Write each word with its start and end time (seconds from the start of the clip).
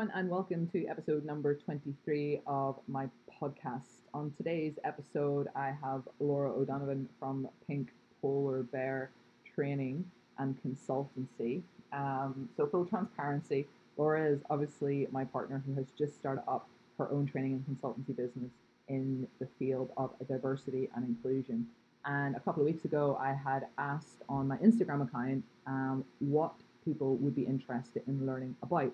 everyone, 0.00 0.18
and 0.18 0.30
welcome 0.30 0.66
to 0.66 0.86
episode 0.86 1.26
number 1.26 1.54
23 1.54 2.40
of 2.46 2.76
my 2.88 3.06
podcast. 3.42 4.06
On 4.14 4.32
today's 4.38 4.78
episode, 4.82 5.48
I 5.54 5.74
have 5.82 6.08
Laura 6.20 6.50
O'Donovan 6.50 7.06
from 7.18 7.46
Pink 7.66 7.90
Polar 8.22 8.62
Bear 8.62 9.10
Training 9.54 10.10
and 10.38 10.56
Consultancy. 10.64 11.60
Um, 11.92 12.48
so, 12.56 12.66
full 12.66 12.86
transparency, 12.86 13.66
Laura 13.98 14.26
is 14.26 14.40
obviously 14.48 15.06
my 15.12 15.24
partner 15.24 15.62
who 15.66 15.74
has 15.74 15.90
just 15.98 16.14
started 16.14 16.44
up 16.48 16.66
her 16.96 17.10
own 17.10 17.26
training 17.26 17.62
and 17.66 17.78
consultancy 17.78 18.16
business 18.16 18.52
in 18.88 19.26
the 19.38 19.48
field 19.58 19.90
of 19.98 20.12
diversity 20.26 20.88
and 20.96 21.04
inclusion. 21.04 21.66
And 22.06 22.36
a 22.36 22.40
couple 22.40 22.62
of 22.62 22.66
weeks 22.66 22.86
ago, 22.86 23.18
I 23.20 23.34
had 23.34 23.66
asked 23.76 24.22
on 24.30 24.48
my 24.48 24.56
Instagram 24.58 25.06
account 25.06 25.44
um, 25.66 26.06
what 26.20 26.54
people 26.86 27.16
would 27.16 27.36
be 27.36 27.42
interested 27.42 28.02
in 28.06 28.24
learning 28.24 28.56
about. 28.62 28.92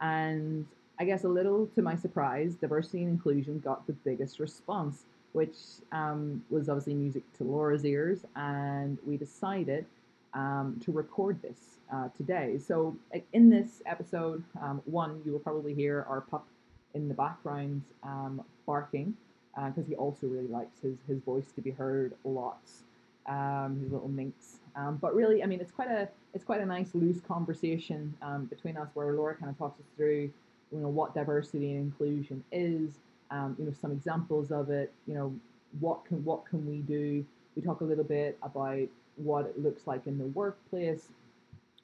And 0.00 0.66
I 0.98 1.04
guess 1.04 1.24
a 1.24 1.28
little 1.28 1.66
to 1.74 1.82
my 1.82 1.96
surprise, 1.96 2.54
diversity 2.54 3.02
and 3.02 3.10
inclusion 3.10 3.60
got 3.60 3.86
the 3.86 3.92
biggest 3.92 4.38
response, 4.38 5.04
which 5.32 5.56
um, 5.92 6.44
was 6.50 6.68
obviously 6.68 6.94
music 6.94 7.22
to 7.38 7.44
Laura's 7.44 7.84
ears. 7.84 8.20
And 8.36 8.98
we 9.06 9.16
decided 9.16 9.86
um, 10.34 10.80
to 10.84 10.92
record 10.92 11.40
this 11.42 11.78
uh, 11.92 12.08
today. 12.16 12.58
So, 12.58 12.96
in 13.32 13.50
this 13.50 13.82
episode, 13.86 14.42
um, 14.60 14.82
one, 14.84 15.22
you 15.24 15.32
will 15.32 15.38
probably 15.38 15.74
hear 15.74 16.04
our 16.08 16.20
pup 16.22 16.46
in 16.94 17.08
the 17.08 17.14
background 17.14 17.82
um, 18.02 18.42
barking 18.66 19.16
because 19.54 19.84
uh, 19.84 19.88
he 19.88 19.94
also 19.94 20.26
really 20.26 20.48
likes 20.48 20.80
his, 20.82 20.96
his 21.06 21.18
voice 21.20 21.52
to 21.54 21.60
be 21.60 21.70
heard 21.70 22.14
lots. 22.24 22.82
Um, 23.26 23.78
his 23.82 23.92
little 23.92 24.08
minx. 24.08 24.58
Um, 24.76 24.98
but 25.00 25.14
really, 25.14 25.42
I 25.42 25.46
mean, 25.46 25.60
it's 25.60 25.70
quite 25.70 25.88
a 25.88 26.08
it's 26.32 26.44
quite 26.44 26.60
a 26.60 26.66
nice 26.66 26.90
loose 26.94 27.20
conversation 27.20 28.14
um, 28.22 28.46
between 28.46 28.76
us 28.76 28.88
where 28.94 29.12
Laura 29.12 29.34
kind 29.34 29.50
of 29.50 29.56
talks 29.56 29.78
us 29.78 29.86
through, 29.96 30.30
you 30.72 30.78
know, 30.78 30.88
what 30.88 31.14
diversity 31.14 31.72
and 31.72 31.80
inclusion 31.80 32.42
is, 32.50 32.90
um, 33.30 33.54
you 33.58 33.64
know, 33.66 33.72
some 33.80 33.92
examples 33.92 34.50
of 34.50 34.70
it, 34.70 34.92
you 35.06 35.14
know, 35.14 35.32
what 35.80 36.04
can 36.04 36.24
what 36.24 36.44
can 36.46 36.66
we 36.66 36.78
do? 36.78 37.24
We 37.56 37.62
talk 37.62 37.80
a 37.80 37.84
little 37.84 38.04
bit 38.04 38.36
about 38.42 38.88
what 39.16 39.46
it 39.46 39.62
looks 39.62 39.86
like 39.86 40.06
in 40.06 40.18
the 40.18 40.26
workplace. 40.26 41.08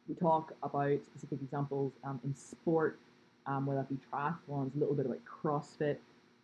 We 0.08 0.14
talk 0.14 0.52
about 0.62 1.04
specific 1.04 1.38
examples 1.42 1.92
um, 2.02 2.20
in 2.24 2.34
sport, 2.34 2.98
um, 3.46 3.66
whether 3.66 3.80
that 3.80 3.88
be 3.88 3.98
triathlons, 4.12 4.74
a 4.74 4.78
little 4.78 4.94
bit 4.94 5.06
about 5.06 5.20
CrossFit. 5.24 5.96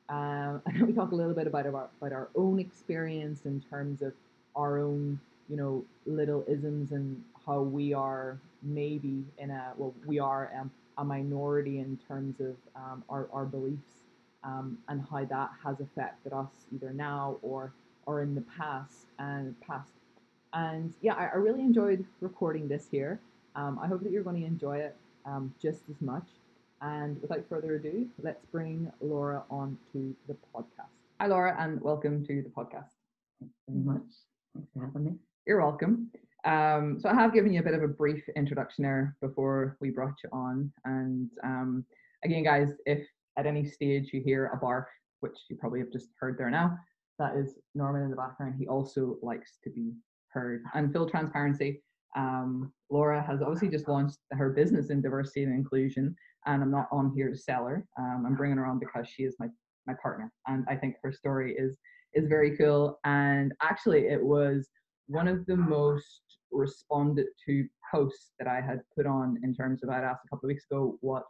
Um, 0.09 0.63
and 0.67 0.87
we 0.87 0.93
talk 0.93 1.11
a 1.11 1.15
little 1.15 1.35
bit 1.35 1.47
about 1.47 1.67
our, 1.67 1.89
about 2.01 2.13
our 2.13 2.29
own 2.37 2.59
experience 2.59 3.41
in 3.45 3.61
terms 3.69 4.03
of 4.03 4.13
our 4.55 4.79
own, 4.79 5.21
you 5.49 5.57
know, 5.57 5.85
little 6.07 6.45
isms 6.49 6.93
and 6.93 7.23
how 7.47 7.61
we 7.61 7.93
are 7.93 8.39
maybe 8.63 9.25
in 9.39 9.51
a 9.51 9.73
well 9.77 9.95
we 10.07 10.19
are 10.19 10.51
um, 10.59 10.71
a 10.99 11.05
minority 11.05 11.79
in 11.79 11.99
terms 12.09 12.41
of 12.41 12.57
um, 12.75 13.05
our, 13.09 13.29
our 13.33 13.45
beliefs 13.45 14.03
um, 14.45 14.79
and 14.89 15.05
how 15.11 15.25
that 15.25 15.51
has 15.63 15.81
affected 15.81 16.33
us 16.33 16.49
either 16.75 16.93
now 16.93 17.37
or 17.43 17.73
or 18.07 18.23
in 18.23 18.35
the 18.35 18.45
past 18.59 19.07
and 19.19 19.55
past. 19.61 19.93
And 20.53 20.93
yeah 21.01 21.15
I, 21.15 21.27
I 21.27 21.37
really 21.37 21.61
enjoyed 21.61 22.05
recording 22.21 22.69
this 22.69 22.89
here. 22.91 23.21
Um, 23.55 23.79
I 23.83 23.87
hope 23.87 24.03
that 24.03 24.13
you're 24.13 24.25
going 24.25 24.41
to 24.41 24.47
enjoy 24.47 24.79
it 24.79 24.97
um, 25.25 25.55
just 25.61 25.83
as 25.89 26.01
much. 26.01 26.27
And 26.83 27.21
without 27.23 27.45
further 27.49 27.77
ado 27.77 28.09
let's 28.23 28.45
bring 28.47 28.91
Laura 29.01 29.45
on 29.51 29.79
to 29.93 30.15
the 30.27 30.37
podcast. 30.55 30.91
Hi 31.21 31.27
Laura 31.27 31.57
and 31.59 31.81
welcome 31.81 32.27
to 32.27 32.43
the 32.43 32.49
podcast. 32.49 32.91
Thanks 33.41 33.55
very 33.69 33.85
much. 33.85 34.13
Thanks 34.55 34.71
for 34.75 34.87
having 34.87 35.05
me 35.05 35.26
you're 35.47 35.63
welcome 35.63 36.11
um, 36.47 36.99
so 37.01 37.09
I 37.09 37.15
have 37.15 37.35
given 37.35 37.53
you 37.53 37.61
a 37.61 37.65
bit 37.65 37.75
of 37.75 37.83
a 37.83 37.89
brief 37.89 38.23
introduction 38.37 38.85
there 38.85 39.17
before 39.21 39.77
we 39.81 39.91
brought 39.91 40.15
you 40.23 40.31
on. 40.33 40.73
And 40.85 41.29
um, 41.43 41.85
again, 42.25 42.45
guys, 42.45 42.71
if 42.87 43.05
at 43.37 43.47
any 43.47 43.65
stage 43.69 44.11
you 44.13 44.23
hear 44.25 44.47
a 44.55 44.57
bark, 44.57 44.87
which 45.21 45.37
you 45.51 45.57
probably 45.57 45.81
have 45.81 45.91
just 45.93 46.11
heard 46.21 46.39
there 46.39 46.51
now, 46.51 46.79
that 47.19 47.35
is 47.35 47.57
Norman 47.75 48.03
in 48.03 48.11
the 48.11 48.17
background. 48.17 48.55
He 48.59 48.69
also 48.69 49.17
likes 49.23 49.59
to 49.65 49.71
be 49.71 49.93
heard. 50.29 50.63
And 50.75 50.93
full 50.93 51.09
transparency, 51.09 51.83
um, 52.17 52.73
Laura 52.91 53.21
has 53.27 53.43
obviously 53.43 53.69
just 53.69 53.89
launched 53.89 54.19
her 54.33 54.51
business 54.51 54.91
in 54.91 55.03
diversity 55.03 55.43
and 55.43 55.53
inclusion, 55.53 56.15
and 56.47 56.63
I'm 56.63 56.71
not 56.71 56.89
on 56.93 57.13
here 57.15 57.29
to 57.29 57.37
sell 57.37 57.67
her. 57.67 57.85
Um, 57.99 58.25
I'm 58.25 58.37
bringing 58.37 58.59
her 58.59 58.67
on 58.67 58.79
because 58.79 59.09
she 59.09 59.25
is 59.25 59.35
my 59.41 59.49
my 59.87 59.95
partner, 60.03 60.33
and 60.47 60.65
I 60.69 60.77
think 60.77 60.97
her 61.03 61.13
story 61.13 61.55
is 61.59 61.77
is 62.15 62.27
very 62.27 62.57
cool. 62.57 62.99
And 63.05 63.53
actually, 63.63 64.07
it 64.07 64.23
was 64.23 64.69
one 65.09 65.29
of 65.29 65.45
the 65.47 65.57
most 65.57 66.23
responded 66.53 67.27
to 67.47 67.67
posts 67.93 68.33
that 68.39 68.49
I 68.49 68.61
had 68.61 68.81
put 68.97 69.07
on 69.07 69.39
in 69.43 69.55
terms 69.55 69.83
of 69.83 69.91
I'd 69.91 70.05
asked 70.05 70.25
a 70.27 70.29
couple 70.29 70.47
of 70.47 70.49
weeks 70.49 70.65
ago 70.71 70.97
what 71.01 71.25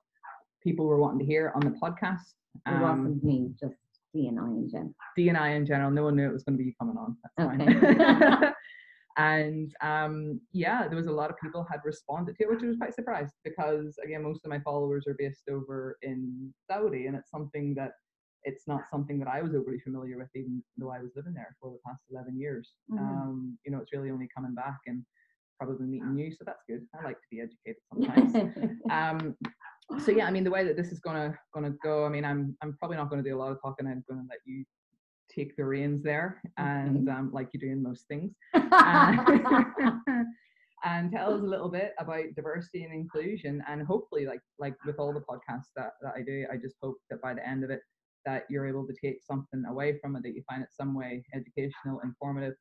people 0.62 0.86
were 0.86 0.98
wanting 0.98 1.20
to 1.20 1.24
hear 1.24 1.52
on 1.54 1.60
the 1.60 1.78
podcast. 1.82 2.34
Um, 2.66 2.74
it 2.74 2.80
wasn't 2.80 3.24
me, 3.24 3.50
just 3.60 3.76
D 4.14 4.28
and 4.28 4.38
I 4.38 4.44
in 4.44 4.68
general. 4.70 4.94
D 5.16 5.28
and 5.28 5.38
I 5.38 5.50
in 5.50 5.66
general. 5.66 5.90
No 5.90 6.04
one 6.04 6.16
knew 6.16 6.28
it 6.28 6.32
was 6.32 6.44
going 6.44 6.58
to 6.58 6.64
be 6.64 6.74
coming 6.80 6.96
on. 6.96 7.16
That's 7.36 7.62
okay. 7.62 7.80
fine. 7.80 8.54
and 9.18 9.74
um, 9.82 10.40
yeah, 10.52 10.88
there 10.88 10.96
was 10.96 11.06
a 11.06 11.12
lot 11.12 11.30
of 11.30 11.36
people 11.42 11.66
had 11.70 11.80
responded 11.84 12.36
to 12.36 12.44
it, 12.44 12.50
which 12.50 12.62
I 12.62 12.66
was 12.66 12.76
quite 12.76 12.94
surprised 12.94 13.34
because 13.44 13.96
again, 14.02 14.22
most 14.22 14.44
of 14.44 14.50
my 14.50 14.60
followers 14.60 15.06
are 15.06 15.16
based 15.18 15.48
over 15.50 15.98
in 16.02 16.52
Saudi, 16.70 17.06
and 17.06 17.16
it's 17.16 17.30
something 17.30 17.74
that 17.74 17.92
it's 18.46 18.66
not 18.68 18.88
something 18.88 19.18
that 19.18 19.28
I 19.28 19.42
was 19.42 19.54
overly 19.54 19.80
familiar 19.80 20.16
with, 20.16 20.28
even 20.34 20.62
though 20.78 20.90
I 20.90 21.00
was 21.00 21.10
living 21.16 21.34
there 21.34 21.54
for 21.60 21.72
the 21.72 21.78
past 21.84 22.00
11 22.10 22.38
years. 22.38 22.70
Mm-hmm. 22.90 23.04
Um, 23.04 23.58
you 23.66 23.72
know, 23.72 23.78
it's 23.78 23.92
really 23.92 24.10
only 24.10 24.28
coming 24.34 24.54
back 24.54 24.78
and 24.86 25.04
probably 25.58 25.86
meeting 25.86 26.16
you, 26.16 26.30
so 26.30 26.44
that's 26.46 26.62
good. 26.68 26.86
I 26.98 27.04
like 27.04 27.16
to 27.16 27.26
be 27.30 27.40
educated 27.40 27.82
sometimes. 27.92 28.80
um, 28.90 29.36
so 30.04 30.12
yeah, 30.12 30.26
I 30.26 30.30
mean, 30.30 30.44
the 30.44 30.50
way 30.50 30.64
that 30.64 30.76
this 30.76 30.92
is 30.92 31.00
gonna 31.00 31.36
gonna 31.52 31.74
go, 31.82 32.06
I 32.06 32.08
mean, 32.08 32.24
I'm 32.24 32.56
I'm 32.62 32.76
probably 32.78 32.96
not 32.96 33.10
going 33.10 33.22
to 33.22 33.28
do 33.28 33.36
a 33.36 33.38
lot 33.38 33.50
of 33.50 33.60
talking. 33.60 33.86
I'm 33.86 34.04
going 34.08 34.20
to 34.20 34.28
let 34.28 34.38
you 34.44 34.64
take 35.28 35.56
the 35.56 35.64
reins 35.64 36.02
there, 36.02 36.40
and 36.56 37.08
um, 37.08 37.30
like 37.32 37.48
you 37.52 37.60
do 37.60 37.66
in 37.66 37.82
most 37.82 38.06
things. 38.08 38.32
and 40.84 41.10
tell 41.10 41.34
us 41.34 41.40
a 41.40 41.44
little 41.44 41.68
bit 41.68 41.94
about 41.98 42.22
diversity 42.36 42.84
and 42.84 42.92
inclusion 42.92 43.64
and 43.68 43.84
hopefully 43.84 44.26
like 44.26 44.40
like 44.58 44.74
with 44.84 44.96
all 44.98 45.12
the 45.12 45.20
podcasts 45.20 45.70
that, 45.74 45.92
that 46.02 46.12
i 46.14 46.20
do 46.20 46.46
i 46.52 46.56
just 46.56 46.76
hope 46.82 46.96
that 47.10 47.20
by 47.22 47.32
the 47.32 47.48
end 47.48 47.64
of 47.64 47.70
it 47.70 47.80
that 48.26 48.44
you're 48.50 48.66
able 48.66 48.86
to 48.86 48.94
take 49.02 49.18
something 49.22 49.64
away 49.68 49.98
from 50.00 50.16
it 50.16 50.22
that 50.22 50.34
you 50.34 50.42
find 50.48 50.62
it 50.62 50.68
some 50.70 50.94
way 50.94 51.24
educational, 51.34 52.00
informative, 52.04 52.54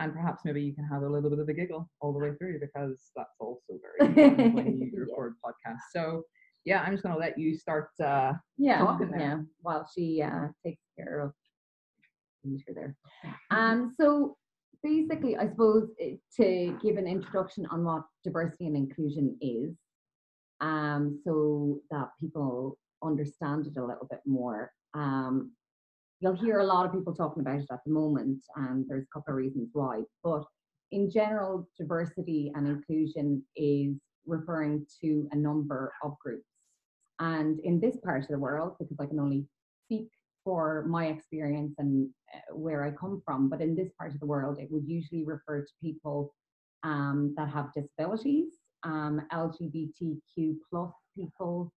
and 0.00 0.12
perhaps 0.12 0.42
maybe 0.44 0.62
you 0.62 0.74
can 0.74 0.84
have 0.84 1.02
a 1.02 1.08
little 1.08 1.30
bit 1.30 1.38
of 1.38 1.48
a 1.48 1.54
giggle 1.54 1.88
all 2.00 2.12
the 2.12 2.18
way 2.18 2.32
through 2.38 2.58
because 2.60 3.10
that's 3.16 3.36
also 3.38 3.78
very 3.98 4.10
important 4.10 4.54
when 4.54 4.78
you 4.78 4.90
record 4.98 5.34
yeah. 5.44 5.50
podcasts. 5.72 5.92
So 5.92 6.22
yeah, 6.64 6.82
I'm 6.82 6.92
just 6.92 7.02
going 7.02 7.14
to 7.14 7.20
let 7.20 7.38
you 7.38 7.56
start 7.56 7.90
uh, 8.02 8.32
yeah, 8.58 8.78
talking 8.78 9.10
there. 9.10 9.20
Yeah, 9.20 9.38
while 9.60 9.88
she 9.94 10.22
uh, 10.22 10.48
takes 10.64 10.82
care 10.98 11.20
of 11.20 11.32
her 12.44 12.74
there. 12.74 12.96
Um, 13.50 13.92
so 13.98 14.36
basically, 14.82 15.36
I 15.36 15.48
suppose 15.48 15.90
eh, 16.00 16.16
to 16.36 16.78
give 16.82 16.96
an 16.96 17.06
introduction 17.06 17.66
on 17.70 17.84
what 17.84 18.02
diversity 18.24 18.66
and 18.66 18.76
inclusion 18.76 19.36
is, 19.40 19.76
um, 20.60 21.20
so 21.24 21.80
that 21.90 22.08
people 22.20 22.78
understand 23.02 23.66
it 23.66 23.76
a 23.76 23.84
little 23.84 24.06
bit 24.10 24.20
more. 24.26 24.70
Um, 24.94 25.52
you'll 26.20 26.36
hear 26.36 26.60
a 26.60 26.64
lot 26.64 26.86
of 26.86 26.92
people 26.92 27.14
talking 27.14 27.40
about 27.40 27.60
it 27.60 27.66
at 27.70 27.80
the 27.84 27.92
moment, 27.92 28.44
and 28.56 28.84
there's 28.88 29.04
a 29.04 29.18
couple 29.18 29.32
of 29.32 29.36
reasons 29.36 29.70
why. 29.72 30.02
But 30.22 30.44
in 30.92 31.10
general, 31.10 31.68
diversity 31.78 32.52
and 32.54 32.66
inclusion 32.66 33.42
is 33.56 33.96
referring 34.26 34.86
to 35.02 35.28
a 35.32 35.36
number 35.36 35.92
of 36.02 36.16
groups. 36.18 36.46
And 37.20 37.60
in 37.60 37.80
this 37.80 37.96
part 37.98 38.22
of 38.22 38.28
the 38.28 38.38
world, 38.38 38.76
because 38.78 38.96
I 39.00 39.06
can 39.06 39.20
only 39.20 39.44
speak 39.84 40.08
for 40.44 40.84
my 40.88 41.06
experience 41.06 41.74
and 41.78 42.08
uh, 42.34 42.54
where 42.54 42.84
I 42.84 42.90
come 42.90 43.22
from, 43.24 43.48
but 43.48 43.60
in 43.60 43.74
this 43.74 43.90
part 43.98 44.12
of 44.12 44.20
the 44.20 44.26
world, 44.26 44.58
it 44.58 44.68
would 44.70 44.86
usually 44.86 45.24
refer 45.24 45.62
to 45.62 45.72
people 45.82 46.34
um, 46.82 47.34
that 47.36 47.48
have 47.48 47.72
disabilities, 47.72 48.52
um, 48.82 49.22
LGBTQ 49.32 50.56
plus 50.70 50.92
people, 51.16 51.72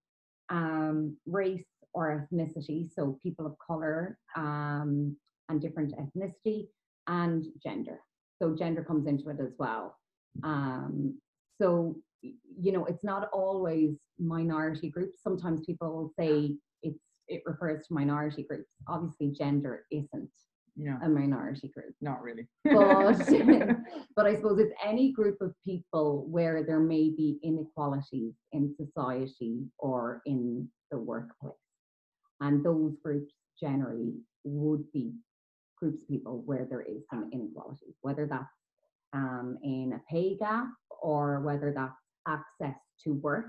um, 0.50 1.16
race 1.26 1.66
or 1.98 2.28
ethnicity, 2.32 2.88
so 2.94 3.18
people 3.24 3.48
of 3.48 3.56
color 3.58 4.20
um, 4.36 5.18
and 5.50 5.60
different 5.60 5.96
ethnicity, 5.98 6.68
and 7.08 7.46
gender. 7.64 8.00
So 8.40 8.56
gender 8.56 8.84
comes 8.84 9.08
into 9.08 9.30
it 9.30 9.38
as 9.42 9.54
well. 9.58 9.98
Um, 10.44 11.20
so 11.60 11.96
you 12.22 12.72
know, 12.72 12.86
it's 12.86 13.04
not 13.04 13.30
always 13.34 13.98
minority 14.20 14.90
groups. 14.90 15.24
Sometimes 15.24 15.66
people 15.66 16.12
say 16.20 16.56
it's 16.84 17.00
it 17.28 17.42
refers 17.48 17.88
to 17.88 17.94
minority 17.94 18.44
groups. 18.44 18.70
Obviously, 18.88 19.32
gender 19.32 19.86
isn't 19.92 20.30
yeah. 20.76 20.98
a 21.04 21.10
minority 21.10 21.70
group. 21.70 21.96
Not 22.00 22.22
really. 22.22 22.48
but, 22.64 23.18
but 24.16 24.26
I 24.28 24.36
suppose 24.36 24.60
it's 24.60 24.74
any 24.86 25.12
group 25.12 25.38
of 25.42 25.54
people 25.66 26.28
where 26.30 26.64
there 26.64 26.80
may 26.80 27.10
be 27.10 27.40
inequalities 27.44 28.34
in 28.52 28.76
society 28.76 29.66
or 29.80 30.22
in 30.28 30.68
the 30.92 30.98
workplace. 30.98 31.54
And 32.42 32.64
those 32.64 32.96
groups 33.04 33.34
generally 33.60 34.14
would 34.44 34.92
be 34.92 35.14
groups 35.80 36.02
of 36.02 36.08
people 36.08 36.44
where 36.46 36.66
there 36.70 36.82
is 36.82 37.04
some 37.10 37.30
inequality, 37.32 37.96
whether 38.02 38.26
that's 38.26 38.46
um, 39.14 39.58
in 39.64 39.94
a 39.94 40.12
pay 40.12 40.38
gap 40.38 40.68
or 41.02 41.40
whether 41.42 41.72
that's 41.76 41.94
access 42.28 42.78
to 43.04 43.14
work 43.14 43.48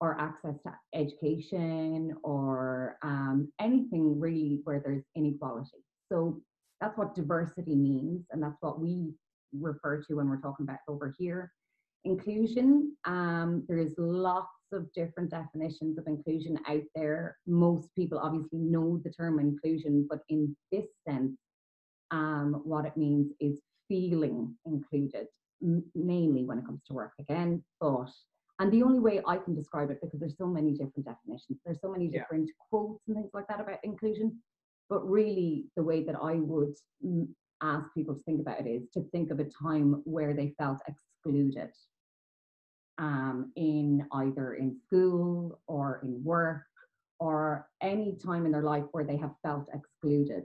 or 0.00 0.18
access 0.20 0.54
to 0.62 0.72
education 0.94 2.14
or 2.22 2.96
um, 3.02 3.50
anything 3.60 4.18
really 4.18 4.60
where 4.64 4.80
there's 4.84 5.04
inequality. 5.16 5.84
So 6.10 6.40
that's 6.80 6.96
what 6.96 7.14
diversity 7.14 7.74
means, 7.74 8.26
and 8.30 8.42
that's 8.42 8.56
what 8.60 8.80
we 8.80 9.12
refer 9.52 10.02
to 10.04 10.14
when 10.14 10.28
we're 10.28 10.40
talking 10.40 10.64
about 10.64 10.78
over 10.88 11.14
here. 11.18 11.50
Inclusion, 12.04 12.96
um, 13.04 13.64
there 13.68 13.78
is 13.78 13.94
lots 13.98 14.54
of 14.72 14.92
different 14.92 15.30
definitions 15.30 15.98
of 15.98 16.06
inclusion 16.06 16.58
out 16.68 16.82
there. 16.94 17.36
Most 17.46 17.94
people 17.94 18.18
obviously 18.18 18.58
know 18.58 19.00
the 19.04 19.10
term 19.10 19.38
inclusion, 19.38 20.06
but 20.08 20.20
in 20.28 20.56
this 20.72 20.86
sense, 21.08 21.36
um, 22.10 22.60
what 22.64 22.86
it 22.86 22.96
means 22.96 23.32
is 23.40 23.60
feeling 23.88 24.54
included, 24.66 25.26
mainly 25.94 26.44
when 26.44 26.58
it 26.58 26.66
comes 26.66 26.82
to 26.88 26.94
work 26.94 27.12
again. 27.18 27.62
But 27.80 28.10
and 28.60 28.72
the 28.72 28.82
only 28.82 28.98
way 28.98 29.22
I 29.26 29.36
can 29.36 29.54
describe 29.54 29.90
it 29.90 30.00
because 30.00 30.18
there's 30.18 30.36
so 30.36 30.46
many 30.46 30.72
different 30.72 31.04
definitions, 31.04 31.60
there's 31.64 31.80
so 31.80 31.90
many 31.92 32.06
Yeah. 32.06 32.22
different 32.22 32.50
quotes 32.68 33.06
and 33.06 33.16
things 33.16 33.30
like 33.32 33.46
that 33.48 33.60
about 33.60 33.78
inclusion. 33.84 34.42
But 34.88 35.08
really, 35.08 35.70
the 35.76 35.82
way 35.82 36.02
that 36.04 36.16
I 36.16 36.36
would 36.36 36.74
ask 37.60 37.92
people 37.94 38.14
to 38.14 38.22
think 38.22 38.40
about 38.40 38.60
it 38.60 38.70
is 38.70 38.88
to 38.94 39.02
think 39.10 39.30
of 39.30 39.38
a 39.38 39.44
time 39.44 40.00
where 40.04 40.32
they 40.34 40.54
felt 40.58 40.80
excluded 40.88 41.72
um, 42.98 43.52
in 43.56 44.06
either 44.12 44.54
in 44.54 44.76
school 44.86 45.60
or 45.66 46.00
in 46.02 46.22
work 46.22 46.62
or 47.20 47.68
any 47.82 48.16
time 48.16 48.46
in 48.46 48.52
their 48.52 48.62
life 48.62 48.84
where 48.92 49.04
they 49.04 49.16
have 49.16 49.34
felt 49.42 49.68
excluded. 49.72 50.44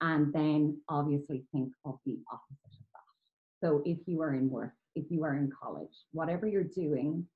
And 0.00 0.32
then 0.32 0.80
obviously 0.88 1.44
think 1.52 1.72
of 1.84 1.98
the 2.04 2.18
opposite 2.30 2.78
of 2.78 2.84
that. 2.94 3.66
So 3.66 3.82
if 3.84 3.98
you 4.06 4.20
are 4.22 4.34
in 4.34 4.50
work, 4.50 4.72
if 4.94 5.04
you 5.10 5.24
are 5.24 5.36
in 5.36 5.50
college, 5.62 6.04
whatever 6.12 6.46
you're 6.46 6.64
doing, 6.64 7.26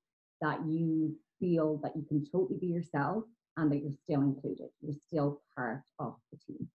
that 0.41 0.59
you 0.67 1.15
feel 1.39 1.79
that 1.83 1.95
you 1.95 2.03
can 2.07 2.25
totally 2.31 2.59
be 2.59 2.67
yourself 2.67 3.23
and 3.57 3.71
that 3.71 3.77
you're 3.77 3.93
still 4.03 4.21
included, 4.21 4.69
you're 4.81 4.93
still 5.07 5.41
part 5.55 5.81
of 5.99 6.15
the 6.31 6.37
team. 6.37 6.67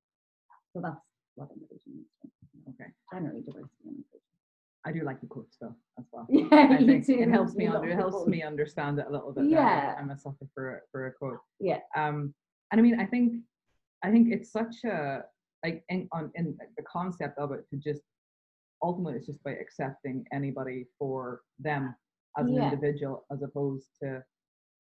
So 0.73 0.81
that's 0.81 0.97
what 1.35 1.49
I'm 1.53 1.61
to 1.61 1.91
me. 1.91 2.03
Okay. 2.71 2.91
Generally 3.13 3.43
diversity 3.43 3.87
and 3.87 3.97
inclusion. 3.99 4.32
I 4.85 4.93
do 4.93 5.05
like 5.05 5.21
the 5.21 5.27
quotes 5.27 5.57
though 5.61 5.75
as 5.99 6.07
well. 6.13 6.27
Yeah, 6.31 6.47
I 6.51 6.77
think 6.85 7.07
do. 7.07 7.19
it 7.21 7.29
helps 7.29 7.55
me 7.55 7.67
under, 7.67 7.89
it 7.89 7.95
helps 7.97 8.27
me 8.27 8.43
understand 8.43 8.99
it 8.99 9.07
a 9.09 9.13
little 9.13 9.33
bit. 9.33 9.47
Yeah. 9.47 9.95
I'm 9.99 10.11
a 10.11 10.19
sucker 10.19 10.47
for 10.55 10.77
a, 10.77 10.81
for 10.91 11.07
a 11.07 11.13
quote. 11.13 11.39
Yeah. 11.61 11.79
Um, 11.97 12.35
and 12.73 12.81
I 12.81 12.83
mean, 12.83 12.99
I 12.99 13.07
think 13.07 13.35
I 14.03 14.11
think 14.11 14.33
it's 14.33 14.51
such 14.51 14.83
a 14.85 15.23
like 15.65 15.85
in 15.89 16.09
on 16.13 16.33
in 16.35 16.57
the 16.77 16.83
concept 16.83 17.39
of 17.39 17.53
it 17.53 17.65
to 17.71 17.77
just 17.77 18.03
ultimately 18.83 19.19
it's 19.19 19.27
just 19.27 19.43
by 19.45 19.53
accepting 19.53 20.25
anybody 20.33 20.87
for 20.99 21.43
them 21.61 21.95
as 22.39 22.47
an 22.47 22.55
Yeah. 22.55 22.65
individual 22.73 23.25
as 23.31 23.43
opposed 23.43 23.87
to 24.03 24.23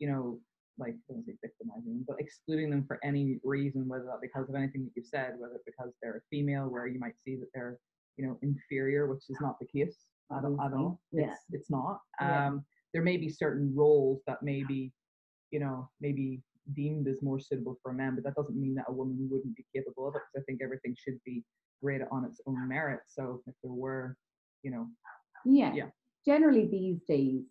you 0.00 0.08
know 0.10 0.40
like 0.78 0.94
I 0.94 1.12
don't 1.12 1.24
say 1.26 1.34
victimizing 1.40 2.04
but 2.08 2.16
excluding 2.18 2.70
them 2.70 2.84
for 2.88 2.98
any 3.04 3.38
reason, 3.44 3.86
whether 3.86 4.04
that 4.06 4.20
because 4.20 4.48
of 4.48 4.56
anything 4.56 4.84
that 4.84 4.92
you've 4.96 5.06
said, 5.06 5.34
whether 5.38 5.60
because 5.66 5.92
they're 6.02 6.16
a 6.16 6.20
female, 6.30 6.68
where 6.68 6.88
you 6.88 6.98
might 6.98 7.14
see 7.24 7.36
that 7.36 7.48
they're 7.54 7.78
you 8.16 8.26
know 8.26 8.38
inferior, 8.42 9.06
which 9.06 9.24
is 9.30 9.36
not 9.40 9.56
the 9.60 9.66
case 9.66 9.96
at, 10.30 10.38
at 10.38 10.44
Obviously, 10.44 10.78
all. 10.78 11.00
yeah. 11.12 11.24
It's 11.32 11.40
it's 11.50 11.70
not. 11.70 12.00
Yeah. 12.20 12.48
Um, 12.48 12.64
there 12.94 13.02
may 13.02 13.16
be 13.16 13.28
certain 13.30 13.72
roles 13.74 14.20
that 14.26 14.42
may 14.42 14.64
be, 14.64 14.92
you 15.50 15.60
know, 15.60 15.88
maybe 16.00 16.42
deemed 16.74 17.08
as 17.08 17.22
more 17.22 17.40
suitable 17.40 17.78
for 17.82 17.90
a 17.90 17.94
man, 17.94 18.14
but 18.14 18.22
that 18.24 18.34
doesn't 18.34 18.60
mean 18.60 18.74
that 18.74 18.84
a 18.88 18.92
woman 18.92 19.28
wouldn't 19.30 19.56
be 19.56 19.64
capable 19.74 20.06
of 20.08 20.14
it. 20.14 20.20
Because 20.32 20.42
I 20.42 20.44
think 20.46 20.60
everything 20.62 20.94
should 20.98 21.18
be 21.24 21.42
rated 21.80 22.06
on 22.12 22.24
its 22.24 22.40
own 22.46 22.68
merit. 22.68 23.00
So 23.08 23.42
if 23.46 23.54
there 23.62 23.72
were, 23.72 24.16
you 24.62 24.70
know, 24.70 24.86
Yeah. 25.46 25.72
Yeah. 25.74 25.86
Generally, 26.26 26.68
these 26.70 27.00
days, 27.08 27.42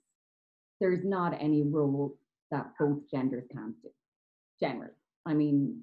there's 0.79 1.03
not 1.03 1.35
any 1.41 1.63
role 1.63 2.17
that 2.51 2.67
both 2.79 2.99
genders 3.09 3.43
can't 3.51 3.75
do. 3.81 3.89
Generally, 4.59 4.93
I 5.25 5.33
mean, 5.33 5.81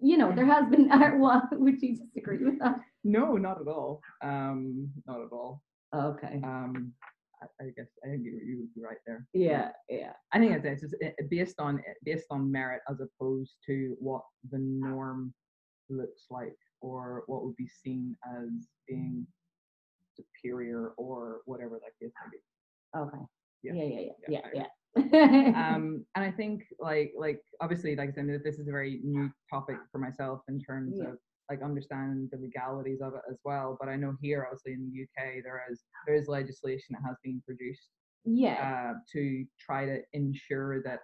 you 0.00 0.16
know, 0.16 0.32
there 0.34 0.46
has 0.46 0.68
been. 0.70 0.88
What 1.18 1.44
would 1.58 1.82
you 1.82 1.96
disagree 1.96 2.38
with 2.44 2.58
that? 2.60 2.76
No, 3.04 3.36
not 3.36 3.60
at 3.60 3.66
all. 3.68 4.00
Um, 4.22 4.90
not 5.06 5.20
at 5.20 5.32
all. 5.32 5.62
Okay. 5.94 6.40
Um, 6.44 6.92
I, 7.42 7.64
I 7.64 7.70
guess 7.76 7.88
I 8.04 8.08
think 8.08 8.24
you 8.24 8.40
you 8.44 8.58
would 8.60 8.74
be 8.74 8.80
right 8.82 8.98
there. 9.06 9.26
Yeah. 9.32 9.70
Yeah. 9.88 10.12
I 10.32 10.38
think 10.38 10.52
it's, 10.52 10.64
it's 10.64 10.82
just 10.82 10.94
uh, 11.04 11.10
based 11.30 11.60
on 11.60 11.82
based 12.04 12.26
on 12.30 12.50
merit 12.50 12.82
as 12.88 13.00
opposed 13.00 13.56
to 13.66 13.96
what 14.00 14.22
the 14.50 14.58
norm 14.58 15.34
looks 15.90 16.26
like 16.30 16.56
or 16.80 17.24
what 17.26 17.44
would 17.44 17.56
be 17.56 17.68
seen 17.68 18.16
as 18.26 18.68
being 18.88 19.26
superior 20.14 20.92
or 20.96 21.40
whatever 21.46 21.80
that 21.80 21.98
case 22.00 22.12
may 22.24 22.38
be. 22.38 22.98
Okay. 22.98 23.24
Yeah. 23.62 23.72
Yeah. 23.74 23.84
Yeah. 23.84 24.00
Yeah. 24.00 24.12
Yeah, 24.28 24.40
Yeah. 24.54 24.62
Yeah. 24.62 24.66
Um, 25.74 26.04
and 26.14 26.24
I 26.24 26.30
think 26.30 26.64
like 26.78 27.12
like 27.16 27.40
obviously 27.60 27.96
like 27.96 28.10
I 28.10 28.12
said, 28.12 28.28
this 28.44 28.58
is 28.58 28.68
a 28.68 28.70
very 28.70 29.00
new 29.02 29.30
topic 29.50 29.76
for 29.90 29.98
myself 29.98 30.40
in 30.48 30.60
terms 30.60 30.96
Yeah. 30.98 31.08
of 31.10 31.18
like 31.50 31.62
understand 31.62 32.28
the 32.30 32.38
legalities 32.38 33.00
of 33.00 33.14
it 33.14 33.22
as 33.30 33.38
well. 33.44 33.76
But 33.78 33.88
I 33.88 33.96
know 33.96 34.14
here, 34.20 34.46
obviously 34.46 34.72
in 34.72 34.90
the 34.90 35.02
UK, 35.02 35.42
there 35.42 35.62
is 35.70 35.82
there 36.06 36.16
is 36.16 36.28
legislation 36.28 36.96
that 36.96 37.06
has 37.06 37.16
been 37.22 37.42
produced 37.46 37.90
yeah. 38.24 38.92
uh, 38.94 38.98
to 39.12 39.44
try 39.58 39.84
to 39.86 40.00
ensure 40.12 40.82
that 40.82 41.00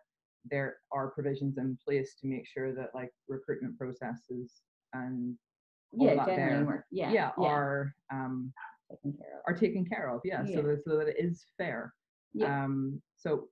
there 0.51 0.77
are 0.93 1.11
provisions 1.11 1.59
in 1.59 1.77
place 1.85 2.15
to 2.21 2.27
make 2.27 2.47
sure 2.47 2.75
that 2.75 2.91
like 2.95 3.11
recruitment 3.29 3.77
processes 3.77 4.63
and 4.93 5.37
all 5.99 6.07
Yeah. 6.07 6.25
Generally, 6.25 6.37
there, 6.37 6.65
work. 6.65 6.85
Yeah. 6.91 7.13
yeah, 7.13 7.31
are 7.39 7.95
um, 8.13 8.53
taken 8.91 9.13
care 9.19 9.39
of. 9.39 9.43
are 9.47 9.59
taken 9.59 9.85
care 9.85 10.11
of. 10.11 10.21
Yeah, 10.25 10.45
Yeah. 10.45 10.57
so 10.57 10.63
that 10.63 10.85
so 10.85 10.97
that 10.97 11.09
it 11.09 11.17
is 11.19 11.47
fair. 11.57 11.95
Yeah. 12.33 12.65
Um, 12.65 13.03
so 13.17 13.49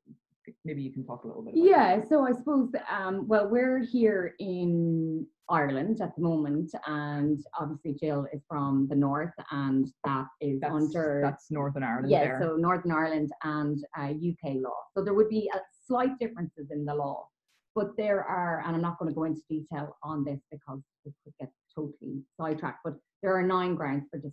maybe 0.65 0.83
you 0.83 0.93
can 0.93 1.05
talk 1.05 1.25
a 1.25 1.27
little 1.27 1.43
bit. 1.43 1.55
Yeah, 1.57 2.01
so 2.09 2.27
I 2.27 2.33
suppose, 2.33 2.71
um, 2.91 3.27
well, 3.29 3.49
we're 3.49 3.79
here 3.85 4.35
in 4.39 5.27
Ireland 5.49 6.01
at 6.01 6.15
the 6.17 6.23
moment, 6.23 6.73
and 6.87 7.39
obviously 7.59 7.95
Jill 7.95 8.27
is 8.33 8.43
from 8.49 8.87
the 8.89 8.97
north, 8.97 9.33
and 9.51 9.87
that 10.05 10.27
is 10.41 10.61
That's, 10.61 10.75
under 10.75 11.21
that's 11.23 11.51
Northern 11.51 11.83
Ireland 11.83 12.11
yeah, 12.11 12.25
there. 12.25 12.39
so 12.43 12.57
Northern 12.57 12.93
Ireland 12.93 13.31
and 13.45 13.85
uh, 13.99 14.09
UK 14.11 14.57
law. 14.57 14.79
So 14.97 15.05
there 15.05 15.15
would 15.15 15.29
be 15.29 15.51
slight 15.87 16.19
differences 16.19 16.69
in 16.71 16.85
the 16.85 16.95
law, 16.95 17.29
but 17.75 17.97
there 17.97 18.25
are, 18.25 18.63
and 18.67 18.75
I'm 18.75 18.83
not 18.83 18.99
going 18.99 19.11
to 19.11 19.15
go 19.15 19.25
into 19.25 19.43
detail 19.49 19.97
on 20.03 20.25
this 20.25 20.41
because 20.51 20.81
it 21.05 21.13
could 21.25 21.35
get 21.41 21.51
totally 21.75 22.23
sidetracked. 22.41 22.81
But 22.85 22.95
there 23.23 23.37
are 23.37 23.43
nine 23.43 23.75
grounds 23.77 24.07
for 24.11 24.19
dis- 24.19 24.33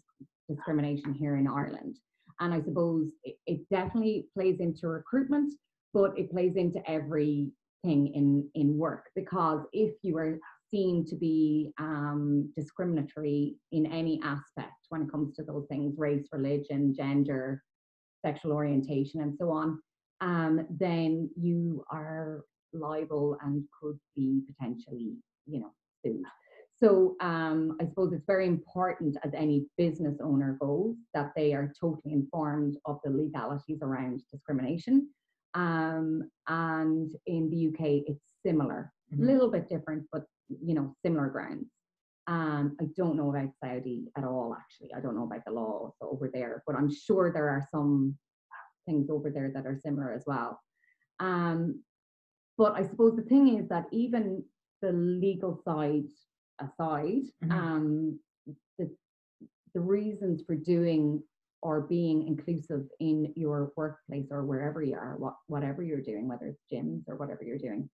discrimination 0.49 1.13
here 1.13 1.37
in 1.37 1.47
Ireland, 1.47 1.97
and 2.39 2.53
I 2.53 2.61
suppose 2.61 3.07
it, 3.23 3.35
it 3.45 3.69
definitely 3.69 4.27
plays 4.33 4.59
into 4.59 4.87
recruitment, 4.87 5.53
but 5.93 6.17
it 6.17 6.31
plays 6.31 6.55
into 6.55 6.79
everything 6.89 7.51
in 7.83 8.49
in 8.55 8.77
work 8.77 9.09
because 9.15 9.61
if 9.73 9.93
you 10.01 10.17
are 10.17 10.39
seen 10.71 11.05
to 11.05 11.15
be 11.15 11.71
um, 11.77 12.51
discriminatory 12.57 13.55
in 13.71 13.85
any 13.85 14.19
aspect 14.23 14.87
when 14.89 15.03
it 15.03 15.11
comes 15.11 15.35
to 15.35 15.43
those 15.43 15.65
things 15.69 15.93
race 15.97 16.27
religion 16.31 16.93
gender 16.95 17.61
sexual 18.25 18.53
orientation 18.53 19.21
and 19.21 19.35
so 19.37 19.51
on 19.51 19.79
um, 20.21 20.65
then 20.79 21.29
you 21.39 21.83
are 21.91 22.43
liable 22.73 23.37
and 23.43 23.63
could 23.79 23.99
be 24.15 24.41
potentially 24.47 25.13
you 25.45 25.59
know 25.59 25.71
sued. 26.03 26.23
So 26.81 27.15
um, 27.21 27.77
i 27.79 27.85
suppose 27.85 28.13
it's 28.13 28.25
very 28.25 28.47
important 28.47 29.15
as 29.23 29.31
any 29.35 29.65
business 29.77 30.17
owner 30.23 30.57
goes 30.59 30.95
that 31.13 31.31
they 31.35 31.53
are 31.53 31.71
totally 31.79 32.13
informed 32.13 32.77
of 32.85 32.99
the 33.03 33.11
legalities 33.11 33.79
around 33.83 34.23
discrimination 34.31 35.07
um, 35.55 36.29
and 36.47 37.11
in 37.27 37.49
the 37.49 37.67
uk 37.67 37.79
it's 38.07 38.23
similar 38.45 38.91
a 39.11 39.15
Mhm. 39.15 39.25
little 39.27 39.49
bit 39.51 39.69
different 39.69 40.03
but 40.11 40.25
you 40.49 40.73
know 40.73 40.95
similar 41.05 41.29
grounds 41.29 41.69
um, 42.27 42.77
I 42.79 42.85
don't 42.95 43.17
know 43.17 43.29
about 43.31 43.49
Saudi 43.61 44.09
at 44.17 44.23
all, 44.23 44.55
actually. 44.57 44.93
I 44.93 45.01
don't 45.01 45.17
know 45.17 45.25
about 45.25 45.43
the 45.45 45.51
law 45.51 45.93
over 45.99 46.29
there, 46.33 46.63
but 46.65 46.73
I'm 46.77 46.89
sure 46.89 47.33
there 47.33 47.49
are 47.49 47.67
some 47.69 48.17
things 48.85 49.09
over 49.09 49.29
there 49.29 49.51
that 49.53 49.65
are 49.65 49.75
similar 49.77 50.13
as 50.13 50.23
well. 50.25 50.57
Um, 51.19 51.83
but 52.57 52.75
I 52.77 52.83
suppose 52.87 53.17
the 53.17 53.23
thing 53.23 53.57
is 53.59 53.67
that 53.67 53.87
even 53.91 54.41
the 54.81 54.93
legal 54.93 55.61
side 55.65 56.07
aside, 56.61 57.23
Mhm. 57.43 57.51
um, 57.51 58.19
the, 58.77 58.89
the 59.73 59.81
reasons 59.81 60.43
for 60.43 60.55
doing 60.55 61.21
or 61.63 61.81
being 61.81 62.27
inclusive 62.27 62.83
in 62.99 63.33
your 63.37 63.71
workplace 63.77 64.27
or 64.31 64.43
wherever 64.43 64.81
you 64.83 64.95
are, 64.95 65.15
what, 65.17 65.35
whatever 65.47 65.81
you're 65.81 66.01
doing, 66.11 66.27
whether 66.27 66.47
it's 66.47 66.63
gyms 66.71 67.03
or 67.07 67.15
whatever 67.15 67.43
you're 67.43 67.57
doing, 67.67 67.89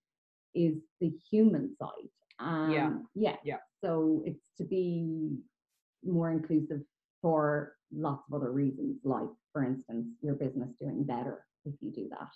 is 0.55 0.75
the 0.99 1.11
human 1.31 1.75
side. 1.79 2.09
Um, 2.39 2.71
Yeah. 2.73 2.89
Yeah. 3.15 3.37
Yeah. 3.43 3.59
So 3.83 4.23
it's 4.25 4.43
to 4.57 4.63
be 4.63 5.37
more 6.03 6.31
inclusive 6.31 6.81
for 7.21 7.75
lots 7.91 8.23
of 8.27 8.33
other 8.41 8.51
reasons, 8.51 8.99
like, 9.03 9.29
for 9.53 9.63
instance, 9.63 10.07
your 10.21 10.35
business 10.35 10.71
doing 10.79 11.03
better 11.03 11.45
if 11.65 11.75
you 11.81 11.91
do 11.91 12.09
that. 12.09 12.31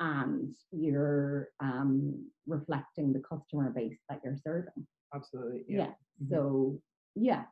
And 0.00 0.54
you're 0.70 1.48
um, 1.60 2.30
reflecting 2.46 3.12
the 3.12 3.20
customer 3.20 3.70
base 3.70 3.98
that 4.08 4.20
you're 4.24 4.36
serving. 4.36 4.86
Absolutely. 5.12 5.64
Yeah. 5.66 5.92
Mhm. 6.22 6.30
So, 6.30 6.80
yeah. 7.16 7.44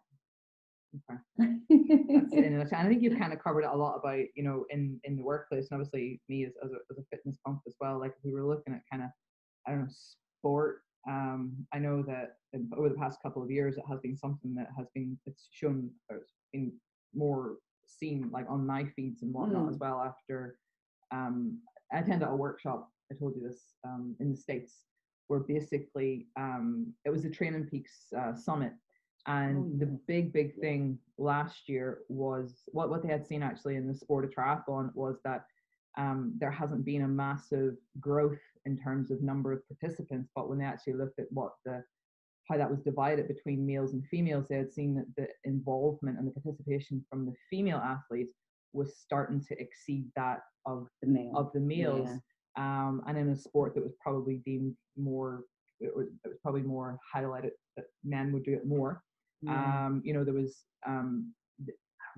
Okay. 0.94 1.20
That's 1.38 2.32
it 2.32 2.44
in 2.44 2.54
a. 2.56 2.60
And 2.60 2.74
I 2.74 2.88
think 2.88 3.02
you've 3.02 3.18
kind 3.18 3.32
of 3.32 3.42
covered 3.42 3.64
a 3.64 3.76
lot 3.76 3.96
about, 3.96 4.20
you 4.34 4.42
know, 4.42 4.64
in 4.70 5.00
in 5.04 5.16
the 5.16 5.22
workplace, 5.22 5.68
and 5.70 5.80
obviously 5.80 6.20
me 6.28 6.44
as, 6.44 6.52
as, 6.64 6.70
a, 6.72 6.76
as 6.90 6.98
a 6.98 7.04
fitness 7.10 7.36
pump 7.44 7.60
as 7.66 7.74
well. 7.80 7.98
Like 7.98 8.12
if 8.12 8.24
we 8.24 8.32
were 8.32 8.46
looking 8.46 8.74
at 8.74 8.82
kind 8.90 9.02
of, 9.02 9.10
I 9.66 9.70
don't 9.72 9.80
know, 9.82 9.88
sport. 10.38 10.82
Um, 11.08 11.52
I 11.72 11.78
know 11.78 12.02
that 12.02 12.36
in- 12.52 12.70
over 12.76 12.88
the 12.88 12.94
past 12.96 13.20
couple 13.22 13.42
of 13.42 13.50
years, 13.50 13.76
it 13.76 13.84
has 13.88 14.00
been 14.00 14.16
something 14.16 14.54
that 14.54 14.68
has 14.76 14.86
been 14.94 15.18
it's 15.26 15.48
shown 15.50 15.90
or 16.10 16.16
it's 16.18 16.32
been 16.52 16.72
more 17.14 17.58
seen 17.86 18.30
like 18.32 18.46
on 18.48 18.66
my 18.66 18.84
feeds 18.96 19.22
and 19.22 19.32
whatnot 19.32 19.66
Mm. 19.66 19.70
as 19.70 19.78
well. 19.78 20.00
After 20.00 20.58
um, 21.12 21.58
I 21.92 21.98
attended 22.00 22.26
a 22.28 22.34
workshop. 22.34 22.90
I 23.12 23.14
told 23.14 23.36
you 23.36 23.42
this 23.46 23.74
um, 23.84 24.16
in 24.18 24.30
the 24.32 24.36
states 24.36 24.86
where 25.28 25.40
basically 25.40 26.26
um, 26.36 26.92
it 27.04 27.10
was 27.10 27.22
the 27.22 27.30
Training 27.30 27.66
Peaks 27.66 28.06
uh, 28.18 28.34
Summit, 28.34 28.72
and 29.26 29.56
Oh, 29.58 29.78
the 29.78 29.86
big 30.06 30.32
big 30.32 30.54
thing 30.60 30.98
last 31.18 31.68
year 31.68 32.00
was 32.08 32.62
what 32.68 32.90
what 32.90 33.02
they 33.02 33.08
had 33.08 33.26
seen 33.26 33.42
actually 33.42 33.76
in 33.76 33.86
the 33.88 33.94
sport 33.94 34.24
of 34.24 34.30
triathlon 34.30 34.94
was 34.94 35.16
that 35.24 35.44
um, 35.98 36.34
there 36.38 36.50
hasn't 36.50 36.84
been 36.84 37.02
a 37.02 37.08
massive 37.08 37.74
growth 38.00 38.38
in 38.66 38.76
terms 38.76 39.10
of 39.10 39.22
number 39.22 39.52
of 39.52 39.62
participants, 39.66 40.28
but 40.34 40.48
when 40.48 40.58
they 40.58 40.64
actually 40.64 40.92
looked 40.92 41.18
at 41.18 41.26
what 41.30 41.52
the 41.64 41.82
how 42.48 42.56
that 42.56 42.70
was 42.70 42.80
divided 42.82 43.26
between 43.26 43.66
males 43.66 43.92
and 43.94 44.06
females, 44.06 44.46
they 44.48 44.56
had 44.56 44.72
seen 44.72 44.94
that 44.94 45.06
the 45.16 45.26
involvement 45.44 46.16
and 46.18 46.26
the 46.26 46.30
participation 46.40 47.04
from 47.10 47.26
the 47.26 47.32
female 47.50 47.78
athletes 47.78 48.36
was 48.72 48.98
starting 48.98 49.40
to 49.48 49.58
exceed 49.60 50.06
that 50.14 50.40
of 50.66 50.86
the 51.02 51.08
male. 51.08 51.32
of 51.34 51.50
the 51.54 51.60
males 51.60 52.08
Yeah. 52.56 52.86
um, 52.88 53.02
and 53.06 53.16
in 53.18 53.30
a 53.30 53.36
sport 53.36 53.74
that 53.74 53.82
was 53.82 53.94
probably 54.00 54.36
deemed 54.44 54.76
more 54.96 55.44
it 55.80 55.94
was, 55.96 56.06
it 56.24 56.28
was 56.28 56.38
probably 56.42 56.62
more 56.62 56.98
highlighted 57.14 57.50
that 57.76 57.86
men 58.04 58.32
would 58.32 58.44
do 58.44 58.52
it 58.54 58.66
more. 58.66 59.02
Um, 59.48 60.02
you 60.04 60.14
know 60.14 60.24
there 60.24 60.34
was 60.34 60.64
um, 60.86 61.32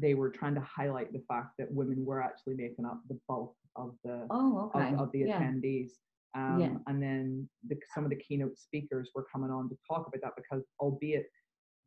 they 0.01 0.15
were 0.15 0.31
trying 0.31 0.55
to 0.55 0.61
highlight 0.61 1.13
the 1.13 1.23
fact 1.29 1.55
that 1.59 1.73
women 1.73 2.05
were 2.05 2.23
actually 2.23 2.55
making 2.55 2.85
up 2.85 3.01
the 3.09 3.19
bulk 3.29 3.55
of 3.77 3.95
the 4.05 4.27
oh, 4.31 4.71
okay. 4.75 4.93
of, 4.95 5.01
of 5.01 5.13
the 5.13 5.21
yeah. 5.21 5.41
attendees 5.41 5.91
um, 6.37 6.61
Yeah. 6.61 6.77
and 6.87 7.03
then 7.03 7.49
the, 7.67 7.77
some 7.95 8.05
of 8.05 8.11
the 8.11 8.17
keynote 8.17 8.59
speakers 8.59 9.11
were 9.15 9.27
coming 9.33 9.51
on 9.51 9.69
to 9.69 9.77
talk 9.89 10.07
about 10.07 10.21
that 10.23 10.33
because 10.37 10.65
albeit 10.81 11.27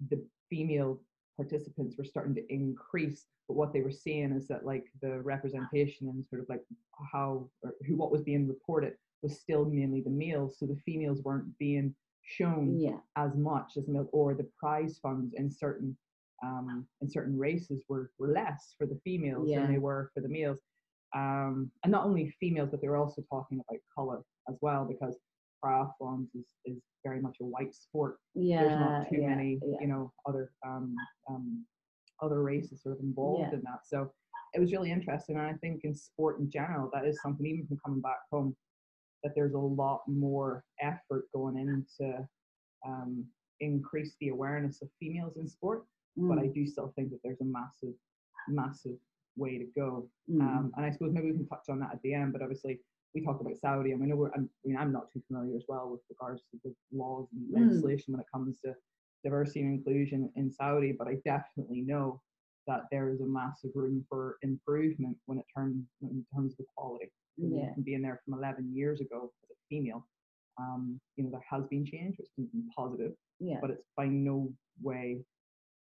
the 0.09 0.23
female 0.49 0.99
participants 1.37 1.95
were 1.97 2.05
starting 2.05 2.35
to 2.35 2.53
increase 2.53 3.25
but 3.47 3.55
what 3.55 3.73
they 3.73 3.81
were 3.81 3.91
seeing 3.91 4.31
is 4.31 4.47
that 4.47 4.65
like 4.65 4.85
the 5.01 5.21
representation 5.21 6.07
and 6.07 6.25
sort 6.27 6.41
of 6.41 6.49
like 6.49 6.63
how 7.11 7.49
or 7.63 7.73
who 7.87 7.95
what 7.95 8.11
was 8.11 8.21
being 8.21 8.47
reported 8.47 8.93
was 9.21 9.39
still 9.39 9.65
mainly 9.65 10.01
the 10.01 10.09
males 10.09 10.57
so 10.57 10.65
the 10.65 10.79
females 10.85 11.21
weren't 11.23 11.57
being 11.57 11.93
shown 12.23 12.79
Yeah. 12.79 12.97
as 13.15 13.35
much 13.35 13.77
as 13.77 13.87
male 13.87 14.07
or 14.11 14.33
the 14.33 14.49
prize 14.57 14.99
funds 14.99 15.33
in 15.35 15.49
certain 15.51 15.97
um, 16.43 16.87
in 17.01 17.09
certain 17.09 17.37
races 17.37 17.83
were, 17.87 18.11
were 18.17 18.29
less 18.29 18.73
for 18.77 18.87
the 18.87 18.99
females 19.03 19.47
Yeah. 19.49 19.61
than 19.61 19.71
they 19.73 19.77
were 19.79 20.09
for 20.13 20.21
the 20.21 20.29
males 20.29 20.57
um, 21.15 21.71
and 21.83 21.91
not 21.91 22.05
only 22.05 22.33
females 22.39 22.69
but 22.71 22.81
they 22.81 22.87
were 22.87 22.97
also 22.97 23.21
talking 23.29 23.59
about 23.59 23.79
color 23.93 24.23
as 24.49 24.57
well 24.61 24.85
because 24.85 25.19
triathlons 25.63 26.27
is, 26.33 26.45
is 26.65 26.77
very 27.03 27.21
much 27.21 27.37
a 27.41 27.45
white 27.45 27.75
sport 27.75 28.17
Yeah. 28.33 28.61
there's 28.61 28.79
not 28.79 29.09
too 29.09 29.17
yeah, 29.21 29.29
many 29.29 29.59
you 29.79 29.87
know 29.87 30.11
other 30.27 30.51
um, 30.65 30.95
um, 31.29 31.65
other 32.21 32.41
races 32.41 32.81
sort 32.81 32.97
of 32.97 33.03
involved 33.03 33.53
in 33.53 33.61
that 33.61 33.81
so 33.85 34.11
it 34.53 34.59
was 34.59 34.71
really 34.71 34.91
interesting 34.91 35.35
and 35.37 35.45
i 35.45 35.53
think 35.53 35.81
in 35.83 35.93
sport 35.93 36.39
in 36.39 36.49
general 36.49 36.89
that 36.93 37.05
is 37.05 37.19
something 37.21 37.45
even 37.45 37.67
from 37.67 37.77
coming 37.85 38.01
back 38.01 38.19
home 38.31 38.55
that 39.23 39.33
there's 39.35 39.53
a 39.53 39.57
lot 39.57 40.01
more 40.07 40.63
effort 40.81 41.25
going 41.33 41.57
into 41.57 42.27
um, 42.85 43.25
increase 43.59 44.15
the 44.19 44.29
awareness 44.29 44.81
of 44.81 44.89
females 44.99 45.37
in 45.37 45.47
sport 45.47 45.83
but 46.17 46.37
i 46.39 46.47
Mm, 46.47 46.53
do 46.53 46.65
still 46.65 46.91
think 46.95 47.09
that 47.11 47.19
there's 47.23 47.41
a 47.41 47.45
massive 47.45 47.93
massive 48.49 48.97
way 49.37 49.57
to 49.57 49.65
go 49.77 50.07
mm. 50.29 50.41
um, 50.41 50.71
and 50.75 50.85
I 50.85 50.91
suppose 50.91 51.11
maybe 51.13 51.31
we 51.31 51.37
can 51.37 51.47
touch 51.47 51.65
on 51.69 51.79
that 51.79 51.91
at 51.93 52.01
the 52.01 52.13
end, 52.13 52.33
but 52.33 52.41
obviously 52.41 52.79
we 53.13 53.21
talk 53.23 53.39
about 53.41 53.57
Saudi, 53.59 53.91
and 53.91 53.99
we 54.01 54.07
know 54.07 54.15
we're, 54.15 54.31
I'm, 54.35 54.49
I 54.63 54.67
mean, 54.67 54.77
I'm 54.77 54.91
not 54.91 55.11
too 55.11 55.21
familiar 55.27 55.55
as 55.55 55.63
well 55.67 55.89
with 55.89 56.01
regards 56.09 56.41
to 56.51 56.57
the 56.63 56.73
laws 56.93 57.27
and 57.33 57.47
Mm. 57.49 57.67
legislation 57.67 58.13
when 58.13 58.21
it 58.21 58.27
comes 58.33 58.55
to 58.65 58.73
diversity 59.23 59.61
and 59.61 59.73
inclusion 59.77 60.29
in 60.35 60.51
Saudi, 60.51 60.91
but 60.91 61.07
I 61.07 61.15
definitely 61.25 61.81
know 61.81 62.21
that 62.67 62.81
there 62.91 63.09
is 63.09 63.21
a 63.21 63.25
massive 63.25 63.71
room 63.75 64.05
for 64.07 64.37
improvement 64.41 65.17
when 65.25 65.37
it 65.37 65.45
turns 65.55 65.83
in 66.01 66.25
terms 66.33 66.53
of 66.53 66.65
equality. 66.65 67.11
I 67.39 67.45
Yeah. 67.45 67.73
Being 67.83 68.01
there 68.01 68.21
from 68.23 68.35
11 68.37 68.71
years 68.75 69.01
ago 69.01 69.31
as 69.43 69.49
a 69.51 69.55
female, 69.69 70.07
um, 70.57 70.99
you 71.15 71.23
know, 71.23 71.31
there 71.31 71.43
has 71.49 71.65
been 71.67 71.85
change, 71.85 72.17
which 72.17 72.27
has 72.37 72.47
been 72.47 72.69
positive, 72.75 73.13
yeah. 73.39 73.57
but 73.61 73.71
it's 73.71 73.87
by 73.97 74.05
no 74.05 74.53
way 74.81 75.23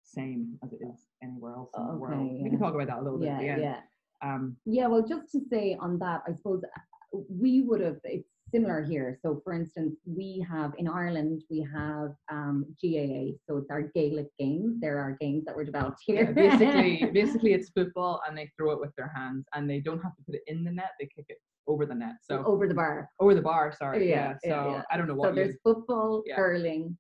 same 0.04 0.58
as 0.64 0.72
it 0.72 0.80
is 0.82 1.06
anywhere 1.22 1.54
else 1.54 1.70
in 1.76 1.86
the 1.86 1.94
world. 1.94 2.30
Okay, 2.30 2.42
We 2.42 2.50
can 2.50 2.58
talk 2.58 2.74
about 2.74 2.86
that 2.88 2.98
a 2.98 3.02
little 3.02 3.18
bit 3.18 3.26
yeah. 3.26 3.56
Yeah. 3.56 3.80
Um, 4.22 4.56
Yeah, 4.64 4.86
well, 4.86 5.02
just 5.02 5.30
to 5.32 5.40
say 5.50 5.76
on 5.78 5.98
that, 5.98 6.22
I 6.26 6.34
suppose 6.34 6.62
uh, 6.64 7.18
we 7.28 7.62
would 7.62 7.80
have, 7.80 7.98
it's 8.04 8.28
similar 8.52 8.82
here. 8.82 9.18
So, 9.22 9.40
for 9.42 9.54
instance, 9.54 9.96
we 10.06 10.44
have 10.48 10.72
in 10.78 10.86
Ireland, 10.86 11.42
we 11.50 11.66
have 11.74 12.12
um, 12.30 12.66
GAA, 12.82 13.32
so 13.46 13.56
it's 13.56 13.70
our 13.70 13.82
Gaelic 13.94 14.28
games. 14.38 14.80
There 14.80 14.98
are 14.98 15.16
games 15.20 15.44
that 15.46 15.56
were 15.56 15.64
developed 15.64 16.00
here. 16.06 16.32
Yeah, 16.36 16.56
basically, 16.56 17.10
basically 17.20 17.52
it's 17.54 17.70
football, 17.70 18.20
and 18.28 18.36
they 18.36 18.50
throw 18.56 18.70
it 18.72 18.80
with 18.80 18.94
their 18.96 19.12
hands, 19.14 19.46
and 19.54 19.68
they 19.68 19.80
don't 19.80 20.02
have 20.02 20.14
to 20.16 20.22
put 20.24 20.34
it 20.36 20.42
in 20.46 20.62
the 20.64 20.70
net; 20.70 20.90
they 21.00 21.08
kick 21.14 21.26
it 21.28 21.38
over 21.66 21.86
the 21.86 21.94
net. 21.94 22.16
So 22.22 22.44
over 22.44 22.68
the 22.68 22.74
bar. 22.74 23.08
over 23.20 23.34
the 23.34 23.42
bar. 23.42 23.72
Sorry. 23.76 24.08
Yeah, 24.08 24.34
Yeah. 24.44 24.50
so 24.64 24.70
yeah. 24.70 24.82
I 24.90 24.96
don't 24.96 25.08
know 25.08 25.14
what. 25.14 25.30
So 25.30 25.34
there's 25.34 25.56
football, 25.64 26.22
Yeah. 26.26 26.36
hurling, 26.36 26.96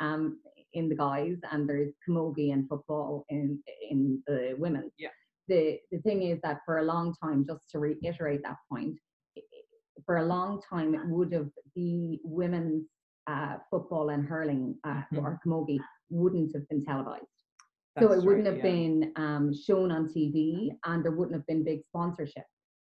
um, 0.00 0.38
in 0.74 0.88
the 0.88 0.96
guys, 0.96 1.38
and 1.52 1.68
there's 1.68 1.92
camogie 2.06 2.52
and 2.52 2.68
football 2.68 3.24
in 3.28 3.60
in 3.90 4.22
the 4.26 4.54
women. 4.58 4.90
Yeah. 4.98 5.08
The 5.48 5.78
the 5.90 5.98
thing 5.98 6.22
is 6.22 6.40
that 6.42 6.60
for 6.64 6.78
a 6.78 6.82
long 6.84 7.14
time, 7.22 7.44
just 7.46 7.70
to 7.70 7.78
reiterate 7.78 8.42
that 8.44 8.56
point, 8.70 8.98
for 10.06 10.16
a 10.18 10.24
long 10.24 10.60
time 10.68 10.94
it 10.94 11.06
would 11.06 11.32
have 11.32 11.48
the 11.74 12.20
women's 12.24 12.86
uh, 13.26 13.56
football 13.70 14.10
and 14.10 14.26
hurling 14.26 14.76
uh, 14.84 15.02
Mhm. 15.12 15.18
or 15.22 15.40
camogie 15.44 15.78
wouldn't 16.10 16.52
have 16.54 16.68
been 16.68 16.84
televised. 16.84 17.26
so 17.98 18.08
that's 18.08 18.22
it 18.22 18.26
wouldn't 18.26 18.44
right, 18.46 18.54
have 18.56 18.64
yeah. 18.64 18.72
been 18.72 19.12
um, 19.16 19.54
shown 19.54 19.92
on 19.92 20.08
TV, 20.08 20.70
and 20.84 21.04
there 21.04 21.12
wouldn't 21.12 21.36
have 21.36 21.46
been 21.46 21.62
big 21.62 21.80
sponsorship 21.86 22.44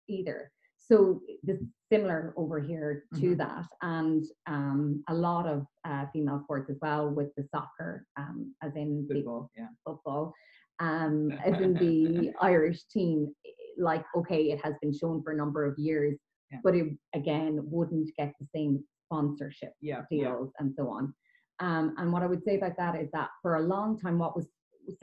either. 0.09 0.51
So 0.75 1.21
this 1.43 1.59
is 1.61 1.67
similar 1.91 2.33
over 2.35 2.59
here 2.59 3.05
to 3.15 3.27
Mhm. 3.33 3.37
that, 3.37 3.65
and 3.81 4.25
um, 4.47 5.03
a 5.07 5.13
lot 5.15 5.47
of 5.47 5.65
uh, 5.85 6.05
female 6.13 6.41
sports 6.43 6.69
as 6.69 6.77
well, 6.81 7.09
with 7.09 7.33
the 7.35 7.43
soccer, 7.53 8.05
um, 8.17 8.53
as 8.61 8.75
in 8.75 9.07
the 9.07 9.15
football. 9.15 9.49
Yeah. 9.57 9.69
football, 9.85 10.33
um, 10.79 11.31
as 11.31 11.55
in 11.61 11.73
the 11.73 12.33
Irish 12.41 12.83
team. 12.87 13.33
Like, 13.79 14.05
okay, 14.15 14.51
it 14.51 14.59
has 14.65 14.73
been 14.81 14.91
shown 14.93 15.21
for 15.23 15.31
a 15.31 15.37
number 15.37 15.63
of 15.65 15.77
years, 15.79 16.17
Yeah. 16.51 16.59
but 16.63 16.75
it 16.75 16.87
again 17.13 17.59
wouldn't 17.63 18.09
get 18.17 18.33
the 18.39 18.47
same 18.55 18.83
sponsorship 19.05 19.73
Yeah. 19.81 20.03
Deals 20.09 20.51
and 20.59 20.73
so 20.73 20.89
on. 20.89 21.13
Um, 21.59 21.93
and 21.97 22.11
what 22.13 22.23
I 22.23 22.27
would 22.27 22.43
say 22.43 22.55
about 22.57 22.77
that 22.77 22.95
is 22.95 23.09
that 23.13 23.29
for 23.41 23.55
a 23.55 23.61
long 23.61 23.99
time, 23.99 24.17
what 24.19 24.35
was 24.35 24.47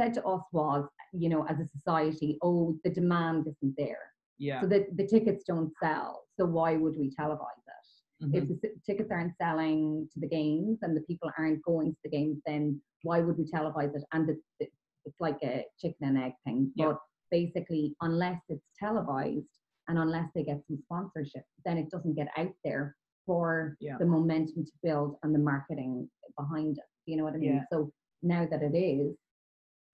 said 0.00 0.14
to 0.14 0.24
us 0.24 0.42
was, 0.52 0.86
you 1.12 1.28
know, 1.28 1.44
as 1.48 1.58
a 1.60 1.66
society, 1.66 2.38
oh, 2.42 2.76
the 2.84 2.90
demand 2.90 3.46
isn't 3.46 3.74
there. 3.76 3.98
Yeah. 4.38 4.60
So 4.60 4.66
the, 4.68 4.86
the 4.94 5.06
tickets 5.06 5.44
don't 5.46 5.72
sell. 5.82 6.24
So 6.38 6.46
why 6.46 6.76
would 6.76 6.96
we 6.96 7.10
televise 7.10 7.64
it? 7.66 8.24
mhm, 8.24 8.34
If 8.34 8.48
the 8.48 8.70
tickets 8.86 9.10
aren't 9.10 9.36
selling 9.36 10.08
to 10.12 10.20
the 10.20 10.28
games 10.28 10.78
and 10.82 10.96
the 10.96 11.02
people 11.02 11.30
aren't 11.38 11.62
going 11.64 11.92
to 11.92 11.98
the 12.04 12.10
games, 12.10 12.38
then 12.46 12.80
why 13.02 13.20
would 13.20 13.36
we 13.36 13.44
televise 13.44 13.94
it? 13.94 14.04
And 14.12 14.30
it's, 14.30 14.46
it's 14.60 14.76
it's 15.06 15.20
like 15.20 15.36
a 15.42 15.64
chicken 15.78 16.08
and 16.08 16.18
egg 16.18 16.32
thing. 16.44 16.72
Yeah. 16.76 16.86
But 16.86 16.98
basically, 17.30 17.94
unless 18.00 18.40
it's 18.48 18.64
televised 18.78 19.44
and 19.88 19.98
unless 19.98 20.28
they 20.34 20.42
get 20.44 20.60
some 20.66 20.78
sponsorship, 20.84 21.44
then 21.64 21.76
it 21.78 21.90
doesn't 21.90 22.14
get 22.14 22.28
out 22.36 22.52
there 22.64 22.96
for 23.26 23.76
Yeah. 23.80 23.96
the 23.98 24.06
momentum 24.06 24.64
to 24.64 24.72
build 24.82 25.16
and 25.22 25.34
the 25.34 25.38
marketing 25.38 26.10
behind 26.38 26.78
it. 26.78 26.84
You 27.06 27.16
know 27.16 27.24
what 27.24 27.34
I 27.34 27.38
mean? 27.38 27.54
Yeah. 27.56 27.64
So 27.72 27.92
now 28.22 28.46
that 28.50 28.62
it 28.62 28.76
is, 28.76 29.14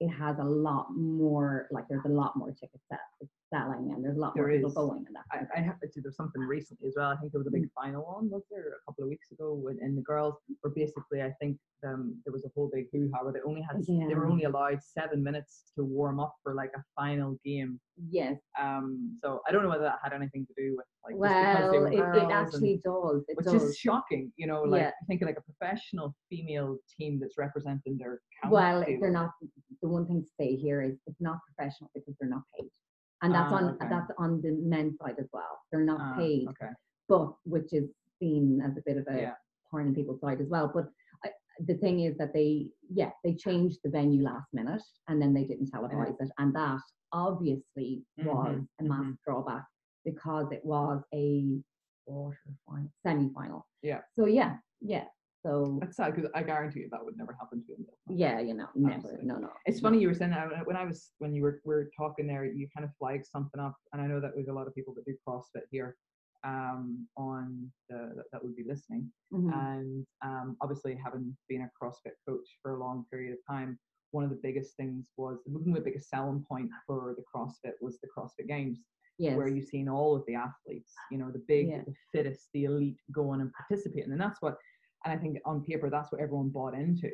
it 0.01 0.09
has 0.09 0.39
a 0.39 0.45
lot 0.45 0.87
more, 0.97 1.69
like 1.71 1.87
there's 1.89 2.05
a 2.05 2.09
lot 2.09 2.37
more 2.37 2.51
tickets 2.53 2.85
that 2.91 3.01
it's 3.21 3.31
selling 3.53 3.93
and 3.95 4.05
there's 4.05 4.17
a 4.17 4.21
lot 4.21 4.37
more 4.37 4.47
There 4.47 4.55
people 4.57 4.71
is. 4.71 4.77
going 4.77 5.05
and 5.07 5.17
that. 5.17 5.25
I, 5.57 5.59
I 5.61 5.63
have 5.63 5.79
to 5.81 5.89
say 5.89 6.01
there's 6.03 6.17
something 6.17 6.41
recently 6.43 6.89
as 6.89 6.95
well. 6.97 7.11
I 7.11 7.17
think 7.17 7.33
there 7.33 7.41
was 7.41 7.49
a 7.49 7.51
big 7.51 7.69
final 7.75 8.05
on, 8.07 8.31
was 8.31 8.43
there, 8.51 8.61
a 8.81 8.85
couple 8.91 9.05
of 9.05 9.09
weeks 9.09 9.31
ago 9.33 9.55
when, 9.55 9.79
in 9.83 9.95
the 9.97 10.03
girls, 10.03 10.35
were 10.63 10.71
basically 10.71 11.23
I 11.23 11.33
think 11.41 11.57
um, 11.87 12.17
there 12.25 12.33
was 12.33 12.45
a 12.45 12.49
whole 12.55 12.71
big 12.73 12.87
hoo 12.93 13.11
ha 13.15 13.25
where 13.25 13.33
they 13.33 13.41
only 13.47 13.63
had, 13.63 13.79
s- 13.81 13.87
they 13.89 14.15
were 14.15 14.27
only 14.27 14.45
allowed 14.45 14.81
seven 14.83 15.23
minutes 15.23 15.65
to 15.77 15.85
warm 15.85 16.21
up 16.21 16.35
for 16.43 16.55
like 16.55 16.71
a 16.77 16.83
final 16.95 17.39
game. 17.45 17.81
Yes. 18.11 18.37
Um, 18.61 19.19
so 19.23 19.41
I 19.49 19.53
don't 19.53 19.63
know 19.63 19.69
whether 19.71 19.83
that 19.85 19.99
had 20.03 20.13
anything 20.13 20.47
to 20.47 20.53
do 20.57 20.75
with 20.77 20.87
like 21.05 21.17
Well, 21.17 21.75
it, 21.75 21.95
it 21.95 22.23
and- 22.23 22.33
actually 22.33 22.81
does. 22.85 23.25
It 23.29 23.37
which 23.37 23.47
does. 23.47 23.63
is 23.63 23.77
shocking, 23.79 24.33
you 24.37 24.47
know, 24.47 24.63
like 24.63 24.83
Yeah. 24.83 24.91
thinking 25.09 25.27
like 25.27 25.39
a 25.39 25.43
professional 25.53 26.15
female 26.29 26.77
team 26.99 27.19
that's 27.21 27.37
representing 27.39 27.97
their 27.99 28.21
county. 28.43 28.53
well, 28.55 28.85
they're 29.01 29.11
not. 29.11 29.31
The 29.83 29.89
one 29.89 30.07
thing 30.07 30.23
to 30.23 30.29
say 30.39 30.57
here 30.57 30.83
is 30.83 30.97
it's 31.07 31.21
not 31.21 31.39
professional 31.57 31.91
because 31.95 32.15
they're 32.21 32.29
not 32.29 32.43
paid, 32.59 32.69
and 33.23 33.35
that's 33.35 33.53
Ah, 33.53 33.57
on 33.57 33.65
okay. 33.75 33.87
that's 33.89 34.11
on 34.19 34.41
the 34.43 34.53
men's 34.53 34.97
side 34.99 35.17
as 35.19 35.27
well. 35.33 35.61
They're 35.71 35.85
not 35.85 36.01
Ah, 36.01 36.17
paid, 36.17 36.49
Okay. 36.49 36.73
but 37.09 37.35
which 37.45 37.73
is 37.73 37.89
seen 38.19 38.61
as 38.65 38.77
a 38.77 38.83
bit 38.87 38.97
of 38.97 39.07
a 39.09 39.21
Yeah. 39.21 39.35
thorn 39.71 39.89
in 39.89 39.95
people's 39.95 40.21
side 40.21 40.41
as 40.41 40.49
well. 40.49 40.71
But 40.73 40.89
I, 41.25 41.31
the 41.67 41.75
thing 41.75 42.01
is 42.01 42.17
that 42.19 42.33
they, 42.33 42.69
yeah, 42.93 43.11
they 43.25 43.35
changed 43.35 43.79
the 43.85 43.91
venue 43.91 44.23
last 44.23 44.47
minute 44.53 44.83
and 45.09 45.21
then 45.21 45.33
they 45.35 45.45
didn't 45.45 45.71
televise 45.73 46.17
it. 46.21 46.31
And 46.39 46.55
that 46.55 46.81
obviously 47.13 48.05
was 48.19 48.59
Mhm, 48.59 48.69
a 48.81 48.83
massive 48.85 49.17
drawback 49.25 49.65
because 50.05 50.51
it 50.53 50.65
was 50.65 51.03
a 51.15 51.61
quarter 52.07 52.39
final, 52.67 52.91
semi 53.03 53.31
final. 53.33 53.67
Yeah. 53.83 54.01
So, 54.17 54.27
yeah, 54.27 54.57
yeah. 54.81 55.05
So, 55.45 55.79
That's 55.81 55.97
sad 55.97 56.15
because 56.15 56.31
I 56.35 56.43
guarantee 56.43 56.81
you 56.81 56.89
that 56.91 57.03
would 57.03 57.17
never 57.17 57.33
happen 57.39 57.65
to 57.67 57.73
him. 57.73 57.87
yeah, 58.09 58.41
you 58.41 58.53
know, 58.53 58.67
never. 58.75 58.97
Absolutely. 58.97 59.27
No, 59.27 59.37
no. 59.37 59.49
It's 59.65 59.81
funny 59.81 59.99
you 59.99 60.09
were 60.09 60.15
saying 60.15 60.33
that 60.33 60.67
when 60.67 60.77
I 60.77 60.85
was 60.85 61.13
when 61.19 61.35
you 61.35 61.43
were 61.43 61.61
were 61.65 61.91
talking 61.97 62.27
there, 62.27 62.45
you 62.45 62.69
kind 62.77 62.85
of 62.85 62.91
flagged 62.99 63.27
something 63.27 63.61
up, 63.61 63.75
and 63.93 64.03
I 64.03 64.07
know 64.07 64.21
that 64.21 64.33
there's 64.35 64.49
a 64.49 64.53
lot 64.53 64.67
of 64.67 64.75
people 64.75 64.93
that 64.95 65.05
do 65.07 65.17
CrossFit 65.27 65.63
here 65.71 65.97
um, 66.45 67.07
on 67.17 67.71
the 67.89 68.13
that, 68.17 68.25
that 68.33 68.45
would 68.45 68.55
be 68.55 68.65
listening, 68.65 69.11
Mhm. 69.33 69.53
and 69.55 70.07
um, 70.23 70.57
obviously 70.61 70.95
having 71.03 71.35
been 71.49 71.63
a 71.63 71.71
CrossFit 71.83 72.17
coach 72.29 72.47
for 72.61 72.75
a 72.77 72.79
long 72.81 73.07
period 73.11 73.33
of 73.33 73.39
time, 73.49 73.79
one 74.11 74.25
of 74.25 74.31
the 74.31 74.41
biggest 74.43 74.77
things 74.77 75.07
was 75.17 75.39
one 75.47 75.69
of 75.71 75.75
the 75.75 75.91
biggest 75.91 76.11
selling 76.11 76.45
point 76.47 76.69
for 76.87 77.15
the 77.17 77.25
CrossFit 77.35 77.75
was 77.81 77.99
the 78.01 78.09
CrossFit 78.15 78.47
Games, 78.49 78.81
yes. 79.19 79.37
where 79.37 79.49
you've 79.49 79.69
seen 79.69 79.89
all 79.89 80.15
of 80.17 80.25
the 80.27 80.35
athletes, 80.35 80.93
you 81.11 81.17
know, 81.19 81.31
the 81.31 81.43
big, 81.49 81.69
Yeah. 81.69 81.83
the 81.87 81.95
fittest, 82.13 82.49
the 82.53 82.65
elite 82.65 82.99
go 83.13 83.31
on 83.31 83.41
and 83.41 83.51
participate, 83.53 84.07
and 84.07 84.21
that's 84.21 84.43
what, 84.43 84.57
and 85.05 85.13
I 85.13 85.17
think 85.17 85.39
on 85.45 85.63
paper 85.63 85.91
that's 85.91 86.13
what 86.13 86.21
everyone 86.21 86.49
bought 86.49 86.75
into. 86.75 87.11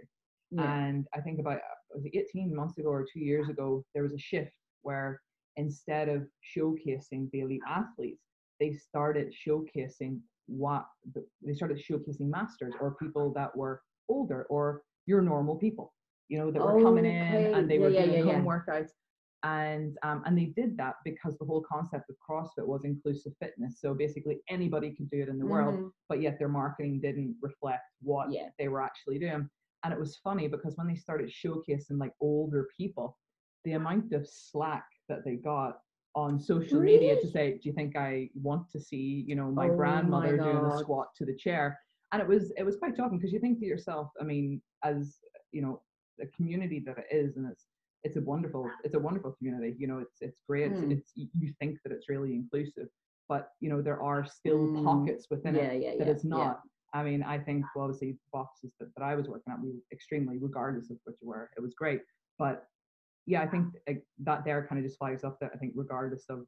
yeah. 0.51 0.79
And 0.79 1.07
I 1.15 1.21
think 1.21 1.39
about 1.39 1.59
was 1.95 2.05
it 2.05 2.17
18 2.17 2.55
months 2.55 2.79
ago 2.79 2.89
or 2.89 3.05
two 3.11 3.21
years 3.21 3.49
ago, 3.49 3.85
there 3.95 4.03
was 4.03 4.13
a 4.13 4.19
shift 4.19 4.53
where 4.83 5.21
instead 5.57 6.09
of 6.09 6.27
showcasing 6.57 7.31
the 7.33 7.41
elite 7.41 7.63
athletes, 7.69 8.23
they 8.61 8.73
started 8.73 9.33
showcasing 9.47 10.21
what 10.47 10.87
the, 11.15 11.25
they 11.45 11.55
started 11.55 11.79
showcasing 11.79 12.29
masters 12.29 12.75
or 12.81 12.95
people 13.01 13.33
that 13.35 13.55
were 13.57 13.83
older 14.09 14.47
or 14.49 14.83
your 15.07 15.21
normal 15.21 15.57
people, 15.57 15.93
you 16.29 16.39
know, 16.39 16.51
that 16.51 16.63
were 16.63 16.81
coming 16.83 17.07
oh, 17.07 17.09
in 17.09 17.23
Okay, 17.23 17.53
and 17.53 17.71
they 17.71 17.77
yeah, 17.77 17.81
were 17.81 17.89
yeah, 17.91 18.07
doing 18.07 18.27
yeah, 18.27 18.35
home 18.35 18.45
workouts. 18.45 18.91
And 19.43 19.97
um, 20.03 20.23
and 20.27 20.37
they 20.37 20.47
did 20.47 20.77
that 20.79 20.95
because 21.05 21.37
the 21.39 21.45
whole 21.45 21.63
concept 21.71 22.11
of 22.11 22.17
CrossFit 22.29 22.67
was 22.67 22.85
inclusive 22.85 23.33
fitness. 23.41 23.81
So 23.81 23.95
basically 23.95 24.41
anybody 24.49 24.93
could 24.95 25.11
do 25.11 25.23
it 25.23 25.29
in 25.29 25.39
the 25.39 25.47
world 25.47 25.75
Mhm. 25.75 25.91
but 26.09 26.21
yet 26.21 26.39
their 26.39 26.49
marketing 26.49 27.01
didn't 27.01 27.37
reflect 27.43 27.85
what 28.01 28.31
Yeah. 28.33 28.51
they 28.59 28.69
were 28.69 28.83
actually 28.83 29.19
doing. 29.19 29.49
And 29.85 29.93
it 29.93 29.99
was 30.01 30.17
funny 30.17 30.49
because 30.49 30.77
when 30.77 30.89
they 30.89 30.97
started 30.97 31.29
showcasing 31.29 31.99
like 32.01 32.15
older 32.21 32.69
people, 32.77 33.19
the 33.65 33.73
amount 33.73 34.13
of 34.13 34.27
slack 34.27 34.87
that 35.09 35.25
they 35.25 35.37
got 35.37 35.81
on 36.15 36.41
social 36.41 36.81
media 36.81 37.21
to 37.21 37.29
say, 37.29 37.59
Do 37.59 37.69
you 37.69 37.75
think 37.75 37.95
I 37.95 38.31
want 38.35 38.71
to 38.71 38.81
see, 38.81 39.25
you 39.29 39.37
know, 39.37 39.51
my 39.53 39.67
Oh 39.67 39.71
my 39.71 39.77
grandmother 39.77 40.37
doing 40.39 40.65
a 40.65 40.79
squat 40.79 41.09
to 41.17 41.27
the 41.27 41.37
chair? 41.37 41.79
And 42.13 42.23
it 42.23 42.27
was 42.27 42.53
it 42.57 42.63
was 42.65 42.77
quite 42.79 42.97
shocking 42.97 43.19
because 43.19 43.33
you 43.33 43.41
think 43.41 43.59
to 43.61 43.67
yourself, 43.67 44.11
I 44.21 44.25
mean, 44.25 44.63
as 44.83 45.21
you 45.53 45.61
know, 45.63 45.83
the 46.19 46.27
community 46.29 46.81
that 46.87 46.99
it 46.99 47.07
is, 47.11 47.37
and 47.37 47.47
it's 47.51 47.67
it's 48.07 48.17
a 48.17 48.25
wonderful 48.33 48.65
it's 48.85 48.95
a 48.95 48.99
wonderful 49.09 49.33
community. 49.39 49.75
You 49.83 49.89
know, 49.91 49.99
it's 49.99 50.19
it's 50.27 50.41
great. 50.49 50.73
Mm. 50.73 50.93
It's 50.97 51.11
you 51.21 51.27
you 51.43 51.53
think 51.61 51.73
that 51.83 51.93
it's 51.97 52.09
really 52.09 52.33
inclusive, 52.41 52.89
but 53.29 53.43
you 53.63 53.69
know 53.71 53.81
there 53.83 54.01
are 54.11 54.23
still 54.39 54.59
Mm, 54.69 54.85
pockets 54.85 55.25
within 55.33 55.57
it 55.57 55.63
yeah, 55.65 55.73
yeah, 55.85 55.99
that 55.99 56.07
yeah, 56.07 56.13
it's 56.15 56.25
yeah. 56.25 56.37
not. 56.39 56.61
I 56.99 57.03
mean, 57.09 57.23
I 57.35 57.39
think 57.47 57.65
well, 57.75 57.85
obviously 57.87 58.13
the 58.13 58.19
boxes 58.33 58.71
that, 58.79 58.89
that 58.95 59.05
I 59.11 59.15
was 59.19 59.27
working 59.29 59.53
at, 59.53 59.61
we 59.61 59.71
were 59.75 59.83
extremely, 59.93 60.37
regardless 60.39 60.89
of 60.91 60.97
what 61.05 61.17
you 61.21 61.29
were, 61.29 61.51
it 61.59 61.61
was 61.67 61.75
great. 61.75 62.01
But 62.39 62.57
yeah, 63.27 63.43
I 63.43 63.49
think 63.53 63.65
uh, 63.91 63.95
that 64.29 64.45
there 64.45 64.67
kind 64.69 64.79
of 64.79 64.85
just 64.87 64.99
flags 64.99 65.25
up 65.25 65.37
that 65.41 65.51
I 65.55 65.59
think 65.59 65.73
regardless 65.75 66.25
of 66.35 66.39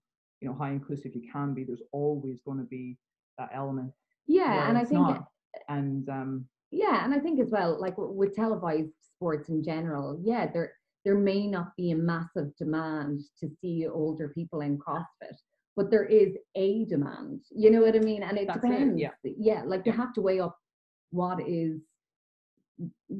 you 0.40 0.46
know 0.48 0.56
how 0.58 0.66
inclusive 0.66 1.12
you 1.16 1.24
can 1.34 1.54
be, 1.54 1.64
there's 1.64 1.82
always 1.92 2.40
going 2.46 2.58
to 2.58 2.64
be 2.78 2.96
that 3.38 3.50
element. 3.52 3.90
Yeah, 4.26 4.68
and 4.68 4.78
I 4.78 4.84
think 4.84 5.00
not. 5.02 5.24
and 5.68 6.08
um, 6.08 6.46
Yeah, 6.70 7.04
and 7.04 7.12
I 7.16 7.18
think 7.18 7.40
as 7.40 7.50
well, 7.50 7.70
like 7.80 7.94
with 7.96 8.32
televised 8.34 8.92
sports 9.00 9.48
in 9.48 9.62
general, 9.72 10.06
yeah, 10.22 10.46
there 10.46 10.72
there 11.08 11.16
may 11.16 11.46
not 11.46 11.74
be 11.74 11.92
a 11.92 11.96
massive 11.96 12.54
demand 12.58 13.18
to 13.40 13.48
see 13.62 13.86
older 13.90 14.28
people 14.28 14.60
in 14.60 14.76
CrossFit, 14.78 15.38
but 15.74 15.90
there 15.90 16.04
is 16.04 16.36
a 16.54 16.84
demand. 16.84 17.40
You 17.50 17.70
know 17.70 17.80
what 17.80 17.96
I 17.96 18.00
mean? 18.00 18.22
And 18.22 18.36
it 18.36 18.46
That's 18.46 18.62
it, 18.62 18.68
depends. 18.68 19.00
yeah. 19.00 19.12
yeah, 19.24 19.62
like 19.64 19.86
you 19.86 19.92
have 19.92 20.12
to 20.16 20.20
weigh 20.20 20.40
up 20.40 20.54
what 21.10 21.40
is 21.48 21.80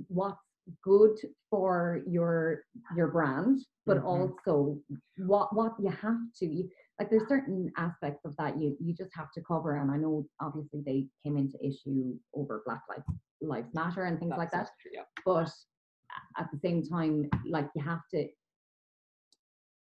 what's 0.09 0.37
good 0.85 1.17
for 1.49 2.03
your 2.07 2.61
your 2.95 3.09
brand, 3.09 3.59
but 3.87 3.97
Mhm. 3.97 4.05
also 4.05 4.79
what 5.17 5.55
what 5.57 5.73
you 5.81 5.89
have 5.89 6.19
to 6.41 6.47
you, 6.47 6.69
like 6.99 7.09
there's 7.09 7.27
certain 7.27 7.73
aspects 7.79 8.23
of 8.27 8.37
that 8.37 8.61
you 8.61 8.77
you 8.79 8.93
just 8.93 9.15
have 9.17 9.33
to 9.33 9.41
cover. 9.41 9.77
And 9.79 9.91
I 9.91 9.97
know 9.97 10.27
obviously 10.43 10.83
they 10.85 11.09
came 11.25 11.39
into 11.39 11.57
issue 11.67 12.19
over 12.35 12.61
Black 12.67 12.83
Lives 12.91 13.07
Lives 13.41 13.73
Matter 13.73 14.03
and 14.05 14.19
things 14.21 14.35
like 14.37 14.51
that 14.51 14.69
true, 14.83 14.91
yeah. 14.93 15.05
but 15.25 15.51
at 16.39 16.49
the 16.53 16.59
same 16.59 16.83
time 16.83 17.29
like 17.49 17.69
you 17.75 17.83
have 17.83 18.01
to 18.13 18.27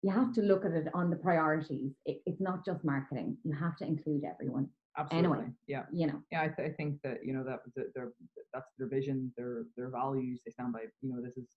you 0.01 0.11
have 0.11 0.33
to 0.33 0.41
look 0.41 0.65
at 0.65 0.71
it 0.73 0.87
on 0.93 1.09
the 1.09 1.15
priorities 1.15 1.93
it, 2.05 2.21
it's 2.25 2.41
not 2.41 2.65
just 2.65 2.83
marketing 2.83 3.37
you 3.43 3.53
have 3.53 3.75
to 3.77 3.85
include 3.85 4.23
everyone 4.23 4.67
Absolutely. 4.95 5.47
Yeah. 5.67 5.83
you 5.91 6.05
know 6.05 6.21
Yeah, 6.31 6.43
I, 6.43 6.47
th- 6.49 6.69
I 6.69 6.71
think 6.73 7.01
that 7.03 7.25
you 7.25 7.33
know 7.33 7.43
that 7.43 7.61
their 7.95 8.11
that's 8.53 8.69
their 8.77 8.87
vision, 8.87 9.33
their 9.35 9.63
their 9.75 9.89
values. 9.89 10.39
They 10.45 10.51
stand 10.51 10.71
by. 10.71 10.81
You 11.01 11.09
know, 11.09 11.19
this 11.19 11.35
is 11.35 11.47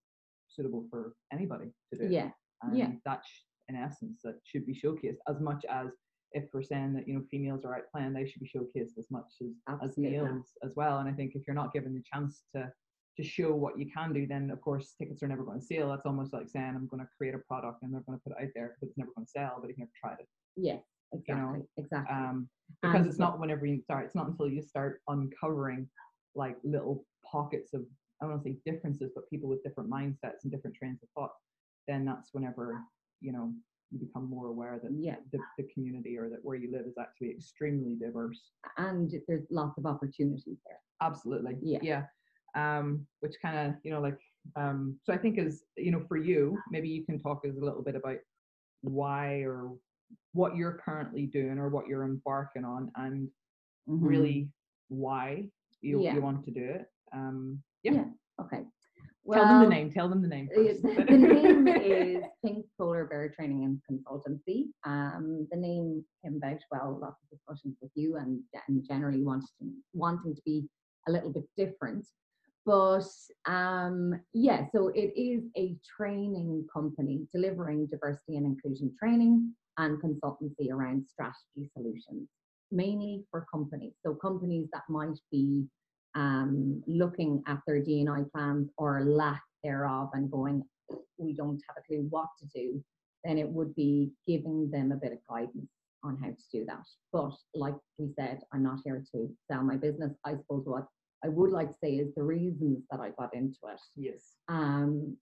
suitable 0.48 0.86
for 0.90 1.12
anybody 1.30 1.66
to 1.92 1.98
do. 1.98 2.08
yeah 2.10 2.30
and 2.62 2.78
yeah. 2.78 2.90
that 3.04 3.22
sh- 3.24 3.42
in 3.68 3.76
essence 3.76 4.20
that 4.24 4.36
should 4.44 4.64
be 4.64 4.80
showcased 4.80 5.18
as 5.28 5.40
much 5.40 5.64
as 5.68 5.88
if 6.32 6.44
we're 6.52 6.62
saying 6.62 6.94
that 6.94 7.06
you 7.06 7.14
know 7.14 7.22
females 7.30 7.64
are 7.64 7.76
out 7.76 7.82
playing, 7.92 8.12
they 8.12 8.26
should 8.26 8.42
be 8.42 8.50
showcased 8.54 8.98
as 8.98 9.06
much 9.10 9.30
as 9.42 9.50
as 9.82 9.96
males 9.98 10.52
as 10.64 10.72
well. 10.76 10.98
And 10.98 11.08
I 11.08 11.12
think 11.12 11.32
if 11.34 11.42
you're 11.46 11.54
not 11.54 11.72
given 11.72 11.94
the 11.94 12.02
chance 12.10 12.44
to 12.54 12.70
to 13.16 13.24
show 13.24 13.54
what 13.54 13.78
you 13.78 13.90
can 13.90 14.12
do, 14.12 14.26
then 14.26 14.50
of 14.50 14.60
course 14.60 14.94
tickets 14.98 15.22
are 15.22 15.28
never 15.28 15.42
going 15.42 15.60
to 15.60 15.66
sell. 15.66 15.88
That's 15.90 16.06
almost 16.06 16.32
like 16.32 16.48
saying 16.48 16.74
I'm 16.74 16.88
going 16.88 17.02
to 17.02 17.08
create 17.16 17.34
a 17.34 17.38
product 17.38 17.82
and 17.82 17.92
they're 17.92 18.02
going 18.06 18.18
to 18.18 18.22
put 18.22 18.32
it 18.38 18.44
out 18.44 18.50
there, 18.54 18.76
but 18.80 18.88
it's 18.88 18.98
never 18.98 19.10
going 19.16 19.26
to 19.26 19.30
sell. 19.30 19.58
But 19.60 19.70
you 19.70 19.76
never 19.78 19.90
tried 20.00 20.20
it, 20.20 20.28
yeah 20.56 20.78
you 21.12 21.34
know, 21.34 21.54
exactly 21.54 21.62
exactly 21.76 22.14
um, 22.14 22.48
because 22.82 23.00
And 23.00 23.06
it's 23.06 23.18
not 23.18 23.38
whenever 23.38 23.64
you 23.64 23.80
start. 23.80 24.06
It's 24.06 24.14
not 24.14 24.26
until 24.26 24.48
you 24.48 24.60
start 24.60 25.00
uncovering 25.08 25.88
like 26.34 26.56
little 26.64 27.04
pockets 27.24 27.72
of 27.74 27.82
I 28.20 28.24
don't 28.24 28.32
want 28.32 28.44
to 28.44 28.50
say 28.50 28.56
differences, 28.64 29.12
but 29.14 29.28
people 29.30 29.48
with 29.48 29.62
different 29.62 29.90
mindsets 29.90 30.42
and 30.42 30.50
different 30.50 30.76
trains 30.76 31.00
of 31.02 31.08
thought. 31.14 31.32
Then 31.86 32.04
that's 32.04 32.30
whenever 32.32 32.80
you 33.20 33.32
know 33.32 33.52
you 33.92 34.00
become 34.00 34.28
more 34.28 34.48
aware 34.48 34.80
that 34.82 34.90
yeah 34.98 35.14
the, 35.32 35.38
the 35.58 35.68
community 35.72 36.18
or 36.18 36.28
that 36.28 36.40
where 36.42 36.56
you 36.56 36.72
live 36.72 36.86
is 36.86 36.96
actually 37.00 37.30
extremely 37.30 37.94
diverse. 37.94 38.50
and 38.78 39.12
there's 39.28 39.46
lots 39.48 39.78
of 39.78 39.86
opportunities 39.86 40.58
there 40.66 40.80
Absolutely. 41.02 41.56
Yeah. 41.62 41.78
Yeah. 41.82 42.02
Um, 42.56 43.06
which 43.20 43.34
kind 43.42 43.68
of, 43.68 43.74
you 43.84 43.90
know, 43.92 44.00
like, 44.00 44.18
um, 44.56 44.98
so 45.04 45.12
I 45.12 45.18
think 45.18 45.38
is, 45.38 45.64
you 45.76 45.90
know, 45.92 46.02
for 46.08 46.16
you, 46.16 46.58
maybe 46.70 46.88
you 46.88 47.04
can 47.04 47.18
talk 47.20 47.44
us 47.44 47.54
a 47.60 47.64
little 47.64 47.82
bit 47.82 47.96
about 47.96 48.16
why 48.80 49.40
or 49.42 49.72
what 50.32 50.56
you're 50.56 50.80
currently 50.84 51.26
doing 51.26 51.58
or 51.58 51.68
what 51.68 51.86
you're 51.86 52.04
embarking 52.04 52.64
on 52.64 52.90
and 52.96 53.28
Mhm. 53.88 53.98
really 54.08 54.50
why 54.88 55.50
you, 55.82 56.00
Yeah. 56.00 56.14
you 56.14 56.22
want 56.22 56.44
to 56.46 56.50
do 56.50 56.64
it. 56.64 56.90
Um, 57.12 57.62
yeah. 57.82 57.92
Yeah. 57.92 58.10
okay 58.40 58.64
Tell 59.32 59.44
them 59.48 59.60
the 59.64 59.68
name. 59.68 59.90
Tell 59.90 60.08
them 60.08 60.22
the 60.22 60.28
name. 60.28 60.48
The 60.54 61.18
name 61.18 61.66
is 61.68 62.24
Pink 62.44 62.64
Polar 62.78 63.06
Bear 63.06 63.28
Training 63.28 63.64
and 63.64 63.82
Consultancy. 63.90 64.68
Um, 64.84 65.48
the 65.50 65.56
name 65.56 66.04
came 66.22 66.36
about 66.36 66.58
well, 66.70 66.98
lots 67.02 67.20
of 67.24 67.28
discussions 67.30 67.76
with 67.82 67.90
you, 67.96 68.16
and, 68.18 68.40
and 68.68 68.84
generally 68.86 69.22
wanting 69.24 69.82
wanting 69.94 70.32
to 70.36 70.42
be 70.44 70.68
a 71.08 71.10
little 71.10 71.32
bit 71.32 71.44
different. 71.56 72.06
But 72.66 73.06
um, 73.46 74.20
yeah, 74.34 74.66
so 74.74 74.88
it 74.88 75.12
is 75.16 75.44
a 75.56 75.76
training 75.96 76.66
company 76.72 77.20
delivering 77.32 77.86
diversity 77.86 78.36
and 78.36 78.44
inclusion 78.44 78.92
training 78.98 79.54
and 79.78 80.02
consultancy 80.02 80.72
around 80.72 81.06
strategy 81.08 81.70
solutions, 81.72 82.28
mainly 82.72 83.24
for 83.30 83.46
companies. 83.52 83.92
So 84.04 84.14
companies 84.14 84.66
that 84.72 84.82
might 84.88 85.18
be 85.30 85.64
um, 86.16 86.82
looking 86.88 87.42
at 87.46 87.60
their 87.68 87.80
D&I 87.80 88.22
plans 88.34 88.68
or 88.78 89.04
lack 89.04 89.42
thereof 89.62 90.10
and 90.14 90.28
going, 90.28 90.64
we 91.18 91.34
don't 91.34 91.62
have 91.68 91.76
a 91.78 91.86
clue 91.86 92.06
what 92.10 92.28
to 92.40 92.46
do, 92.46 92.82
then 93.22 93.38
it 93.38 93.48
would 93.48 93.76
be 93.76 94.10
giving 94.26 94.70
them 94.72 94.90
a 94.90 94.96
bit 94.96 95.12
of 95.12 95.18
guidance 95.28 95.70
on 96.02 96.16
how 96.16 96.28
to 96.28 96.44
do 96.52 96.64
that. 96.64 96.84
But 97.12 97.32
like 97.54 97.74
we 97.98 98.12
said, 98.18 98.40
I'm 98.52 98.62
not 98.64 98.80
here 98.84 99.04
to 99.12 99.28
sell 99.50 99.62
my 99.62 99.76
business. 99.76 100.12
I 100.24 100.32
suppose 100.36 100.64
what 100.64 100.86
I 101.24 101.28
would 101.28 101.50
like 101.50 101.68
to 101.70 101.76
say 101.82 101.92
is 101.92 102.14
the 102.14 102.22
reasons 102.22 102.84
that 102.90 103.00
I 103.00 103.10
got 103.18 103.34
into 103.34 103.58
it. 103.72 103.80
yes. 103.96 104.36
Um, 104.48 105.16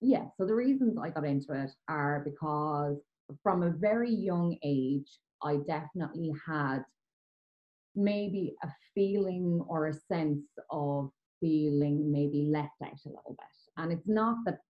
yeah, 0.00 0.26
so 0.36 0.46
the 0.46 0.54
reasons 0.54 0.96
I 1.00 1.10
got 1.10 1.24
into 1.24 1.52
it 1.52 1.70
are 1.88 2.22
because 2.24 2.98
from 3.42 3.62
a 3.62 3.70
very 3.70 4.10
young 4.12 4.56
age, 4.64 5.18
I 5.42 5.56
definitely 5.66 6.32
had 6.46 6.84
maybe 7.94 8.54
a 8.62 8.68
feeling 8.94 9.64
or 9.68 9.88
a 9.88 9.94
sense 9.94 10.46
of 10.70 11.10
feeling 11.40 12.10
maybe 12.10 12.48
left 12.50 12.80
out 12.82 12.98
a 13.06 13.08
little 13.08 13.36
bit. 13.38 13.46
And 13.76 13.92
it's 13.92 14.08
not 14.08 14.38
that 14.46 14.60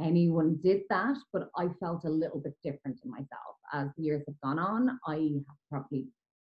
anyone 0.00 0.58
did 0.62 0.82
that, 0.90 1.16
but 1.32 1.50
I 1.56 1.68
felt 1.80 2.04
a 2.04 2.10
little 2.10 2.40
bit 2.40 2.54
different 2.62 3.00
in 3.04 3.10
myself. 3.10 3.56
As 3.72 3.88
years 3.96 4.22
have 4.26 4.40
gone 4.42 4.58
on, 4.58 4.98
I 5.06 5.14
have 5.14 5.56
probably 5.70 6.06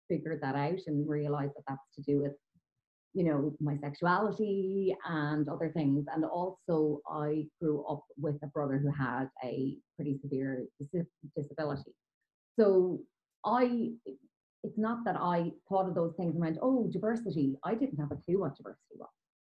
figured 0.08 0.40
that 0.42 0.54
out 0.54 0.80
and 0.86 1.08
realized 1.08 1.52
that 1.56 1.64
that's 1.68 1.94
to 1.96 2.02
do 2.02 2.20
with 2.20 2.32
you 3.18 3.24
know, 3.24 3.52
my 3.60 3.76
sexuality 3.78 4.94
and 5.08 5.48
other 5.48 5.70
things. 5.70 6.06
And 6.14 6.24
also, 6.24 7.00
I 7.10 7.48
grew 7.60 7.84
up 7.90 8.04
with 8.16 8.36
a 8.44 8.46
brother 8.46 8.78
who 8.78 8.92
had 8.92 9.28
a 9.42 9.76
pretty 9.96 10.20
severe 10.22 10.66
dis- 10.92 11.18
disability. 11.36 11.90
So 12.56 13.00
I, 13.44 13.90
it's 14.62 14.78
not 14.78 15.04
that 15.04 15.16
I 15.16 15.50
thought 15.68 15.88
of 15.88 15.96
those 15.96 16.14
things 16.16 16.34
and 16.34 16.40
went, 16.40 16.58
oh, 16.62 16.88
diversity. 16.92 17.56
I 17.64 17.74
didn't 17.74 17.98
have 17.98 18.12
a 18.12 18.20
clue 18.24 18.38
what 18.38 18.56
diversity 18.56 18.94
was. 18.96 19.08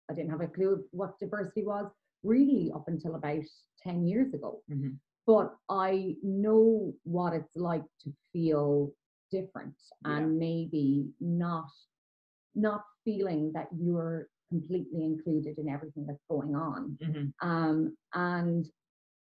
I 0.08 0.14
didn't 0.14 0.30
have 0.30 0.42
a 0.42 0.46
clue 0.46 0.84
what 0.92 1.18
diversity 1.18 1.64
was 1.64 1.90
really 2.22 2.70
up 2.72 2.84
until 2.86 3.16
about 3.16 3.42
10 3.82 4.06
years 4.06 4.32
ago. 4.32 4.62
Mhm. 4.70 4.96
But 5.26 5.56
I 5.68 6.14
know 6.22 6.94
what 7.02 7.32
it's 7.32 7.56
like 7.56 7.84
to 8.02 8.12
feel 8.32 8.92
different 9.32 9.74
Yeah. 10.04 10.18
and 10.18 10.38
maybe 10.38 11.10
not 11.20 11.68
not 12.54 12.84
feeling 13.06 13.52
that 13.54 13.68
you're 13.78 14.28
completely 14.50 15.04
included 15.04 15.56
in 15.58 15.68
everything 15.68 16.04
that's 16.06 16.24
going 16.28 16.54
on. 16.54 16.98
Mhm. 17.02 17.32
Um, 17.40 17.96
and 18.14 18.66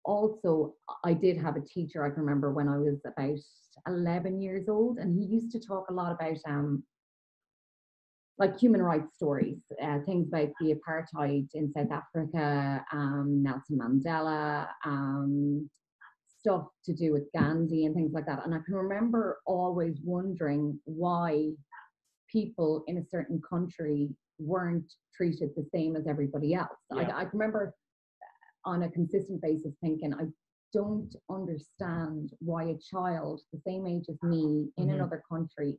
also, 0.05 0.75
I 1.05 1.15
did 1.15 1.37
have 1.37 1.57
a 1.57 1.61
teacher 1.61 2.05
I 2.05 2.11
can 2.11 2.21
remember 2.21 2.53
when 2.53 2.69
I 2.69 2.79
was 2.79 3.01
about 3.05 3.39
11 3.87 4.41
years 4.41 4.69
old, 4.69 4.99
and 4.99 5.17
he 5.17 5.25
used 5.27 5.53
to 5.53 5.61
talk 5.61 5.91
a 5.91 5.93
lot 5.93 6.13
about 6.13 6.39
um, 6.47 6.85
like 8.39 8.59
human 8.59 8.83
rights 8.83 9.15
stories, 9.15 9.59
uh, 9.83 9.99
things 10.01 10.29
about 10.29 10.51
the 10.61 10.75
apartheid 10.75 11.49
in 11.55 11.73
South 11.73 11.91
Africa, 11.91 12.85
um, 12.93 13.43
Nelson 13.43 13.79
Mandela, 13.79 14.69
um, 14.85 15.71
stuff 16.27 16.69
to 16.85 16.93
do 16.93 17.13
with 17.13 17.25
Gandhi 17.33 17.87
and 17.87 17.95
things 17.95 18.13
like 18.13 18.27
that. 18.27 18.45
And 18.45 18.55
I 18.55 18.59
can 18.65 18.75
remember 18.75 19.39
always 19.47 20.01
wondering 20.05 20.79
why 20.85 21.51
people 22.31 22.85
in 22.87 22.99
a 22.99 23.05
certain 23.05 23.41
country 23.49 24.11
weren't 24.39 24.93
treated 25.15 25.51
the 25.57 25.67
same 25.75 25.97
as 25.97 26.07
everybody 26.07 26.55
else. 26.55 26.69
Yeah. 26.95 27.09
I, 27.17 27.23
I 27.23 27.25
remember 27.33 27.75
on 28.65 28.83
a 28.83 28.91
consistent 28.91 29.41
basis 29.41 29.73
thinking, 29.81 30.13
I 30.13 30.25
don't 30.73 31.15
understand 31.31 32.33
why 32.41 32.65
a 32.65 32.79
child 32.79 33.41
the 33.53 33.61
same 33.67 33.87
age 33.87 34.07
as 34.09 34.21
me 34.23 34.69
in 34.77 34.89
Mhm. 34.89 34.95
another 34.95 35.23
country 35.29 35.79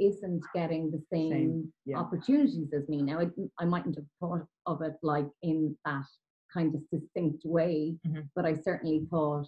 isn't 0.00 0.42
getting 0.54 0.90
the 0.90 1.00
same, 1.12 1.30
Same, 1.30 1.72
yeah. 1.84 1.98
opportunities 1.98 2.72
as 2.72 2.88
me. 2.88 3.02
Now, 3.02 3.20
I, 3.20 3.30
I 3.60 3.64
mightn't 3.64 3.94
have 3.96 4.06
thought 4.18 4.44
of 4.66 4.82
it 4.82 4.96
like 5.02 5.28
in 5.42 5.76
that 5.84 6.04
kind 6.52 6.74
of 6.74 6.82
succinct 6.92 7.44
way, 7.44 7.96
Mhm. 8.06 8.28
but 8.34 8.44
I 8.44 8.54
certainly 8.54 9.06
thought, 9.10 9.46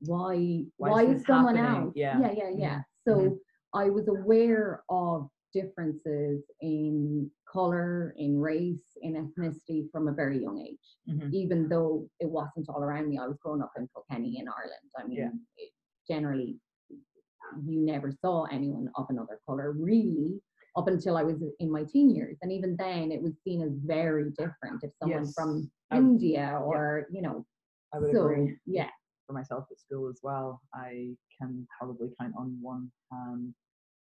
why, 0.00 0.64
Why 0.78 0.90
why, 0.90 1.04
is 1.04 1.24
someone 1.26 1.54
happening? 1.56 1.82
else? 1.88 1.92
Yeah. 1.96 2.20
yeah, 2.20 2.32
yeah, 2.32 2.48
yeah. 2.48 2.82
So 3.06 3.14
Mhm. 3.18 3.38
I 3.74 3.90
was 3.90 4.08
aware 4.08 4.82
of 4.88 5.28
differences 5.54 6.42
in 6.60 7.30
color, 7.50 8.14
in 8.18 8.38
race, 8.38 8.88
in 9.02 9.12
ethnicity 9.14 9.90
from 9.92 10.08
a 10.08 10.12
very 10.12 10.38
young 10.42 10.58
age 10.60 10.86
Mhm. 11.08 11.32
even 11.32 11.68
though 11.68 12.08
it 12.20 12.28
wasn't 12.38 12.68
all 12.68 12.82
around 12.82 13.08
me. 13.08 13.16
I 13.18 13.26
was 13.28 13.38
growing 13.42 13.62
up 13.62 13.72
in 13.78 13.86
Kilkenny 13.88 14.38
in 14.40 14.46
Ireland. 14.48 14.88
I 14.98 15.06
mean, 15.06 15.18
Yeah. 15.18 15.32
it, 15.58 15.70
generally, 16.08 16.58
you 17.68 17.80
never 17.94 18.10
saw 18.10 18.44
anyone 18.44 18.90
of 18.96 19.06
another 19.10 19.38
color 19.46 19.72
really 19.72 20.42
up 20.76 20.88
until 20.88 21.16
I 21.16 21.22
was 21.22 21.38
in 21.60 21.70
my 21.70 21.84
teen 21.84 22.08
years. 22.10 22.36
And 22.42 22.50
even 22.50 22.74
then, 22.76 23.12
it 23.12 23.22
was 23.22 23.34
seen 23.44 23.60
as 23.62 23.74
very 23.96 24.30
different 24.30 24.82
if 24.82 24.92
someone 25.00 25.24
Yes, 25.24 25.34
from 25.34 25.70
I- 25.90 25.98
India 25.98 26.46
or, 26.64 27.06
you 27.10 27.22
know, 27.22 27.46
I 27.92 27.98
would 28.00 28.10
so 28.12 28.24
agree. 28.26 28.58
yeah, 28.66 28.90
For 29.26 29.34
myself 29.34 29.64
at 29.70 29.78
school 29.78 30.08
as 30.08 30.20
well, 30.22 30.60
I 30.74 31.16
can 31.38 31.66
probably 31.78 32.08
count 32.18 32.34
on 32.36 32.60
one 32.60 32.90
hand 33.12 33.54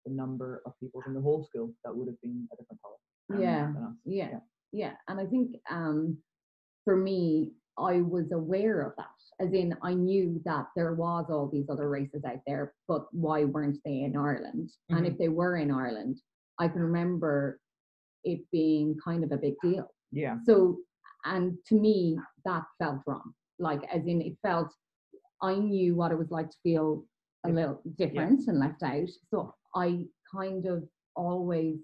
the 0.06 0.12
number 0.12 0.62
of 0.66 0.72
people 0.80 1.02
in 1.06 1.14
the 1.14 1.20
whole 1.20 1.44
school 1.44 1.72
that 1.84 1.94
would 1.94 2.08
have 2.08 2.20
been 2.20 2.48
a 2.52 2.56
different 2.56 2.80
color. 2.82 2.94
um, 3.32 3.42
Yeah, 3.42 3.66
than 3.66 3.96
yeah, 4.04 4.38
yeah. 4.72 4.92
And 5.08 5.20
I 5.20 5.26
think 5.26 5.56
um, 5.70 6.18
for 6.84 6.96
me, 6.96 7.52
I 7.78 8.00
was 8.02 8.30
aware 8.32 8.82
of 8.82 8.92
that. 8.96 9.06
As 9.44 9.52
in, 9.52 9.74
I 9.82 9.94
knew 9.94 10.40
that 10.44 10.66
there 10.76 10.94
was 10.94 11.26
all 11.28 11.48
these 11.52 11.66
other 11.68 11.88
races 11.88 12.22
out 12.24 12.40
there, 12.46 12.74
but 12.86 13.06
why 13.12 13.44
weren't 13.44 13.78
they 13.84 14.02
in 14.02 14.16
Ireland? 14.16 14.70
And 14.90 15.06
if 15.06 15.18
they 15.18 15.28
were 15.28 15.56
in 15.56 15.72
Ireland, 15.72 16.20
I 16.60 16.68
can 16.68 16.80
remember 16.80 17.58
it 18.22 18.40
being 18.52 18.96
kind 19.04 19.24
of 19.24 19.32
a 19.32 19.36
big 19.36 19.54
deal. 19.60 19.88
Yeah. 20.12 20.36
So, 20.46 20.78
and 21.24 21.56
to 21.66 21.74
me, 21.74 22.16
that 22.44 22.62
felt 22.78 23.00
wrong. 23.06 23.34
Like, 23.58 23.82
as 23.92 24.02
in, 24.06 24.20
it 24.22 24.36
felt, 24.40 24.68
I 25.42 25.56
knew 25.56 25.96
what 25.96 26.12
it 26.12 26.18
was 26.18 26.30
like 26.30 26.50
to 26.50 26.56
feel 26.62 27.04
a 27.44 27.48
little 27.50 27.80
different 27.96 28.46
and 28.48 28.58
left 28.58 28.82
out. 28.82 29.08
So 29.30 29.54
I 29.74 30.06
kind 30.34 30.66
of 30.66 30.88
always 31.16 31.78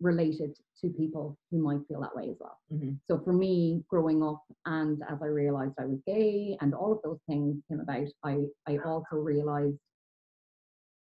related 0.00 0.56
to 0.80 0.88
people 0.90 1.38
who 1.50 1.58
might 1.62 1.86
feel 1.88 2.00
that 2.00 2.14
way 2.14 2.28
as 2.30 2.36
well. 2.40 2.58
Mhm. 2.72 2.98
So 3.06 3.18
for 3.20 3.32
me, 3.32 3.84
growing 3.88 4.22
up, 4.22 4.42
and 4.66 5.02
as 5.08 5.22
I 5.22 5.26
realized 5.26 5.74
I 5.78 5.86
was 5.86 6.00
gay, 6.06 6.56
and 6.60 6.74
all 6.74 6.92
of 6.92 7.00
those 7.02 7.20
things 7.28 7.62
came 7.68 7.80
about, 7.80 8.08
I 8.22 8.46
I 8.66 8.78
also 8.78 9.16
realized 9.16 9.78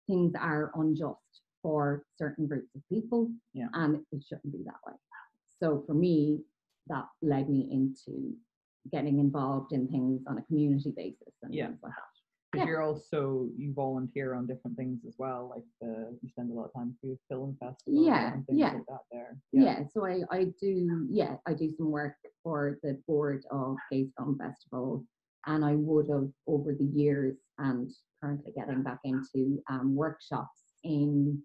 things 0.07 0.33
are 0.35 0.71
unjust 0.75 1.41
for 1.61 2.05
certain 2.17 2.47
groups 2.47 2.73
of 2.75 2.81
people, 2.89 3.31
Yeah. 3.53 3.69
and 3.73 4.05
it 4.11 4.23
shouldn't 4.23 4.51
be 4.51 4.63
that 4.63 4.79
way. 4.85 4.93
So 5.59 5.81
for 5.83 5.93
me, 5.93 6.43
that 6.87 7.07
led 7.21 7.49
me 7.49 7.71
into 7.71 8.35
getting 8.91 9.19
involved 9.19 9.71
in 9.73 9.87
things 9.87 10.25
on 10.27 10.37
a 10.39 10.41
community 10.43 10.91
basis 10.91 11.33
and 11.43 11.53
Yeah. 11.53 11.67
things 11.67 11.81
like 11.83 11.93
that. 11.93 12.20
Because 12.51 12.65
Yeah. 12.65 12.71
you're 12.71 12.81
also 12.81 13.47
you 13.57 13.73
volunteer 13.73 14.33
on 14.33 14.45
different 14.45 14.75
things 14.75 14.99
as 15.07 15.15
well, 15.17 15.49
like 15.49 15.63
the 15.79 16.17
you 16.21 16.29
spend 16.29 16.51
a 16.51 16.53
lot 16.53 16.65
of 16.65 16.73
time 16.73 16.97
for 16.99 17.15
film 17.29 17.55
festival 17.59 18.03
Yeah, 18.05 18.33
and 18.33 18.45
things 18.45 18.59
yeah. 18.59 18.73
like 18.73 18.85
that 18.87 18.99
there. 19.11 19.37
Yeah. 19.53 19.83
so 19.93 20.05
I, 20.05 20.21
I 20.31 20.45
do, 20.59 21.07
yeah, 21.09 21.37
I 21.47 21.53
do 21.53 21.71
some 21.77 21.91
work 21.91 22.15
for 22.43 22.77
the 22.83 23.01
board 23.07 23.43
of 23.51 23.77
GAZE 23.91 24.11
Film 24.17 24.37
Festival, 24.37 25.05
and 25.47 25.63
I 25.63 25.75
would 25.75 26.09
have 26.09 26.29
over 26.47 26.73
the 26.73 26.85
years 26.85 27.37
and 27.57 27.89
currently 28.21 28.51
getting 28.51 28.83
back 28.83 28.99
into 29.05 29.61
um, 29.69 29.95
workshops 29.95 30.59
in 30.83 31.41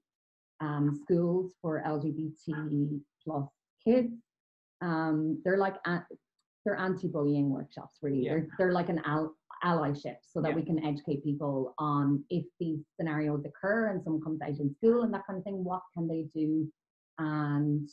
um, 0.60 0.98
schools 1.04 1.52
for 1.62 1.82
LGBT 1.86 3.00
plus 3.22 3.48
kids. 3.86 4.12
Um, 4.80 5.40
they're 5.44 5.58
like 5.58 5.76
a- 5.86 6.04
they're 6.64 6.76
anti-bullying 6.76 7.48
workshops, 7.48 7.98
really. 8.02 8.24
Yeah. 8.24 8.30
They're 8.32 8.48
they're 8.58 8.72
like 8.72 8.88
an 8.88 9.00
al- 9.04 9.36
allyship, 9.64 10.16
so 10.22 10.40
that 10.42 10.50
Yeah. 10.50 10.56
we 10.56 10.62
can 10.64 10.84
educate 10.84 11.22
people 11.24 11.74
on 11.78 12.24
if 12.30 12.44
these 12.60 12.80
scenarios 12.98 13.44
occur 13.44 13.88
and 13.88 14.02
someone 14.02 14.22
comes 14.22 14.40
out 14.42 14.50
in 14.50 14.74
school 14.74 15.02
and 15.02 15.12
that 15.14 15.26
kind 15.26 15.38
of 15.38 15.44
thing, 15.44 15.64
what 15.64 15.82
can 15.94 16.06
they 16.08 16.28
do 16.34 16.70
and 17.18 17.88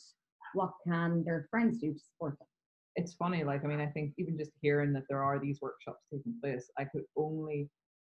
what 0.54 0.72
can 0.86 1.24
their 1.24 1.46
friends 1.50 1.78
do 1.78 1.92
to 1.92 1.98
support 1.98 2.38
them? 2.38 2.48
it's 2.96 3.14
funny 3.14 3.42
like 3.42 3.64
i 3.64 3.66
mean 3.66 3.80
i 3.80 3.86
think 3.86 4.12
even 4.18 4.38
just 4.38 4.52
hearing 4.62 4.92
that 4.92 5.02
there 5.08 5.20
are 5.22 5.40
these 5.40 5.58
workshops 5.60 6.04
taking 6.12 6.32
place 6.40 6.70
i 6.78 6.84
could 6.84 7.02
only 7.16 7.68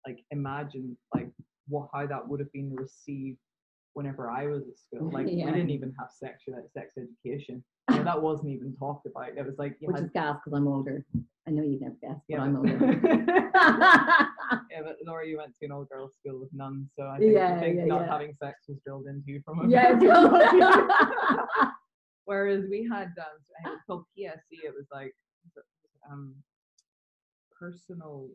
like 0.07 0.21
imagine 0.31 0.97
like 1.15 1.31
what 1.69 1.89
how 1.93 2.07
that 2.07 2.27
would 2.27 2.41
have 2.41 2.51
been 2.53 2.75
received 2.75 3.37
whenever 3.93 4.31
i 4.31 4.47
was 4.47 4.63
at 4.69 4.79
school 4.79 5.11
like 5.13 5.27
Yeah. 5.29 5.45
we 5.47 5.53
didn't 5.53 5.69
even 5.71 5.93
have 5.99 6.09
sex 6.11 6.45
sex 6.73 6.95
education 6.97 7.63
know, 7.97 8.05
that 8.05 8.21
wasn't 8.23 8.49
even 8.51 8.75
talked 8.77 9.07
about 9.07 9.29
it 9.37 9.45
was 9.47 9.57
like 9.59 9.77
you 9.81 9.89
Which 9.89 9.97
had, 9.97 10.05
is 10.07 10.11
gas 10.13 10.37
because 10.45 10.57
I'm 10.57 10.67
older. 10.69 11.05
I 11.47 11.51
know 11.51 11.63
you'd 11.63 11.81
never 11.81 11.97
guess, 12.01 12.17
but 12.29 12.35
yeah, 12.37 12.43
I'm 12.43 12.55
but- 12.55 12.71
older. 12.73 13.01
yeah 14.71 14.83
but 14.83 14.97
laura 15.07 15.27
you 15.27 15.37
went 15.39 15.55
to 15.59 15.67
an 15.67 15.73
all 15.73 15.85
girls 15.85 16.13
school 16.19 16.41
with 16.41 16.49
nuns 16.53 16.89
so 16.97 17.05
i 17.07 17.19
think, 17.19 17.37
I 17.37 17.61
think 17.61 17.77
yeah, 17.77 17.85
not 17.85 18.03
yeah. 18.03 18.13
having 18.13 18.35
sex 18.43 18.67
was 18.69 18.79
drilled 18.85 19.07
into 19.07 19.31
you 19.31 19.43
from 19.45 19.61
a 19.61 19.69
yeah. 19.69 19.95
Whereas 22.25 22.65
we 22.71 22.89
had 22.91 23.09
um, 23.19 23.37
I 23.59 23.63
think 23.63 23.67
it 23.67 23.71
was 23.71 23.81
called 23.87 24.05
PSC. 24.17 24.65
It 24.65 24.73
was 24.75 24.87
like 24.93 25.13
um, 26.11 26.35
personal. 27.59 28.29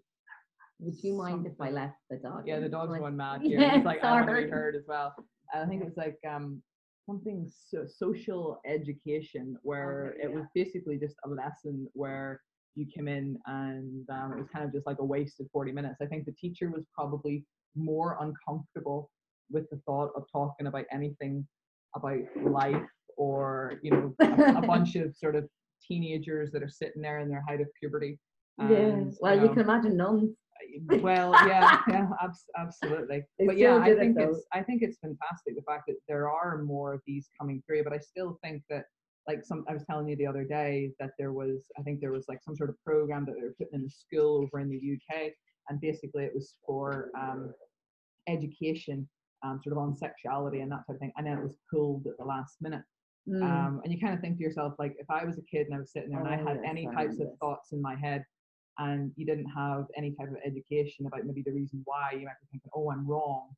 Would 0.79 0.95
you 1.01 1.13
mind 1.13 1.45
if 1.47 1.53
I 1.61 1.69
left 1.69 1.95
the 2.09 2.17
dog? 2.17 2.43
Yeah, 2.45 2.59
the 2.59 2.67
dog's 2.69 2.91
Like- 2.91 2.99
going 3.01 3.15
mad. 3.15 3.41
Yeah, 3.45 3.75
It's 3.77 3.85
like 3.85 4.03
I 4.03 4.11
want 4.11 4.27
to 4.27 4.33
be 4.33 4.39
sorry. 4.39 4.49
heard 4.49 4.75
as 4.75 4.83
well. 4.87 5.13
And 5.53 5.63
I 5.63 5.67
think 5.67 5.81
it 5.81 5.85
was 5.85 5.95
like 5.97 6.17
um, 6.29 6.61
something 7.05 7.49
so, 7.69 7.85
social 7.85 8.59
education 8.65 9.57
where 9.63 10.13
Okay, 10.13 10.23
it 10.25 10.29
yeah. 10.29 10.35
was 10.35 10.45
basically 10.53 10.97
just 10.97 11.15
a 11.25 11.29
lesson 11.29 11.87
where 11.93 12.41
you 12.75 12.85
came 12.85 13.07
in 13.07 13.37
and 13.45 14.07
um, 14.09 14.33
it 14.33 14.39
was 14.39 14.49
kind 14.51 14.65
of 14.65 14.73
just 14.73 14.85
like 14.85 14.99
a 14.99 15.05
wasted 15.05 15.47
40 15.51 15.71
minutes. 15.71 15.97
I 16.01 16.05
think 16.05 16.25
the 16.25 16.33
teacher 16.33 16.69
was 16.69 16.83
probably 16.93 17.45
more 17.75 18.17
uncomfortable 18.21 19.09
with 19.51 19.69
the 19.69 19.77
thought 19.85 20.11
of 20.15 20.25
talking 20.31 20.67
about 20.67 20.85
anything 20.91 21.47
about 21.95 22.19
life 22.41 22.81
or 23.17 23.79
you 23.81 23.91
know 23.91 24.13
a, 24.19 24.57
a 24.57 24.61
bunch 24.67 24.95
of 24.95 25.15
sort 25.15 25.35
of 25.35 25.47
teenagers 25.85 26.51
that 26.51 26.63
are 26.63 26.69
sitting 26.69 27.01
there 27.01 27.19
in 27.19 27.29
their 27.29 27.43
height 27.47 27.61
of 27.61 27.67
puberty. 27.79 28.19
Yeah. 28.57 28.75
and, 28.77 29.17
Well, 29.19 29.35
you 29.35 29.41
know, 29.41 29.49
can 29.49 29.59
imagine 29.59 29.97
nuns. 29.97 30.35
Well, 31.01 31.31
yeah, 31.47 31.79
yeah, 31.87 32.07
abs- 32.21 32.45
absolutely. 32.57 33.23
They 33.39 33.45
but 33.45 33.57
yeah, 33.57 33.77
I 33.77 33.89
did 33.89 33.97
it, 33.97 33.99
think 33.99 34.17
it's 34.19 34.45
I 34.53 34.61
think 34.61 34.81
it's 34.81 34.97
fantastic 34.99 35.55
the 35.55 35.61
fact 35.67 35.83
that 35.87 35.95
there 36.07 36.29
are 36.29 36.61
more 36.63 36.93
of 36.93 37.01
these 37.05 37.29
coming 37.39 37.61
through. 37.67 37.83
But 37.83 37.93
I 37.93 37.99
still 37.99 38.39
think 38.43 38.63
that 38.69 38.85
like 39.27 39.43
some 39.43 39.65
I 39.69 39.73
was 39.73 39.83
telling 39.89 40.07
you 40.07 40.15
the 40.15 40.27
other 40.27 40.43
day 40.43 40.91
that 40.99 41.11
there 41.17 41.33
was 41.33 41.65
I 41.79 41.81
think 41.81 41.99
there 42.01 42.11
was 42.11 42.25
like 42.27 42.41
some 42.43 42.55
sort 42.55 42.69
of 42.69 42.75
program 42.85 43.25
that 43.25 43.35
they 43.35 43.41
were 43.41 43.55
putting 43.57 43.79
in 43.81 43.85
a 43.85 43.89
school 43.89 44.43
over 44.43 44.59
in 44.59 44.69
the 44.69 44.77
UK, 44.77 45.31
and 45.69 45.79
basically 45.81 46.23
it 46.25 46.33
was 46.33 46.55
for 46.65 47.09
um, 47.19 47.53
education, 48.27 49.07
um, 49.43 49.59
sort 49.63 49.73
of 49.73 49.79
on 49.79 49.95
sexuality 49.95 50.61
and 50.61 50.71
that 50.71 50.83
type 50.87 50.95
of 50.95 50.99
thing, 50.99 51.11
and 51.17 51.27
then 51.27 51.37
it 51.37 51.43
was 51.43 51.57
pulled 51.71 52.05
at 52.07 52.17
the 52.17 52.25
last 52.25 52.55
minute. 52.61 52.83
Mm. 53.27 53.41
Um, 53.41 53.81
and 53.83 53.91
you 53.91 53.99
kind 53.99 54.13
of 54.13 54.19
think 54.21 54.37
to 54.37 54.43
yourself, 54.43 54.73
like, 54.77 54.95
if 54.99 55.09
I 55.09 55.25
was 55.25 55.39
a 55.39 55.41
kid 55.41 55.65
and 55.65 55.75
I 55.75 55.79
was 55.79 55.91
sitting 55.91 56.09
there 56.11 56.19
and 56.19 56.27
I 56.29 56.39
Oh, 56.39 56.45
had 56.45 56.57
yes, 56.61 56.65
any 56.69 56.87
I 56.87 56.93
types 56.93 57.13
of 57.13 57.27
this. 57.29 57.37
thoughts 57.41 57.71
in 57.71 57.81
my 57.81 57.95
head, 57.95 58.23
and 58.77 59.11
you 59.15 59.25
didn't 59.25 59.49
have 59.49 59.85
any 59.97 60.11
type 60.11 60.29
of 60.29 60.37
education 60.45 61.05
about 61.07 61.25
maybe 61.25 61.41
the 61.45 61.51
reason 61.51 61.81
why, 61.85 62.11
you 62.11 62.25
might 62.25 62.39
be 62.41 62.47
thinking, 62.51 62.69
oh, 62.75 62.91
I'm 62.91 63.07
wrong. 63.07 63.49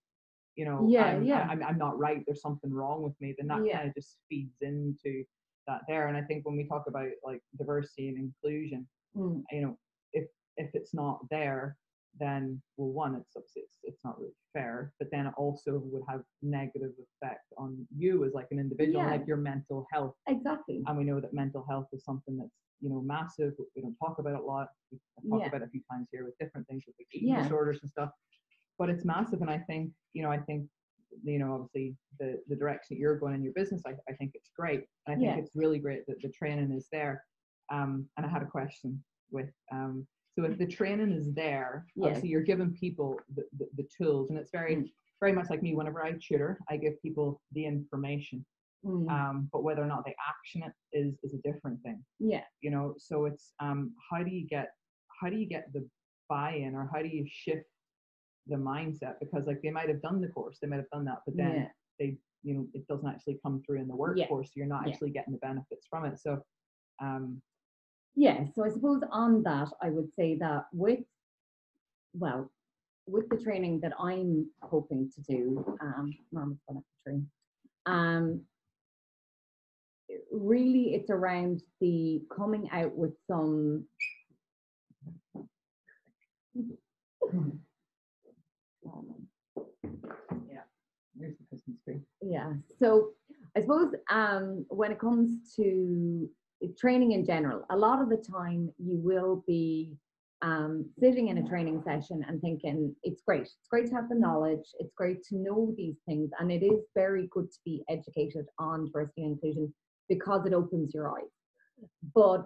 You 0.56 0.66
know, 0.66 0.86
Yeah, 0.90 1.06
I'm, 1.06 1.24
yeah. 1.24 1.48
I'm, 1.50 1.64
I'm 1.64 1.78
not 1.78 1.98
right. 1.98 2.24
There's 2.26 2.42
something 2.42 2.72
wrong 2.74 3.04
with 3.04 3.14
me. 3.22 3.36
Then 3.38 3.48
that 3.48 3.66
Yeah. 3.66 3.78
kind 3.78 3.90
of 3.90 3.96
just 3.96 4.18
feeds 4.30 4.56
into 4.62 5.24
that 5.68 5.82
there. 5.88 6.08
And 6.08 6.18
I 6.18 6.22
think 6.22 6.46
when 6.46 6.56
we 6.58 6.68
talk 6.68 6.86
about 6.88 7.10
like 7.24 7.42
diversity 7.58 8.10
and 8.10 8.18
inclusion, 8.18 8.88
Mm. 9.16 9.44
you 9.52 9.62
know, 9.62 9.78
if 10.14 10.28
if 10.58 10.70
it's 10.76 10.94
not 10.94 11.20
there, 11.32 11.76
then 12.20 12.62
well, 12.78 12.90
one, 12.90 13.16
it's 13.16 13.36
it's, 13.56 13.80
it's 13.84 14.04
not 14.04 14.20
really 14.20 14.34
fair, 14.54 14.92
but 15.00 15.10
then 15.12 15.26
it 15.28 15.34
also 15.38 15.80
would 15.86 16.04
have 16.08 16.22
negative 16.44 16.92
effect 17.22 17.46
on 17.58 17.88
you 17.96 18.26
as 18.26 18.34
like 18.34 18.48
an 18.52 18.60
individual, 18.60 19.04
Yeah. 19.04 19.12
like 19.12 19.26
your 19.26 19.38
mental 19.38 19.88
health. 19.92 20.16
Exactly. 20.28 20.84
And 20.86 20.98
we 20.98 21.04
know 21.04 21.20
that 21.20 21.34
mental 21.34 21.66
health 21.68 21.88
is 21.94 22.04
something 22.04 22.38
that's 22.38 22.52
you 22.82 22.90
know 22.90 23.02
massive. 23.02 23.54
We 23.76 23.82
don't 23.82 23.96
talk 23.96 24.20
about 24.20 24.34
it 24.34 24.40
a 24.40 24.46
lot. 24.46 24.68
We 24.92 25.00
talk 25.30 25.42
Yeah. 25.42 25.48
about 25.48 25.62
it 25.62 25.68
a 25.68 25.70
few 25.70 25.82
times 25.92 26.08
here 26.12 26.26
with 26.26 26.38
different 26.40 26.68
things, 26.68 26.84
with 26.88 26.96
like 27.00 27.08
eating 27.14 27.30
Yeah. 27.30 27.44
disorders 27.44 27.80
and 27.82 27.90
stuff. 27.90 28.12
But 28.78 28.90
it's 28.90 29.06
massive, 29.06 29.42
and 29.42 29.50
I 29.50 29.60
think 29.60 29.92
you 30.14 30.24
know, 30.24 30.32
I 30.32 30.40
think 30.40 30.68
you 31.24 31.40
know, 31.40 31.54
obviously 31.54 31.96
the 32.20 32.42
the 32.48 32.56
direction 32.56 32.96
that 32.96 33.00
you're 33.00 33.18
going 33.18 33.36
in 33.36 33.44
your 33.44 33.54
business, 33.54 33.82
I, 33.86 33.94
I 34.10 34.14
think 34.14 34.32
it's 34.36 34.52
great. 34.56 34.82
And 35.06 35.14
I 35.14 35.16
think 35.16 35.36
Yeah. 35.36 35.38
it's 35.38 35.52
really 35.56 35.80
great 35.80 36.06
that 36.08 36.22
the 36.22 36.30
training 36.30 36.72
is 36.72 36.88
there. 36.92 37.24
Um, 37.72 38.08
and 38.18 38.26
I 38.26 38.30
had 38.30 38.44
a 38.44 38.48
question 38.48 39.04
with 39.32 39.50
um, 39.72 40.08
so 40.34 40.44
if 40.46 40.58
the 40.60 40.68
training 40.68 41.12
is 41.12 41.34
there, 41.34 41.86
Yes. 41.96 42.06
obviously 42.06 42.30
you're 42.30 42.44
giving 42.44 42.72
people 42.74 43.20
the, 43.36 43.44
the, 43.58 43.68
the 43.78 43.88
tools, 43.98 44.30
and 44.30 44.38
it's 44.40 44.52
very 44.52 44.76
Mm. 44.76 44.92
very 45.20 45.34
much 45.34 45.50
like 45.50 45.64
me. 45.64 45.74
Whenever 45.74 46.04
I 46.04 46.14
tutor, 46.22 46.60
I 46.70 46.78
give 46.78 47.02
people 47.02 47.42
the 47.54 47.66
information, 47.66 48.46
Mm. 48.86 49.10
um, 49.10 49.50
but 49.52 49.64
whether 49.64 49.82
or 49.84 49.88
not 49.88 50.06
they 50.06 50.16
action 50.30 50.62
it 50.64 50.98
is 50.98 51.18
is 51.24 51.34
a 51.34 51.42
different 51.52 51.82
thing. 51.82 52.04
yeah. 52.20 52.44
You 52.62 52.72
know, 52.72 52.94
so 52.98 53.26
it's 53.26 53.54
um, 53.60 53.94
how 54.10 54.24
do 54.24 54.30
you 54.30 54.48
get 54.48 54.70
how 55.22 55.30
do 55.30 55.36
you 55.36 55.48
get 55.48 55.72
the 55.74 55.88
buy-in, 56.30 56.76
or 56.76 56.90
how 56.94 57.02
do 57.02 57.08
you 57.08 57.26
shift 57.28 57.66
the 58.48 58.56
mindset? 58.56 59.16
Because 59.20 59.46
like 59.48 59.62
they 59.64 59.72
might 59.72 59.90
have 59.90 60.02
done 60.02 60.22
the 60.22 60.28
course, 60.30 60.58
they 60.62 60.68
might 60.68 60.78
have 60.78 60.90
done 60.92 61.06
that, 61.06 61.20
but 61.26 61.36
then 61.36 61.56
Yeah. 61.56 61.68
they 62.00 62.18
you 62.44 62.54
know 62.54 62.68
it 62.74 62.88
doesn't 62.88 63.10
actually 63.10 63.40
come 63.44 63.62
through 63.66 63.80
in 63.82 63.88
the 63.88 63.96
Yeah. 63.96 63.98
workforce. 64.00 64.48
So 64.50 64.54
you're 64.58 64.68
not 64.68 64.86
Yeah. 64.86 64.94
actually 64.94 65.10
getting 65.12 65.34
the 65.34 65.40
benefits 65.40 65.88
from 65.90 66.06
it. 66.06 66.20
So 66.20 66.42
um, 67.02 67.42
Yeah, 68.16 68.46
so 68.54 68.64
I 68.64 68.70
suppose 68.70 69.02
on 69.12 69.44
that, 69.44 69.70
I 69.82 69.90
would 69.90 70.12
say 70.14 70.38
that 70.40 70.66
with, 70.74 71.02
well, 72.14 72.52
with 73.06 73.30
the 73.30 73.38
training 73.38 73.80
that 73.82 73.94
I'm 74.00 74.50
hoping 74.62 75.10
to 75.16 75.22
do, 75.22 75.64
um, 75.82 76.14
Norman's 76.32 76.60
up 76.70 76.76
the 77.06 77.12
tree, 77.12 77.22
um, 77.86 78.42
really 80.32 80.94
it's 80.96 81.10
around 81.10 81.62
the 81.82 82.22
coming 82.36 82.70
out 82.72 82.96
with 82.96 83.14
some. 83.30 83.86
there's 91.20 91.36
the 91.38 91.46
Christmas 91.50 91.78
tree. 91.84 92.00
Yeah. 92.22 92.54
So 92.80 93.10
I 93.56 93.62
suppose 93.62 93.94
um, 94.10 94.66
when 94.70 94.92
it 94.92 95.00
comes 95.00 95.54
to 95.56 96.30
training 96.80 97.14
in 97.14 97.26
general, 97.26 97.66
a 97.70 97.78
lot 97.78 98.02
of 98.02 98.10
the 98.10 98.18
time 98.18 98.72
you 98.78 98.98
will 98.98 99.44
be 99.48 99.98
um, 100.44 100.86
sitting 101.00 101.30
in 101.30 101.40
a 101.40 101.48
training 101.48 101.82
session 101.84 102.24
and 102.28 102.40
thinking 102.42 102.96
it's 103.04 103.22
great. 103.26 103.42
It's 103.42 103.68
great 103.70 103.88
to 103.88 103.96
have 103.96 104.10
the 104.10 104.16
knowledge. 104.16 104.66
It's 104.80 104.94
great 104.96 105.24
to 105.30 105.36
know 105.36 105.74
these 105.76 105.98
things, 106.08 106.30
and 106.40 106.52
it 106.52 106.64
is 106.64 106.86
very 106.94 107.28
good 107.32 107.52
to 107.52 107.58
be 107.66 107.84
educated 107.90 108.46
on 108.60 108.86
diversity 108.86 109.24
and 109.24 109.34
inclusion 109.34 109.74
because 110.10 110.46
it 110.46 110.54
opens 110.54 110.94
your 110.94 111.10
eyes. 111.10 111.32
But 112.16 112.46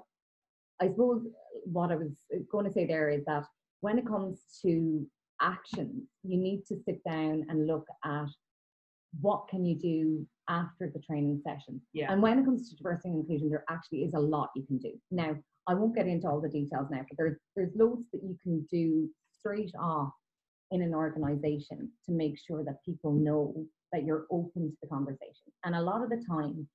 I 0.82 0.88
suppose 0.88 1.28
what 1.66 1.92
I 1.92 1.96
was 1.96 2.12
going 2.52 2.66
to 2.66 2.72
say 2.72 2.86
there 2.86 3.10
is 3.10 3.24
that 3.26 3.46
when 3.82 3.98
it 3.98 4.08
comes 4.08 4.42
to 4.64 5.06
action, 5.42 6.08
you 6.24 6.38
need 6.38 6.66
to 6.68 6.76
sit 6.86 7.04
down 7.04 7.46
and 7.50 7.68
look 7.68 7.86
at 8.06 8.28
what 9.20 9.48
can 9.50 9.66
you 9.66 9.78
do 9.78 10.26
after 10.50 10.92
the 10.94 11.02
training 11.02 11.42
session. 11.44 11.82
Yeah. 11.94 12.12
And 12.12 12.22
when 12.22 12.40
it 12.40 12.46
comes 12.46 12.70
to 12.70 12.76
diversity 12.76 13.10
and 13.10 13.20
inclusion, 13.20 13.50
there 13.50 13.66
actually 13.70 14.00
is 14.00 14.14
a 14.14 14.20
lot 14.20 14.50
you 14.56 14.64
can 14.66 14.78
do. 14.78 14.94
Now, 15.12 15.36
I 15.68 15.74
won't 15.74 15.96
get 15.96 16.08
into 16.08 16.28
all 16.28 16.42
the 16.42 16.50
details 16.50 16.88
now, 16.90 17.02
but 17.08 17.18
there's 17.18 17.38
there's 17.56 17.72
loads 17.76 18.08
that 18.12 18.24
you 18.24 18.38
can 18.42 18.66
do 18.72 19.10
straight 19.32 19.72
off 19.80 20.12
in 20.72 20.82
an 20.82 20.94
organization 20.94 21.92
to 22.06 22.12
make 22.12 22.38
sure 22.40 22.64
that 22.64 22.84
people 22.86 23.12
know 23.12 23.54
that 23.92 24.06
you're 24.06 24.26
open 24.32 24.72
to 24.72 24.78
the 24.82 24.88
conversation. 24.88 25.52
And 25.66 25.76
a 25.76 25.82
lot 25.82 26.02
of 26.02 26.10
the 26.10 26.24
time, 26.28 26.68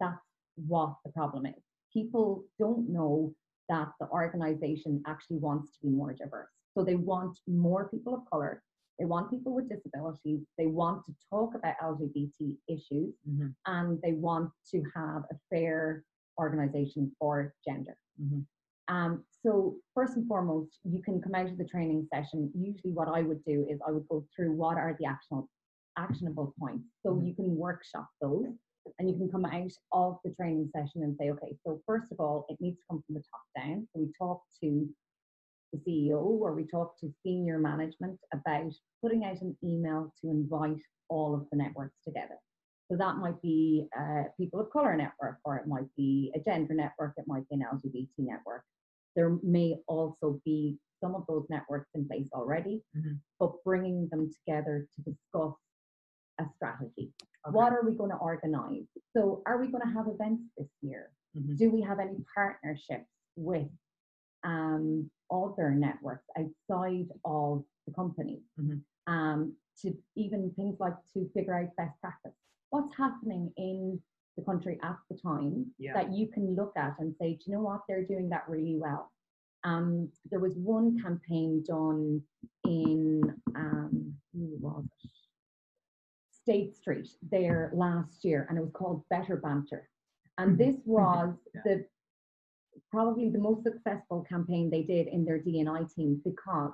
that's 0.00 0.20
what 0.56 0.96
the 1.04 1.12
problem 1.12 1.46
is. 1.46 1.62
People 1.92 2.44
don't 2.58 2.88
know 2.88 3.34
that 3.68 3.88
the 4.00 4.08
organization 4.08 5.02
actually 5.06 5.38
wants 5.38 5.70
to 5.72 5.78
be 5.82 5.88
more 5.88 6.12
diverse. 6.12 6.50
So 6.76 6.84
they 6.84 6.96
want 6.96 7.38
more 7.46 7.88
people 7.88 8.14
of 8.14 8.28
color, 8.30 8.62
they 8.98 9.04
want 9.06 9.30
people 9.30 9.54
with 9.54 9.68
disabilities, 9.68 10.40
they 10.58 10.66
want 10.66 11.04
to 11.06 11.14
talk 11.30 11.54
about 11.54 11.76
LGBT 11.82 12.58
issues, 12.68 13.14
Mhm. 13.28 13.54
and 13.66 14.00
they 14.02 14.12
want 14.12 14.52
to 14.70 14.82
have 14.94 15.24
a 15.30 15.38
fair 15.50 16.04
organization 16.38 17.14
for 17.18 17.54
gender. 17.66 17.96
Mhm. 18.20 18.46
Um, 18.88 19.24
so 19.30 19.78
first 19.94 20.16
and 20.16 20.26
foremost, 20.28 20.78
you 20.84 21.00
can 21.02 21.20
come 21.20 21.34
out 21.34 21.46
of 21.48 21.56
the 21.56 21.64
training 21.64 22.06
session. 22.12 22.50
Usually, 22.54 22.92
what 22.92 23.08
I 23.08 23.22
would 23.22 23.42
do 23.44 23.66
is 23.68 23.80
I 23.86 23.90
would 23.92 24.06
go 24.08 24.26
through 24.34 24.52
what 24.52 24.76
are 24.76 24.94
the 24.98 25.06
actionable 25.06 25.48
actionable 25.96 26.52
points. 26.58 26.88
So 27.04 27.14
Mhm. 27.14 27.24
you 27.26 27.34
can 27.36 27.56
workshop 27.56 28.08
those, 28.20 28.58
and 28.98 29.08
you 29.08 29.16
can 29.16 29.30
come 29.30 29.44
out 29.44 29.72
of 29.92 30.18
the 30.24 30.30
training 30.34 30.70
session 30.74 31.02
and 31.02 31.16
say, 31.18 31.30
okay, 31.30 31.56
so 31.64 31.80
first 31.86 32.12
of 32.12 32.20
all, 32.20 32.46
it 32.48 32.56
needs 32.60 32.78
to 32.78 32.84
come 32.90 33.02
from 33.06 33.14
the 33.14 33.22
top 33.22 33.42
down. 33.64 33.86
So 33.92 34.00
we 34.00 34.12
talk 34.18 34.42
to 34.62 34.88
the 35.72 35.78
CEO 35.78 36.20
or 36.22 36.54
we 36.54 36.64
talk 36.64 36.98
to 37.00 37.12
senior 37.24 37.58
management 37.58 38.18
about 38.32 38.72
putting 39.02 39.24
out 39.24 39.40
an 39.40 39.56
email 39.64 40.12
to 40.20 40.30
invite 40.30 40.80
all 41.08 41.34
of 41.34 41.46
the 41.50 41.56
networks 41.56 41.96
together. 42.04 42.36
So 42.90 42.96
that 42.98 43.16
might 43.16 43.40
be 43.40 43.88
a 43.96 44.24
people 44.38 44.60
of 44.60 44.70
color 44.70 44.94
network, 44.96 45.38
or 45.44 45.56
it 45.56 45.66
might 45.66 45.88
be 45.96 46.30
a 46.34 46.40
gender 46.40 46.74
network, 46.74 47.14
it 47.16 47.24
might 47.26 47.48
be 47.48 47.56
an 47.56 47.64
LGBT 47.72 48.08
network. 48.18 48.62
There 49.16 49.38
may 49.42 49.76
also 49.88 50.40
be 50.44 50.78
some 51.00 51.14
of 51.14 51.24
those 51.26 51.46
networks 51.48 51.88
in 51.94 52.06
place 52.06 52.28
already, 52.32 52.82
Mhm. 52.96 53.20
but 53.38 53.62
bringing 53.64 54.08
them 54.08 54.30
together 54.30 54.86
to 54.94 55.02
discuss 55.02 55.54
a 56.40 56.44
strategy. 56.56 57.12
Okay. 57.46 57.52
What 57.54 57.72
are 57.72 57.82
we 57.84 57.94
going 57.94 58.10
to 58.10 58.16
organize? 58.16 58.84
So, 59.14 59.42
are 59.46 59.58
we 59.58 59.68
going 59.68 59.82
to 59.86 59.92
have 59.92 60.06
events 60.08 60.42
this 60.56 60.68
year? 60.82 61.10
Mhm. 61.36 61.56
Do 61.58 61.70
we 61.70 61.80
have 61.82 61.98
any 62.00 62.24
partnerships 62.34 63.10
with 63.36 63.68
um, 64.44 65.10
other 65.30 65.70
networks 65.70 66.24
outside 66.38 67.08
of 67.24 67.64
the 67.86 67.92
company? 67.94 68.42
Mhm. 68.58 68.82
Um, 69.06 69.56
to 69.82 69.96
even 70.14 70.50
things 70.54 70.78
like 70.78 70.94
to 71.12 71.28
figure 71.34 71.54
out 71.54 71.74
best 71.76 72.00
practice. 72.00 72.32
What's 72.70 72.94
happening 72.96 73.52
in 73.56 74.00
the 74.36 74.44
country 74.44 74.78
at 74.82 74.98
the 75.10 75.16
time 75.18 75.74
Yeah. 75.78 75.94
that 75.94 76.12
you 76.12 76.28
can 76.28 76.54
look 76.54 76.76
at 76.76 76.98
and 76.98 77.14
say, 77.16 77.34
do 77.34 77.42
you 77.46 77.52
know 77.54 77.62
what, 77.62 77.82
they're 77.88 78.04
doing 78.04 78.28
that 78.30 78.48
really 78.48 78.76
well. 78.78 79.12
Um, 79.64 80.10
there 80.30 80.40
was 80.40 80.56
one 80.56 81.00
campaign 81.00 81.62
done 81.66 82.22
in 82.64 83.22
um, 83.54 84.16
who 84.32 84.56
was 84.60 84.84
it? 85.02 85.10
State 86.44 86.76
Street 86.76 87.08
there 87.30 87.70
last 87.74 88.22
year, 88.22 88.46
and 88.48 88.58
it 88.58 88.60
was 88.60 88.72
called 88.72 89.02
Better 89.08 89.36
Banter. 89.36 89.88
And 90.36 90.58
this 90.58 90.76
was 90.84 91.34
Yeah. 91.54 91.62
the 91.64 91.86
probably 92.90 93.30
the 93.30 93.38
most 93.38 93.62
successful 93.62 94.22
campaign 94.28 94.68
they 94.68 94.82
did 94.82 95.06
in 95.06 95.24
their 95.24 95.38
D&I 95.40 95.84
team 95.94 96.20
because 96.24 96.72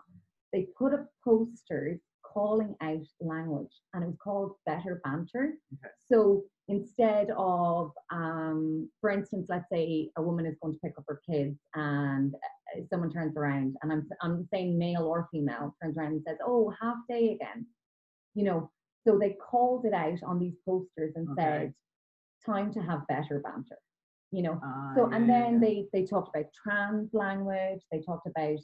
they 0.52 0.66
put 0.76 0.92
up 0.92 1.06
posters 1.24 2.00
calling 2.22 2.74
out 2.80 3.06
language, 3.20 3.72
and 3.94 4.02
it 4.02 4.06
was 4.08 4.16
called 4.16 4.56
Better 4.66 5.00
Banter. 5.04 5.58
Okay. 5.74 5.92
So 5.98 6.44
instead 6.68 7.30
of, 7.36 7.92
um, 8.10 8.88
for 9.00 9.10
instance, 9.10 9.46
let's 9.48 9.68
say 9.72 10.10
a 10.16 10.22
woman 10.22 10.46
is 10.46 10.56
going 10.62 10.74
to 10.74 10.80
pick 10.80 10.94
up 10.98 11.04
her 11.06 11.20
kids 11.28 11.58
and 11.74 12.34
uh, 12.34 12.80
someone 12.90 13.10
turns 13.12 13.36
around, 13.36 13.76
and 13.82 13.92
I'm, 13.92 14.08
I'm 14.22 14.48
saying 14.52 14.76
male 14.78 15.04
or 15.04 15.28
female, 15.30 15.76
turns 15.82 15.96
around 15.96 16.12
and 16.12 16.22
says, 16.26 16.38
Oh, 16.44 16.72
half 16.80 16.96
day 17.08 17.32
again. 17.34 17.66
You 18.34 18.44
know, 18.44 18.70
so 19.10 19.18
they 19.18 19.30
called 19.50 19.84
it 19.84 19.92
out 19.92 20.22
on 20.22 20.38
these 20.38 20.54
posters 20.64 21.12
and 21.16 21.28
Okay. 21.32 21.42
said, 21.42 21.74
Time 22.46 22.72
to 22.72 22.80
have 22.80 23.06
better 23.06 23.40
banter. 23.40 23.76
You 24.30 24.42
know, 24.42 24.60
Ah, 24.62 24.94
so 24.96 25.10
and 25.10 25.28
yeah, 25.28 25.34
then 25.34 25.52
yeah. 25.54 25.58
they 25.60 25.86
they 25.92 26.06
talked 26.06 26.34
about 26.34 26.46
trans 26.62 27.12
language, 27.12 27.82
they 27.92 28.00
talked 28.00 28.26
about 28.26 28.58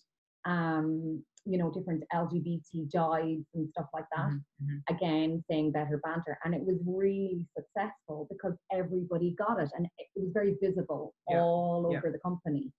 um, 0.47 1.23
you 1.45 1.59
know, 1.59 1.71
different 1.71 2.03
LGBT 2.15 2.89
jives 2.89 3.45
and 3.55 3.69
stuff 3.71 3.87
like 3.93 4.07
that 4.17 4.31
Mhm, 4.31 4.45
mhm. 4.63 4.83
again 4.89 5.45
saying 5.51 5.73
better 5.73 6.01
banter 6.05 6.39
and 6.45 6.55
it 6.55 6.63
was 6.63 6.77
really 6.87 7.45
successful 7.57 8.27
because 8.31 8.55
everybody 8.73 9.35
got 9.37 9.61
it 9.61 9.71
and 9.77 9.87
it 9.99 10.07
was 10.17 10.31
very 10.33 10.57
visible 10.63 11.15
Yeah, 11.29 11.41
all 11.43 11.89
yeah. 11.91 11.99
over 11.99 12.11
the 12.11 12.19
company 12.19 12.73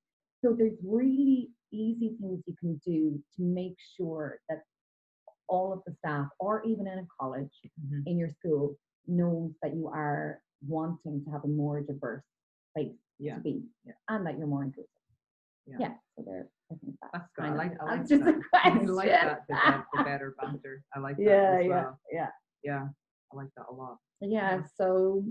so 0.43 0.53
there's 0.57 0.77
really 0.83 1.49
easy 1.71 2.15
things 2.19 2.41
you 2.45 2.55
can 2.59 2.79
do 2.85 3.21
to 3.35 3.41
make 3.41 3.75
sure 3.95 4.39
that 4.49 4.63
all 5.49 5.71
of 5.73 5.81
staff 6.07 6.27
or 6.39 6.63
even 6.63 6.87
in 6.87 6.99
a 6.99 7.07
college 7.19 7.51
Mhm. 7.85 8.03
in 8.05 8.17
your 8.17 8.29
school 8.29 8.75
knows 9.07 9.51
that 9.61 9.73
you 9.75 9.87
are 9.87 10.41
wanting 10.67 11.23
to 11.23 11.31
have 11.31 11.43
a 11.43 11.47
more 11.47 11.81
diverse 11.81 12.23
space 12.71 12.97
Yeah. 13.19 13.35
to 13.35 13.41
be, 13.41 13.69
Yeah. 13.83 13.93
and 14.09 14.25
that 14.25 14.37
you're 14.37 14.47
more 14.47 14.63
inclusive. 14.63 14.91
Yeah. 15.65 15.97
so 16.15 16.21
there, 16.23 16.49
I 16.71 16.75
think 16.75 16.97
that's, 17.01 17.11
That's 17.11 17.31
good. 17.33 17.45
I 17.45 17.53
like. 17.53 17.81
I 17.81 17.85
like 17.97 18.07
that. 18.07 18.41
I 18.53 18.69
like 18.85 19.09
that. 19.09 19.47
The, 19.49 19.85
the 19.97 20.03
better 20.05 20.33
banter. 20.39 20.81
I 20.95 20.99
like 20.99 21.17
that 21.17 21.23
yeah, 21.23 21.57
as 21.59 21.65
yeah, 21.65 21.69
well. 21.69 21.99
yeah, 22.09 22.31
Yeah, 22.63 22.87
I 23.33 23.35
like 23.35 23.49
that 23.57 23.65
a 23.69 23.73
lot. 23.73 23.97
yeah. 24.21 24.63
So, 24.63 25.25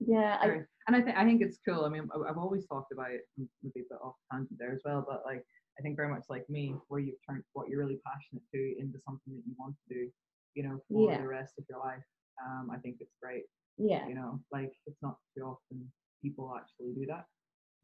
yeah, 0.00 0.36
I, 0.40 0.46
and 0.88 0.96
I 0.96 1.00
think 1.00 1.16
I 1.16 1.24
think 1.24 1.42
it's 1.42 1.58
cool. 1.66 1.84
I 1.84 1.90
mean, 1.90 2.08
I've 2.28 2.38
always 2.38 2.66
talked 2.66 2.90
about 2.90 3.12
it, 3.12 3.28
maybe 3.38 3.80
a 3.80 3.88
bit 3.88 3.98
off 4.02 4.16
tangent 4.32 4.58
there 4.58 4.72
as 4.72 4.82
well, 4.84 5.04
but 5.08 5.22
like 5.24 5.44
I 5.78 5.82
think 5.82 5.96
very 5.96 6.08
much 6.08 6.24
like 6.28 6.48
me, 6.48 6.74
where 6.88 7.00
you've 7.00 7.18
turned 7.28 7.42
what 7.52 7.68
you're 7.68 7.78
really 7.78 8.00
passionate 8.06 8.42
to 8.52 8.60
into 8.80 8.98
something 9.06 9.34
that 9.36 9.42
you 9.46 9.54
want 9.58 9.74
to 9.88 9.94
do, 9.94 10.10
you 10.54 10.62
know, 10.62 10.80
for 10.88 11.10
Yeah. 11.12 11.20
the 11.20 11.28
rest 11.28 11.54
of 11.58 11.64
your 11.68 11.78
life. 11.80 12.02
Um, 12.44 12.70
I 12.70 12.78
think 12.78 12.96
it's 13.00 13.14
great. 13.22 13.44
yeah, 13.78 14.06
You 14.08 14.14
know, 14.14 14.40
like 14.52 14.72
it's 14.86 15.00
not 15.02 15.18
too 15.36 15.42
often 15.44 15.92
people 16.22 16.54
actually 16.58 16.94
do 16.94 17.04
that, 17.06 17.26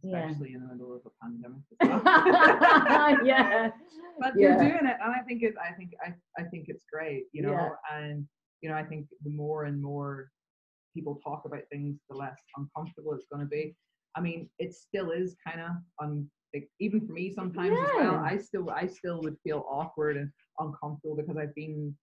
Yeah. 0.02 0.24
especially 0.24 0.55
in 0.55 0.61
the 0.62 0.68
middle 0.72 0.94
of 0.94 1.02
a 1.05 1.11
pandemic. 1.22 1.61
as 1.81 1.88
well. 1.88 2.02
yeah, 3.24 3.70
but 4.20 4.33
Yeah. 4.37 4.48
you're 4.57 4.59
doing 4.70 4.87
it, 4.87 4.96
and 5.02 5.12
I 5.14 5.20
think 5.26 5.42
it. 5.42 5.55
I 5.59 5.72
think 5.74 5.90
I. 6.05 6.14
I 6.40 6.44
think 6.48 6.68
it's 6.68 6.85
great. 6.90 7.26
You 7.33 7.42
know, 7.42 7.52
Yeah. 7.52 7.70
and 7.98 8.26
you 8.62 8.68
know, 8.70 8.76
I 8.76 8.85
think 8.85 9.07
the 9.22 9.31
more 9.31 9.64
and 9.64 9.83
more 9.83 10.31
people 10.94 11.16
talk 11.24 11.44
about 11.44 11.62
things, 11.70 11.98
the 12.09 12.16
less 12.16 12.38
uncomfortable 12.57 13.12
it's 13.14 13.26
going 13.33 13.42
to 13.44 13.48
be. 13.48 13.76
I 14.14 14.20
mean, 14.20 14.48
it 14.59 14.72
still 14.74 15.11
is 15.11 15.37
kind 15.46 15.61
of 15.61 15.70
un. 16.00 16.31
Like, 16.54 16.68
even 16.80 17.06
for 17.06 17.12
me, 17.12 17.32
sometimes 17.32 17.78
as 17.78 17.90
well, 17.96 18.16
I 18.16 18.36
still, 18.36 18.70
I 18.70 18.86
still 18.86 19.20
would 19.22 19.36
feel 19.42 19.64
awkward 19.70 20.16
and 20.16 20.30
uncomfortable 20.58 21.16
because 21.16 21.36
I've 21.36 21.54
been 21.54 21.96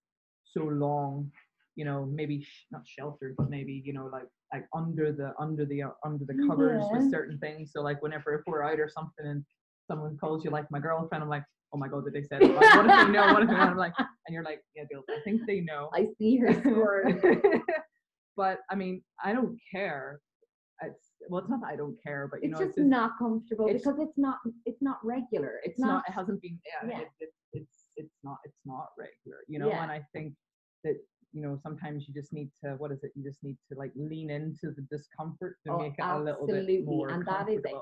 so 0.44 0.64
long, 0.64 1.32
you 1.76 1.86
know, 1.86 2.06
maybe 2.06 2.42
sh- 2.42 2.66
not 2.72 2.82
sheltered, 2.88 3.36
but 3.38 3.50
maybe 3.50 3.82
you 3.86 3.94
know, 3.94 4.08
like 4.12 4.28
like 4.52 4.66
under 4.74 5.12
the 5.12 5.34
under 5.40 5.66
the 5.66 5.84
uh, 5.84 5.90
under 6.04 6.26
the 6.26 6.34
covers 6.48 6.84
Yeah. 6.92 6.98
with 7.00 7.12
certain 7.12 7.38
things. 7.40 7.72
So 7.74 7.82
like 7.82 8.02
whenever 8.02 8.34
if 8.36 8.42
we're 8.48 8.64
out 8.64 8.80
or 8.80 8.90
something 8.90 9.26
and 9.28 9.46
someone 9.88 10.18
calls 10.18 10.44
you 10.44 10.50
like 10.52 10.70
my 10.72 10.80
girlfriend, 10.80 11.24
I'm 11.24 11.30
like, 11.30 11.44
oh 11.74 11.78
my 11.78 11.88
god, 11.88 12.06
did 12.06 12.14
they 12.14 12.24
say 12.24 12.38
it? 12.38 12.56
Like, 12.56 12.76
what 12.76 12.86
if 12.88 13.06
they 13.08 13.12
know? 13.14 13.32
What 13.34 13.44
if 13.44 13.50
they 13.50 13.56
know? 13.56 13.62
I'm 13.62 13.78
like, 13.78 13.94
and 14.00 14.34
you're 14.34 14.44
like, 14.44 14.62
yeah, 14.76 14.84
Bill, 14.90 15.04
I 15.10 15.20
think 15.24 15.42
they 15.46 15.62
know. 15.62 15.90
I 15.94 16.08
see 16.18 16.38
her 16.38 16.54
scoring. 16.54 17.22
but 18.36 18.60
I 18.72 18.76
mean, 18.76 19.04
I 19.24 19.34
don't 19.34 19.58
care. 19.72 20.20
It's 20.82 21.09
well, 21.28 21.42
it's 21.42 21.50
not 21.50 21.62
that 21.62 21.68
I 21.68 21.76
don't 21.76 22.02
care, 22.02 22.28
but 22.32 22.42
you 22.44 22.50
it's 22.52 22.60
know, 22.60 22.66
just 22.66 22.78
it's 22.78 22.86
just, 22.86 22.88
not 22.90 23.18
comfortable 23.18 23.68
it's- 23.68 23.82
because 23.84 24.00
it's 24.00 24.18
not 24.18 24.38
it's 24.66 24.82
not 24.82 25.00
regular. 25.04 25.60
it's 25.64 25.80
not, 25.80 26.04
It 26.08 26.14
hasn't 26.14 26.42
been. 26.42 26.60
Yeah, 26.84 26.90
Yeah. 26.90 27.00
It, 27.02 27.08
it, 27.20 27.30
it's 27.54 27.88
it's 27.98 28.16
not. 28.24 28.38
It's 28.46 28.62
not 28.66 28.90
regular. 28.98 29.40
You 29.48 29.60
know, 29.60 29.68
Yeah. 29.70 29.84
and 29.84 29.92
I 29.92 30.06
think 30.14 30.34
that 30.84 30.96
you 31.34 31.42
know 31.42 31.58
sometimes 31.62 32.08
you 32.08 32.14
just 32.14 32.32
need 32.32 32.52
to. 32.64 32.76
What 32.78 32.92
is 32.92 33.04
it? 33.04 33.12
You 33.16 33.24
just 33.24 33.44
need 33.44 33.58
to 33.72 33.78
like 33.78 33.92
lean 33.96 34.30
into 34.30 34.72
the 34.76 34.86
discomfort 34.90 35.58
to 35.66 35.74
Oh, 35.74 35.80
make 35.80 35.94
it 35.98 36.04
a 36.06 36.20
little 36.20 36.48
bit 36.48 36.86
more 36.86 37.10
and 37.10 37.26
that 37.28 37.50
is 37.50 37.62
it. 37.66 37.76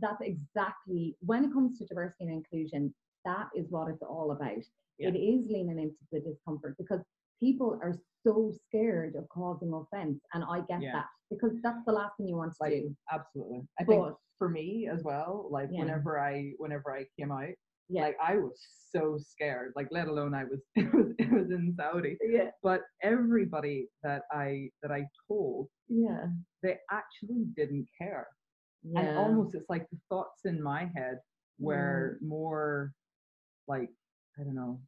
that's 0.00 0.20
exactly 0.22 1.16
when 1.20 1.44
it 1.44 1.52
comes 1.52 1.78
to 1.78 1.86
diversity 1.86 2.24
and 2.26 2.32
inclusion 2.32 2.94
that 3.24 3.48
is 3.56 3.70
what 3.70 3.88
it's 3.88 4.02
all 4.02 4.32
about 4.32 4.58
Yeah. 4.98 5.08
it 5.08 5.16
is 5.16 5.46
leaning 5.48 5.78
into 5.78 5.96
the 6.12 6.20
discomfort 6.20 6.76
because 6.78 7.00
people 7.40 7.78
are 7.82 7.94
so 8.26 8.52
scared 8.66 9.14
of 9.16 9.28
causing 9.28 9.72
offense 9.72 10.20
and 10.32 10.44
i 10.44 10.60
get 10.68 10.80
Yeah. 10.82 10.92
that 10.92 11.06
because 11.30 11.52
that's 11.62 11.84
the 11.86 11.92
last 11.92 12.16
thing 12.16 12.28
you 12.28 12.36
want 12.36 12.52
to 12.52 12.56
like 12.60 12.72
do. 12.72 12.96
absolutely. 13.12 13.62
I 13.80 13.84
think 13.84 14.14
for 14.38 14.48
me 14.48 14.88
as 14.92 15.02
well 15.04 15.48
like 15.50 15.68
Yeah. 15.70 15.80
whenever 15.80 16.18
i 16.18 16.52
whenever 16.58 16.92
i 16.94 17.04
came 17.18 17.30
out 17.30 17.48
yeah. 17.88 18.02
like 18.02 18.16
i 18.22 18.36
was 18.36 18.58
so 18.90 19.18
scared 19.18 19.72
like 19.76 19.88
let 19.90 20.08
alone 20.08 20.34
i 20.34 20.44
was 20.44 20.60
it 20.76 20.92
was 20.92 21.12
it 21.18 21.30
was 21.30 21.50
in 21.50 21.74
saudi. 21.76 22.16
Yeah. 22.22 22.50
But 22.62 22.82
everybody 23.02 23.88
that 24.02 24.22
i 24.32 24.70
that 24.82 24.90
i 24.90 25.06
told 25.28 25.68
yeah. 25.88 26.26
they 26.62 26.78
actually 26.90 27.44
didn't 27.56 27.86
care. 28.00 28.26
Yeah. 28.82 29.00
and 29.00 29.18
almost 29.18 29.54
it's 29.54 29.68
like 29.70 29.86
the 29.90 29.98
thoughts 30.10 30.40
in 30.44 30.62
my 30.62 30.90
head 30.96 31.18
were 31.58 32.18
more 32.22 32.92
like 33.68 33.88
i 34.38 34.42
don't 34.44 34.54
know 34.54 34.80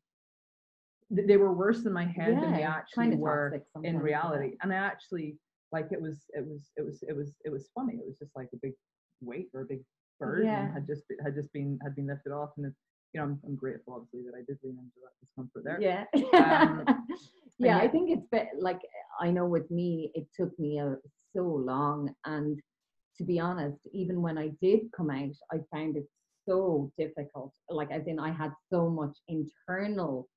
th- 1.15 1.27
they 1.27 1.37
were 1.37 1.53
worse 1.53 1.85
in 1.85 1.93
my 1.93 2.05
head 2.05 2.41
than 2.41 2.53
they 2.53 2.63
actually 2.63 3.17
were 3.17 3.63
in 3.83 3.95
yeah. 3.95 4.01
reality. 4.01 4.57
And 4.63 4.73
i 4.73 4.77
actually 4.77 5.37
like 5.73 5.89
it 5.91 6.01
was 6.01 6.25
it 6.35 6.47
was 6.47 6.71
it 6.77 6.85
was 6.85 7.03
it 7.09 7.17
was 7.17 7.35
it 7.45 7.51
was 7.51 7.69
funny. 7.75 7.95
It 7.95 8.07
was 8.07 8.17
just 8.19 8.35
like 8.37 8.49
a 8.55 8.59
big 8.63 8.73
weight 9.21 9.49
or 9.55 9.63
a 9.63 9.67
big 9.67 9.83
burden 10.19 10.47
Yeah. 10.47 10.73
had 10.73 10.87
just 10.87 11.05
had 11.25 11.35
just 11.35 11.53
been 11.53 11.79
had 11.83 11.95
been 11.95 12.07
lifted 12.07 12.33
off. 12.33 12.51
And 12.57 12.67
it's 12.67 12.81
you 13.13 13.21
know 13.21 13.27
I'm, 13.27 13.41
I'm 13.45 13.57
grateful 13.57 13.95
obviously 13.95 14.23
that 14.23 14.37
i 14.37 14.43
did 14.47 14.59
lean 14.63 14.79
into 14.79 15.01
that 15.03 15.15
discomfort 15.21 15.65
there. 15.65 15.81
Yeah. 15.81 16.05
Um, 16.39 16.85
yeah 17.59 17.79
i 17.79 17.85
yeah. 17.85 17.91
think 17.91 18.11
it's 18.11 18.27
be- 18.31 18.61
like 18.61 18.81
i 19.21 19.31
know 19.31 19.47
with 19.47 19.71
me 19.71 20.11
it 20.15 20.27
took 20.39 20.57
me 20.59 20.79
a, 20.79 20.97
so 21.35 21.43
long. 21.43 22.15
And 22.25 22.61
to 23.17 23.25
be 23.25 23.41
honest 23.41 23.79
even 23.93 24.23
when 24.23 24.39
i 24.39 24.51
did 24.61 24.81
come 24.97 25.11
out 25.11 25.31
i 25.53 25.59
found 25.75 25.97
it 25.97 26.07
so 26.49 26.93
difficult. 26.99 27.53
Like 27.71 27.91
as 27.91 28.07
in 28.07 28.19
i 28.19 28.31
had 28.31 28.53
so 28.73 28.89
much 28.89 29.17
internal 29.29 30.29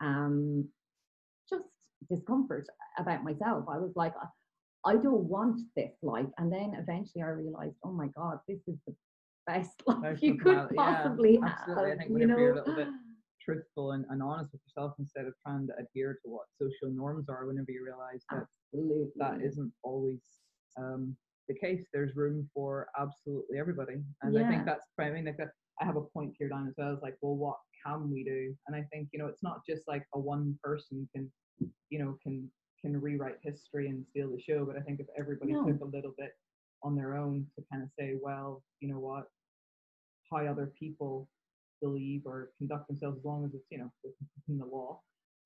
um 0.00 0.66
just 1.48 1.64
discomfort 2.10 2.66
about 2.98 3.24
myself 3.24 3.64
i 3.68 3.78
was 3.78 3.92
like 3.96 4.12
i 4.86 4.92
don't 4.94 5.24
want 5.24 5.60
this 5.76 5.92
life 6.02 6.26
and 6.38 6.52
then 6.52 6.72
eventually 6.78 7.22
i 7.22 7.28
realized 7.28 7.76
oh 7.84 7.92
my 7.92 8.06
god 8.16 8.38
this 8.48 8.60
is 8.68 8.76
the 8.86 8.94
best 9.46 9.82
life 9.86 10.18
you 10.22 10.36
could 10.36 10.68
possibly 10.76 11.34
yeah, 11.34 11.40
possibly 11.40 11.40
absolutely. 11.42 11.84
I 11.84 11.88
have 11.88 11.98
think 11.98 12.10
you 12.10 12.14
whenever 12.14 12.40
you're 12.40 12.52
a 12.52 12.56
little 12.56 12.74
bit 12.74 12.88
truthful 13.44 13.92
and, 13.92 14.04
and 14.10 14.22
honest 14.22 14.52
with 14.52 14.60
yourself 14.66 14.92
instead 14.98 15.24
of 15.24 15.32
trying 15.44 15.66
to 15.68 15.72
adhere 15.80 16.18
to 16.22 16.28
what 16.30 16.44
social 16.60 16.94
norms 16.94 17.28
are 17.30 17.46
whenever 17.46 17.70
you 17.70 17.82
realize 17.82 18.22
that 18.30 18.44
Absolutely. 18.74 19.08
that 19.16 19.40
isn't 19.40 19.72
always 19.82 20.20
um, 20.76 21.16
the 21.48 21.54
case. 21.54 21.86
There's 21.92 22.14
room 22.14 22.48
for 22.54 22.88
absolutely 22.98 23.58
everybody, 23.58 23.96
and 24.22 24.38
I 24.38 24.48
think 24.48 24.64
that's. 24.64 24.86
I 25.00 25.10
mean, 25.10 25.24
like 25.24 25.38
I 25.80 25.84
have 25.84 25.96
a 25.96 26.02
point 26.02 26.34
here 26.38 26.48
down 26.48 26.68
as 26.68 26.74
well. 26.76 26.92
It's 26.92 27.02
like, 27.02 27.16
well, 27.22 27.36
what 27.36 27.56
can 27.84 28.10
we 28.10 28.24
do? 28.24 28.54
And 28.66 28.76
I 28.76 28.82
think 28.92 29.08
you 29.12 29.18
know, 29.18 29.26
it's 29.26 29.42
not 29.42 29.60
just 29.68 29.82
like 29.88 30.04
a 30.14 30.18
one 30.18 30.58
person 30.62 31.08
can, 31.14 31.30
you 31.90 31.98
know, 31.98 32.18
can 32.22 32.50
can 32.80 33.00
rewrite 33.00 33.38
history 33.42 33.88
and 33.88 34.04
steal 34.10 34.30
the 34.30 34.40
show. 34.40 34.64
But 34.64 34.76
I 34.76 34.80
think 34.80 35.00
if 35.00 35.06
everybody 35.18 35.52
No. 35.52 35.66
took 35.66 35.80
a 35.80 35.84
little 35.84 36.14
bit 36.16 36.32
on 36.82 36.94
their 36.94 37.16
own 37.16 37.46
to 37.56 37.64
kind 37.70 37.82
of 37.82 37.88
say, 37.98 38.16
well, 38.22 38.62
you 38.80 38.88
know 38.92 39.00
what, 39.00 39.24
how 40.30 40.38
other 40.46 40.72
people 40.78 41.28
believe 41.82 42.22
or 42.24 42.50
conduct 42.58 42.88
themselves, 42.88 43.18
as 43.18 43.24
long 43.24 43.44
as 43.44 43.54
it's 43.54 43.66
you 43.70 43.78
know 43.78 43.90
within 44.04 44.58
the 44.58 44.66
law, 44.66 45.00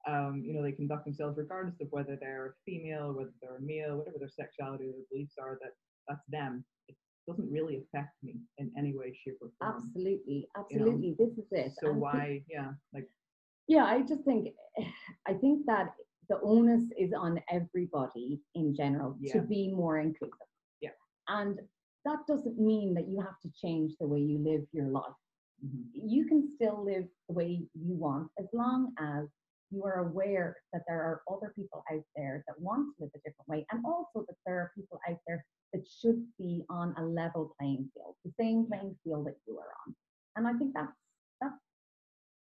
um, 0.06 0.42
you 0.44 0.52
know, 0.54 0.62
they 0.62 0.72
conduct 0.72 1.04
themselves 1.04 1.38
regardless 1.38 1.80
of 1.80 1.88
whether 1.90 2.16
they're 2.16 2.56
female, 2.66 3.12
whether 3.12 3.32
they're 3.40 3.60
male, 3.60 3.96
whatever 3.98 4.18
their 4.18 4.28
sexuality 4.28 4.84
or 4.84 4.92
their 4.92 5.06
beliefs 5.10 5.34
are, 5.40 5.58
that 5.62 5.72
that's 6.08 6.24
them. 6.28 6.64
Doesn't 7.28 7.50
really 7.50 7.76
affect 7.84 8.14
me 8.22 8.36
in 8.58 8.70
any 8.76 8.96
way, 8.96 9.12
shape, 9.24 9.38
or 9.40 9.50
form. 9.58 9.74
Absolutely, 9.76 10.34
you 10.34 10.40
know, 10.56 10.62
absolutely. 10.62 11.16
This 11.18 11.38
is 11.38 11.46
it. 11.52 11.72
So 11.80 11.90
And 11.90 12.00
why, 12.00 12.42
yeah, 12.48 12.72
like 12.92 13.08
Yeah, 13.68 13.84
I 13.84 14.02
just 14.02 14.24
think, 14.24 14.48
I 15.26 15.34
think 15.34 15.66
that 15.66 15.94
the 16.28 16.40
onus 16.42 16.84
is 16.98 17.12
on 17.12 17.40
everybody 17.50 18.40
in 18.54 18.74
general 18.74 19.16
Yeah. 19.20 19.34
to 19.34 19.40
be 19.42 19.72
more 19.72 19.98
inclusive. 19.98 20.48
Yeah. 20.80 20.90
And 21.28 21.60
that 22.04 22.18
doesn't 22.26 22.58
mean 22.58 22.94
that 22.94 23.08
you 23.08 23.20
have 23.20 23.38
to 23.42 23.50
change 23.52 23.92
the 24.00 24.06
way 24.06 24.20
you 24.20 24.38
live 24.38 24.66
your 24.72 24.88
life. 24.88 25.14
mhm, 25.64 25.84
You 25.94 26.26
can 26.26 26.42
still 26.56 26.82
live 26.84 27.06
the 27.28 27.34
way 27.34 27.68
you 27.74 27.94
want 27.94 28.30
as 28.38 28.48
long 28.52 28.92
as 28.98 29.28
you 29.70 29.84
are 29.84 30.00
aware 30.08 30.56
that 30.72 30.82
there 30.88 31.00
are 31.00 31.22
other 31.32 31.52
people 31.54 31.82
out 31.92 32.04
there 32.16 32.44
that 32.46 32.60
want 32.60 32.94
to 32.96 33.04
live 33.04 33.12
a 33.14 33.18
different 33.20 33.48
way, 33.48 33.64
and 33.70 33.84
also 33.86 34.24
that 34.26 34.36
there 34.44 34.58
are 34.58 34.72
people 34.74 34.98
out 35.08 35.18
there 35.26 35.44
that 35.72 35.86
should 35.88 36.24
be 36.38 36.62
on 36.68 36.94
a 36.98 37.04
level 37.04 37.54
playing 37.58 37.88
field, 37.94 38.14
the 38.24 38.32
same 38.38 38.66
playing 38.66 38.96
field 39.04 39.26
that 39.26 39.36
you 39.46 39.58
are 39.58 39.72
on. 39.86 39.94
And 40.36 40.46
I 40.46 40.52
think 40.58 40.74
that's 40.74 40.92
that's 41.40 41.54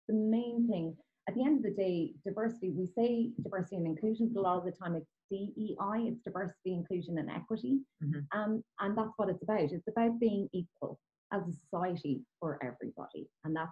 the 0.09 0.14
main 0.14 0.69
thing. 0.69 0.97
At 1.29 1.35
the 1.35 1.45
end 1.45 1.59
of 1.59 1.62
the 1.62 1.83
day, 1.83 2.12
diversity, 2.25 2.71
we 2.71 2.87
say 2.87 3.31
diversity 3.43 3.77
and 3.77 3.87
inclusion, 3.87 4.31
but 4.33 4.40
a 4.40 4.43
lot 4.43 4.59
of 4.59 4.64
the 4.64 4.73
time 4.73 4.97
it's 4.97 5.07
DEI, 5.31 6.09
it's 6.09 6.23
diversity, 6.25 6.73
inclusion, 6.73 7.19
and 7.19 7.31
equity. 7.31 7.81
Mhm. 8.03 8.27
Um, 8.33 8.64
and 8.81 8.99
that's 8.99 9.12
what 9.16 9.29
it's 9.29 9.43
about. 9.43 9.61
It's 9.61 9.87
about 9.87 10.19
being 10.19 10.49
equal 10.53 10.99
as 11.33 11.47
a 11.47 11.53
society 11.53 12.25
for 12.40 12.59
everybody. 12.63 13.29
And 13.44 13.54
that 13.54 13.69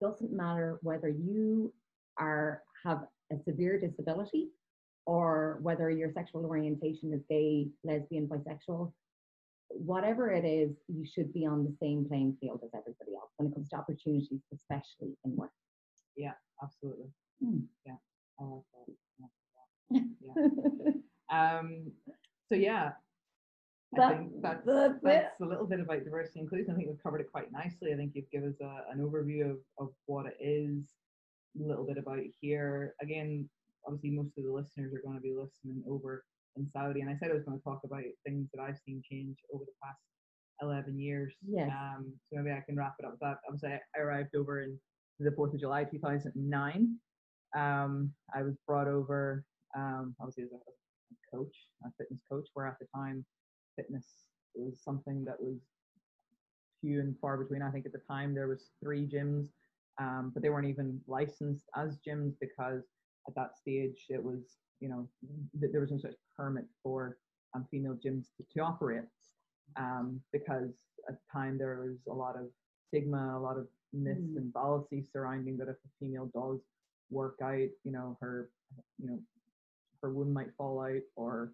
doesn't 0.00 0.32
matter 0.32 0.78
whether 0.82 1.08
you 1.08 1.74
are 2.18 2.62
have 2.84 3.06
a 3.32 3.38
severe 3.42 3.78
disability 3.78 4.50
or 5.06 5.58
whether 5.62 5.90
your 5.90 6.10
sexual 6.12 6.46
orientation 6.46 7.12
is 7.12 7.22
gay, 7.28 7.68
lesbian, 7.82 8.26
bisexual, 8.26 8.92
whatever 9.76 10.30
it 10.30 10.44
is, 10.44 10.76
you 10.88 11.04
should 11.06 11.32
be 11.32 11.46
on 11.46 11.64
the 11.64 11.74
same 11.80 12.06
playing 12.06 12.36
field 12.40 12.60
as 12.64 12.70
everybody 12.74 13.14
else 13.16 13.30
when 13.36 13.50
it 13.50 13.54
comes 13.54 13.68
to 13.70 13.76
opportunities, 13.76 14.40
especially 14.52 15.16
in 15.24 15.36
work. 15.36 15.52
Yeah, 16.16 16.34
absolutely, 16.62 17.10
Hmm. 17.42 17.60
yeah, 17.86 17.96
I 18.40 18.44
like 18.44 18.62
that. 19.20 20.02
Yeah. 20.20 20.92
Um, 21.32 21.90
so 22.48 22.54
yeah, 22.54 22.92
I 23.98 24.08
think 24.10 24.42
that's 24.42 24.64
that's 24.66 24.98
that's 25.02 25.40
a 25.40 25.44
little 25.44 25.66
bit 25.66 25.80
about 25.80 26.04
diversity 26.04 26.40
and 26.40 26.46
inclusion. 26.46 26.72
I 26.72 26.76
think 26.76 26.88
we've 26.88 27.02
covered 27.02 27.22
it 27.22 27.32
quite 27.32 27.50
nicely. 27.50 27.92
I 27.92 27.96
think 27.96 28.12
you've 28.14 28.30
given 28.30 28.50
us 28.50 28.60
a, 28.60 28.92
an 28.92 28.98
overview 29.00 29.50
of, 29.50 29.56
of 29.78 29.88
what 30.06 30.26
it 30.26 30.36
is, 30.40 30.84
a 31.58 31.66
little 31.66 31.84
bit 31.86 31.98
about 31.98 32.20
here. 32.40 32.94
Again, 33.00 33.48
obviously 33.86 34.10
most 34.10 34.36
of 34.38 34.44
the 34.44 34.50
listeners 34.52 34.92
are 34.92 35.00
going 35.02 35.16
to 35.16 35.22
be 35.22 35.34
listening 35.34 35.82
over 35.88 36.24
in 36.56 36.68
Saudi, 36.72 37.00
and 37.00 37.10
I 37.10 37.16
said 37.16 37.30
I 37.30 37.34
was 37.34 37.44
going 37.44 37.58
to 37.58 37.64
talk 37.64 37.80
about 37.84 38.02
things 38.26 38.48
that 38.54 38.62
I've 38.62 38.78
seen 38.86 39.02
change 39.08 39.36
over 39.52 39.64
the 39.64 39.72
past 39.82 39.98
11 40.62 40.98
years. 40.98 41.34
Yes. 41.46 41.70
Um, 41.70 42.12
so 42.30 42.40
maybe 42.40 42.56
I 42.56 42.62
can 42.64 42.76
wrap 42.76 42.94
it 42.98 43.04
up 43.04 43.12
with 43.12 43.20
that. 43.20 43.38
Obviously, 43.46 43.70
I 43.70 43.80
I 43.96 44.02
arrived 44.02 44.34
over 44.36 44.62
in 44.62 44.78
the 45.18 45.30
4th 45.30 45.54
of 45.54 45.60
July 45.60 45.84
2009. 45.84 46.96
Um, 47.56 48.12
I 48.34 48.42
was 48.42 48.56
brought 48.66 48.88
over, 48.88 49.44
um, 49.76 50.14
obviously, 50.20 50.44
as 50.44 50.52
a, 50.52 50.56
a 50.56 51.36
coach, 51.36 51.54
a 51.84 51.88
fitness 51.98 52.20
coach, 52.30 52.48
where 52.54 52.66
at 52.66 52.78
the 52.78 52.86
time, 52.94 53.24
fitness 53.76 54.06
was 54.54 54.80
something 54.82 55.24
that 55.24 55.40
was 55.40 55.58
few 56.80 57.00
and 57.00 57.16
far 57.20 57.36
between. 57.36 57.62
I 57.62 57.70
think 57.70 57.86
at 57.86 57.92
the 57.92 58.00
time 58.08 58.34
there 58.34 58.48
was 58.48 58.70
three 58.82 59.06
gyms, 59.06 59.48
um, 60.00 60.30
but 60.34 60.42
they 60.42 60.50
weren't 60.50 60.66
even 60.66 61.00
licensed 61.06 61.64
as 61.76 61.98
gyms 62.06 62.34
because 62.40 62.82
at 63.28 63.34
that 63.34 63.56
stage 63.56 64.06
it 64.10 64.22
was, 64.22 64.58
you 64.80 64.88
know, 64.88 65.08
th- 65.60 65.72
there 65.72 65.80
was 65.80 65.90
no 65.90 65.98
such 65.98 66.14
permit 66.36 66.64
for 66.82 67.18
um, 67.54 67.66
female 67.70 67.94
gyms 67.94 68.26
to, 68.36 68.44
to 68.52 68.60
operate 68.60 69.04
um, 69.76 70.20
because 70.32 70.70
at 71.08 71.14
the 71.14 71.32
time 71.32 71.56
there 71.58 71.80
was 71.86 71.98
a 72.08 72.12
lot 72.12 72.36
of 72.36 72.46
stigma, 72.88 73.36
a 73.36 73.40
lot 73.40 73.56
of 73.58 73.66
myths 73.92 74.20
Mm. 74.34 74.36
and 74.38 74.52
fallacies 74.52 75.08
surrounding 75.12 75.56
that 75.58 75.68
if 75.68 75.76
a 75.76 75.88
female 76.00 76.28
does 76.34 76.60
work 77.10 77.36
out, 77.42 77.68
you 77.84 77.92
know, 77.92 78.16
her, 78.20 78.50
you 78.98 79.08
know, 79.08 79.18
her 80.02 80.10
womb 80.12 80.32
might 80.32 80.52
fall 80.58 80.80
out 80.82 81.02
or 81.16 81.52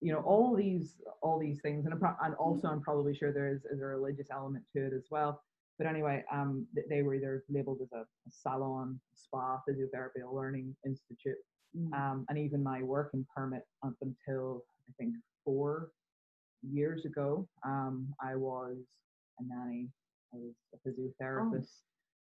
you 0.00 0.12
know 0.12 0.20
all 0.20 0.54
these 0.56 0.96
all 1.22 1.38
these 1.38 1.60
things. 1.60 1.84
And, 1.84 1.94
I'm 1.94 2.00
pro- 2.00 2.16
and 2.24 2.34
also 2.34 2.68
i'm 2.68 2.80
probably 2.80 3.14
sure 3.14 3.32
there 3.32 3.52
is, 3.52 3.64
is 3.64 3.80
a 3.80 3.84
religious 3.86 4.28
element 4.30 4.64
to 4.74 4.86
it 4.86 4.92
as 4.92 5.06
well 5.10 5.42
but 5.78 5.86
anyway 5.86 6.22
um 6.32 6.66
they 6.90 7.02
were 7.02 7.14
either 7.14 7.44
labeled 7.48 7.78
as 7.82 7.92
a, 7.92 8.00
a 8.00 8.30
salon 8.30 9.00
spa 9.14 9.60
physiotherapy 9.68 10.22
a 10.28 10.34
learning 10.34 10.74
institute 10.84 11.36
Mm. 11.76 11.92
um, 11.92 12.26
and 12.28 12.38
even 12.38 12.62
my 12.62 12.82
working 12.82 13.26
permit 13.34 13.62
up 13.84 13.94
until 14.00 14.64
I 14.88 14.92
think 14.98 15.14
four 15.44 15.90
years 16.62 17.04
ago, 17.04 17.46
um, 17.64 18.08
I 18.22 18.36
was 18.36 18.78
a 19.38 19.42
nanny, 19.44 19.88
I 20.32 20.38
was 20.38 20.54
a 20.74 20.88
physiotherapist, 20.88 21.68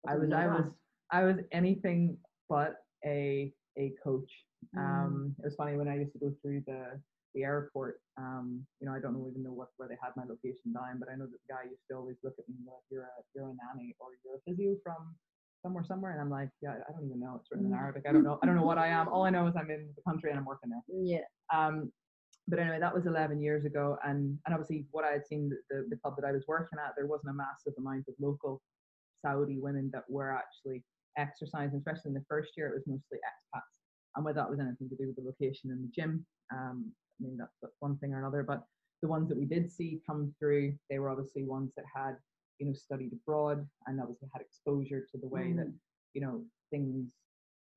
I 0.08 0.16
was 0.16 0.32
I 0.32 0.48
was 0.48 0.66
I 1.12 1.24
was 1.24 1.38
anything 1.52 2.18
but 2.50 2.78
a 3.06 3.54
a 3.78 3.94
coach. 4.04 4.32
Mm. 4.76 4.80
Um, 4.80 5.36
it 5.40 5.46
was 5.46 5.56
funny 5.56 5.78
when 5.78 5.88
I 5.88 5.98
used 5.98 6.14
to 6.14 6.20
go 6.20 6.34
through 6.42 6.64
the 6.66 7.00
the 7.36 7.44
airport. 7.44 8.00
Um, 8.18 8.66
you 8.80 8.88
know, 8.88 8.94
I 8.94 9.00
don't 9.00 9.14
know 9.14 9.28
even 9.30 9.44
know 9.44 9.54
what 9.54 9.70
where 9.78 9.88
they 9.88 9.98
had 10.02 10.12
my 10.16 10.24
location 10.24 10.74
down, 10.74 11.00
but 11.00 11.10
I 11.10 11.16
know 11.16 11.26
that 11.26 11.38
the 11.48 11.54
guy 11.54 11.64
used 11.70 11.84
to 11.92 11.98
always 11.98 12.18
look 12.24 12.36
at 12.40 12.48
me 12.50 12.56
like, 12.66 12.84
"You're 12.90 13.04
a 13.04 13.14
you're 13.36 13.46
a 13.50 13.54
nanny 13.54 13.96
or 14.00 14.10
you're 14.24 14.36
a 14.38 14.42
physio 14.46 14.76
from 14.84 15.16
somewhere 15.62 15.84
somewhere," 15.84 16.12
and 16.14 16.22
I'm 16.22 16.30
like, 16.30 16.50
"Yeah, 16.62 16.76
I 16.88 16.92
don't 16.92 17.06
even 17.06 17.20
know. 17.20 17.38
It's 17.40 17.50
written 17.52 17.66
in 17.68 17.72
Mm. 17.74 17.78
Arabic. 17.78 18.04
I 18.08 18.12
don't 18.12 18.24
know. 18.24 18.40
I 18.42 18.46
don't 18.46 18.56
know 18.56 18.66
what 18.66 18.78
I 18.78 18.88
am. 18.88 19.08
All 19.10 19.24
I 19.26 19.30
know 19.30 19.48
is 19.48 19.56
I'm 19.56 19.70
in 19.72 19.90
the 19.96 20.02
country 20.04 20.30
and 20.32 20.40
I'm 20.40 20.46
working 20.46 20.70
there." 20.70 20.82
Yeah. 20.88 21.26
Um, 21.54 21.92
but 22.48 22.60
anyway, 22.60 22.80
that 22.80 22.94
was 22.94 23.06
11 23.06 23.42
years 23.42 23.66
ago, 23.66 23.98
and 24.04 24.40
and 24.46 24.54
obviously 24.54 24.88
what 24.92 25.04
I 25.06 25.12
had 25.12 25.26
seen 25.28 25.50
the, 25.50 25.58
the, 25.70 25.86
the 25.90 25.98
club 25.98 26.16
that 26.18 26.26
I 26.26 26.32
was 26.32 26.46
working 26.48 26.80
at, 26.80 26.94
there 26.96 27.08
wasn't 27.08 27.32
a 27.32 27.34
massive 27.34 27.74
amount 27.78 28.08
of 28.08 28.16
local 28.20 28.62
Saudi 29.22 29.60
women 29.60 29.90
that 29.94 30.10
were 30.10 30.32
actually 30.32 30.84
exercising, 31.18 31.78
especially 31.80 32.10
in 32.10 32.14
the 32.14 32.24
first 32.30 32.52
year. 32.56 32.70
It 32.70 32.74
was 32.76 32.88
mostly 32.88 33.18
expats, 33.20 33.77
and 34.18 34.26
whether 34.26 34.36
that 34.42 34.50
was 34.50 34.60
anything 34.60 34.90
to 34.90 34.96
do 34.98 35.08
with 35.08 35.16
the 35.16 35.22
location 35.22 35.72
in 35.72 35.82
the 35.82 35.88
gym, 35.96 36.26
um, 36.52 36.92
I 37.22 37.24
mean 37.24 37.38
that's, 37.38 37.56
that's 37.62 37.76
one 37.80 37.98
thing 38.00 38.14
or 38.14 38.20
another. 38.20 38.44
But 38.44 38.64
the 39.02 39.08
ones 39.08 39.30
that 39.30 39.38
we 39.38 39.46
did 39.46 39.72
see 39.72 40.02
come 40.06 40.34
through, 40.40 40.74
they 40.90 41.00
were 41.00 41.10
obviously 41.10 41.44
ones 41.46 41.72
that 41.78 41.86
had 41.96 42.16
you 42.60 42.66
know 42.66 42.74
studied 42.74 43.14
abroad 43.14 43.66
and 43.86 44.02
obviously 44.02 44.28
had 44.34 44.42
exposure 44.42 45.02
to 45.12 45.18
the 45.20 45.28
way 45.28 45.54
that 45.54 45.68
Mm. 45.68 45.74
you 46.16 46.22
know 46.22 46.44
things. 46.72 47.08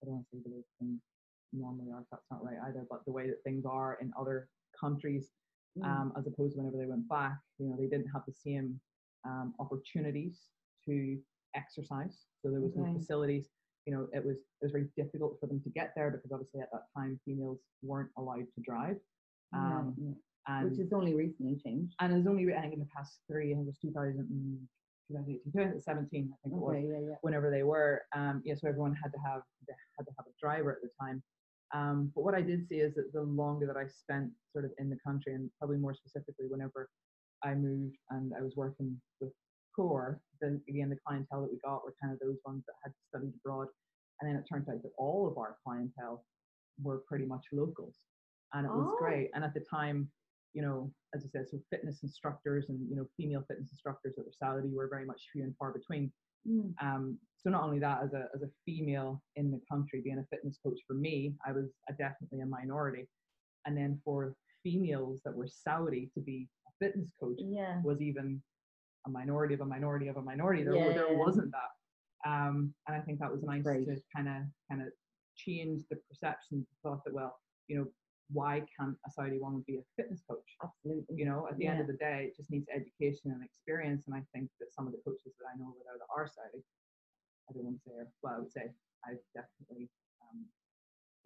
I 0.02 0.06
don't 0.06 0.14
want 0.14 0.26
to 0.30 0.36
say 0.38 0.42
the 0.42 0.50
way 0.56 0.62
things 0.80 1.00
normally 1.52 1.90
are. 1.92 2.04
That's 2.10 2.24
not 2.30 2.42
right 2.42 2.56
either. 2.68 2.86
But 2.88 3.04
the 3.04 3.12
way 3.12 3.26
that 3.28 3.42
things 3.44 3.64
are 3.66 3.98
in 4.00 4.10
other 4.18 4.48
countries, 4.80 5.30
Mm. 5.78 5.84
um, 5.84 6.12
as 6.18 6.26
opposed 6.26 6.54
to 6.54 6.58
whenever 6.58 6.78
they 6.78 6.86
went 6.86 7.06
back, 7.08 7.38
you 7.58 7.66
know, 7.68 7.76
they 7.76 7.86
didn't 7.86 8.08
have 8.14 8.24
the 8.26 8.32
same 8.32 8.80
um, 9.24 9.54
opportunities 9.60 10.48
to 10.86 11.18
exercise. 11.54 12.24
So 12.40 12.50
there 12.50 12.60
was 12.60 12.74
no 12.74 12.84
facilities. 12.98 13.46
You 13.86 13.94
know, 13.94 14.08
it 14.12 14.24
was 14.24 14.36
it 14.36 14.62
was 14.64 14.72
very 14.72 14.88
difficult 14.96 15.38
for 15.40 15.46
them 15.46 15.60
to 15.62 15.70
get 15.70 15.92
there 15.96 16.10
because 16.10 16.30
obviously 16.32 16.60
at 16.60 16.70
that 16.72 16.84
time 16.96 17.18
females 17.24 17.58
weren't 17.82 18.10
allowed 18.18 18.46
to 18.54 18.60
drive. 18.62 18.96
Um, 19.52 19.94
yeah. 19.98 20.12
and 20.54 20.70
Which 20.70 20.78
has 20.78 20.92
only 20.92 21.14
recently 21.14 21.56
changed. 21.64 21.94
and 22.00 22.12
it's 22.12 22.28
only 22.28 22.54
I 22.54 22.60
think 22.60 22.74
in 22.74 22.78
the 22.80 22.88
past 22.94 23.18
three, 23.30 23.52
I 23.52 23.54
think 23.56 23.66
it 23.66 23.74
was 23.74 23.78
2000 23.78 24.68
2018, 25.10 25.52
2017, 25.52 26.30
I 26.32 26.36
think 26.48 26.54
it 26.54 26.56
was 26.56 26.76
Okay, 26.76 26.86
yeah, 26.86 27.08
yeah. 27.08 27.14
whenever 27.22 27.50
they 27.50 27.64
were. 27.64 28.02
Um, 28.14 28.42
yeah, 28.44 28.54
so 28.54 28.68
everyone 28.68 28.94
had 29.02 29.10
to 29.12 29.18
have 29.26 29.42
they 29.66 29.74
had 29.98 30.04
to 30.06 30.12
have 30.16 30.26
a 30.26 30.34
driver 30.40 30.70
at 30.72 30.82
the 30.82 30.90
time. 31.00 31.20
Um, 31.74 32.12
but 32.14 32.22
what 32.22 32.34
I 32.34 32.42
did 32.42 32.66
see 32.68 32.76
is 32.76 32.94
that 32.94 33.12
the 33.12 33.22
longer 33.22 33.66
that 33.66 33.76
I 33.76 33.86
spent 33.88 34.30
sort 34.52 34.64
of 34.64 34.70
in 34.78 34.88
the 34.88 34.98
country, 35.04 35.34
and 35.34 35.50
probably 35.58 35.78
more 35.78 35.94
specifically 35.94 36.46
whenever 36.48 36.88
I 37.42 37.54
moved 37.54 37.96
and 38.10 38.32
I 38.38 38.42
was 38.42 38.54
working 38.56 39.00
with 39.20 39.32
Core, 39.74 40.20
then 40.40 40.60
again 40.68 40.90
the 40.90 40.98
clientele 41.06 41.42
that 41.42 41.52
we 41.52 41.58
got 41.64 41.84
were 41.84 41.94
kind 42.00 42.12
of 42.12 42.18
those 42.20 42.38
ones 42.44 42.64
that 42.66 42.74
had 42.82 42.92
studied 43.08 43.32
abroad, 43.36 43.68
and 44.20 44.28
then 44.28 44.36
it 44.36 44.44
turned 44.48 44.68
out 44.68 44.82
that 44.82 44.92
all 44.98 45.28
of 45.28 45.38
our 45.38 45.56
clientele 45.64 46.24
were 46.82 46.98
pretty 47.06 47.26
much 47.26 47.44
locals, 47.52 47.96
and 48.54 48.66
it 48.66 48.70
was 48.70 48.88
Oh. 48.92 48.96
great. 48.98 49.30
And 49.34 49.44
at 49.44 49.54
the 49.54 49.60
time, 49.60 50.10
you 50.54 50.62
know, 50.62 50.92
as 51.14 51.24
I 51.24 51.28
said, 51.28 51.48
so 51.48 51.58
fitness 51.70 52.02
instructors 52.02 52.68
and 52.70 52.88
you 52.88 52.96
know 52.96 53.06
female 53.16 53.42
fitness 53.48 53.70
instructors 53.70 54.14
that 54.16 54.24
were 54.26 54.32
Saudi 54.32 54.68
were 54.68 54.88
very 54.88 55.04
much 55.06 55.28
few 55.32 55.44
and 55.44 55.56
far 55.56 55.72
between. 55.72 56.12
Mm. 56.48 56.74
Um, 56.82 57.18
so 57.36 57.50
not 57.50 57.62
only 57.64 57.78
that, 57.80 58.02
as 58.02 58.12
a 58.14 58.28
as 58.34 58.42
a 58.42 58.50
female 58.64 59.22
in 59.36 59.50
the 59.50 59.60
country, 59.70 60.00
being 60.02 60.18
a 60.18 60.24
fitness 60.26 60.58
coach 60.64 60.80
for 60.86 60.94
me, 60.94 61.34
I 61.46 61.52
was 61.52 61.66
a, 61.88 61.92
definitely 61.92 62.40
a 62.40 62.46
minority. 62.46 63.08
And 63.66 63.76
then 63.76 64.00
for 64.04 64.34
females 64.62 65.20
that 65.24 65.34
were 65.34 65.46
Saudi 65.46 66.10
to 66.14 66.20
be 66.20 66.48
a 66.66 66.72
fitness 66.84 67.10
coach 67.20 67.38
Yeah. 67.40 67.80
was 67.82 68.00
even 68.00 68.42
a 69.06 69.10
minority 69.10 69.54
of 69.54 69.60
a 69.60 69.66
minority 69.66 70.08
of 70.08 70.16
a 70.16 70.22
minority. 70.22 70.62
There, 70.62 70.76
wa- 70.76 70.92
there 70.92 71.16
wasn't 71.16 71.52
that. 71.52 72.28
Um, 72.30 72.74
and 72.86 72.96
I 72.96 73.00
think 73.00 73.18
that 73.20 73.32
was 73.32 73.42
nice 73.42 73.62
great. 73.62 73.86
to 73.86 73.96
kind 74.14 74.28
of 74.28 74.42
kind 74.68 74.82
of 74.82 74.88
change 75.36 75.82
the 75.90 75.96
perception. 76.08 76.66
Thought 76.82 77.04
that 77.04 77.14
well, 77.14 77.38
you 77.68 77.78
know, 77.78 77.86
why 78.32 78.62
can't 78.78 78.96
a 79.06 79.10
Saudi 79.10 79.38
woman 79.38 79.64
be 79.66 79.76
a 79.76 79.84
fitness 79.96 80.22
coach? 80.28 80.56
Absolutely. 80.62 81.16
you 81.16 81.24
know, 81.24 81.48
at 81.50 81.56
the 81.58 81.66
end 81.66 81.80
of 81.80 81.86
the 81.86 81.98
day, 81.98 82.28
it 82.28 82.36
just 82.36 82.50
needs 82.50 82.66
education 82.68 83.32
and 83.32 83.42
experience. 83.42 84.06
And 84.06 84.14
I 84.14 84.22
think 84.34 84.50
that 84.60 84.72
some 84.72 84.86
of 84.86 84.92
the 84.92 85.00
coaches 85.04 85.32
that 85.38 85.48
I 85.48 85.58
know 85.58 85.72
that 85.78 85.88
are 85.90 85.98
the 85.98 86.10
R 86.14 86.26
side, 86.26 86.54
I 86.54 87.52
don't 87.52 87.64
want 87.64 87.76
to 87.76 87.82
say, 87.82 87.92
well, 88.22 88.34
I 88.36 88.38
would 88.38 88.52
say 88.52 88.70
I 89.04 89.16
definitely, 89.34 89.88
um, 90.22 90.44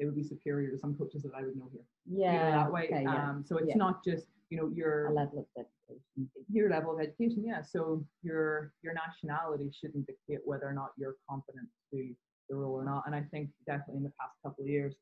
they 0.05 0.09
would 0.09 0.17
be 0.17 0.23
superior 0.23 0.71
to 0.71 0.79
some 0.79 0.95
coaches 0.95 1.23
that 1.23 1.33
I 1.35 1.43
would 1.43 1.57
know 1.57 1.69
here. 1.73 1.83
you 2.07 2.19
know, 2.19 2.33
Yeah. 2.33 2.51
that 2.51 2.71
way. 2.73 2.85
okay, 2.85 3.03
yeah. 3.05 3.31
Um, 3.31 3.45
so 3.45 3.57
it's 3.57 3.69
yeah. 3.71 3.77
not 3.77 4.05
just, 4.05 4.27
you 4.51 4.59
know, 4.59 4.69
your 4.69 5.07
A 5.07 5.13
level 5.13 5.39
of 5.41 5.47
dedication. 5.57 6.29
your 6.51 6.69
level 6.71 6.93
of 6.95 7.01
education, 7.01 7.43
yeah. 7.45 7.63
So 7.63 8.05
your 8.23 8.73
your 8.83 8.93
nationality 8.95 9.71
shouldn't 9.73 10.07
dictate 10.07 10.41
whether 10.45 10.67
or 10.67 10.75
not 10.75 10.91
you're 10.99 11.17
competent 11.29 11.69
to 11.91 11.97
do 11.97 12.15
the 12.51 12.57
role 12.57 12.75
or 12.75 12.85
not. 12.85 13.05
And 13.07 13.15
I 13.15 13.23
think 13.31 13.49
definitely 13.67 13.97
in 13.99 14.03
the 14.05 14.13
past 14.21 14.35
couple 14.45 14.65
of 14.65 14.69
years, 14.69 14.95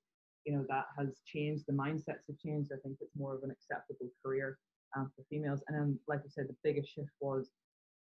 you 0.47 0.53
know, 0.55 0.65
that 0.69 0.87
has 0.97 1.21
changed. 1.27 1.65
The 1.67 1.73
mindsets 1.73 2.25
have 2.29 2.39
changed. 2.39 2.71
I 2.73 2.79
think 2.85 2.99
it's 3.01 3.17
more 3.17 3.35
of 3.35 3.43
an 3.43 3.51
acceptable 3.51 4.09
career 4.25 4.59
um, 4.97 5.11
for 5.17 5.25
females. 5.29 5.61
And 5.67 5.77
then, 5.77 5.99
like 6.07 6.21
I 6.21 6.29
said, 6.29 6.47
the 6.49 6.57
biggest 6.63 6.89
shift 6.95 7.11
was 7.21 7.51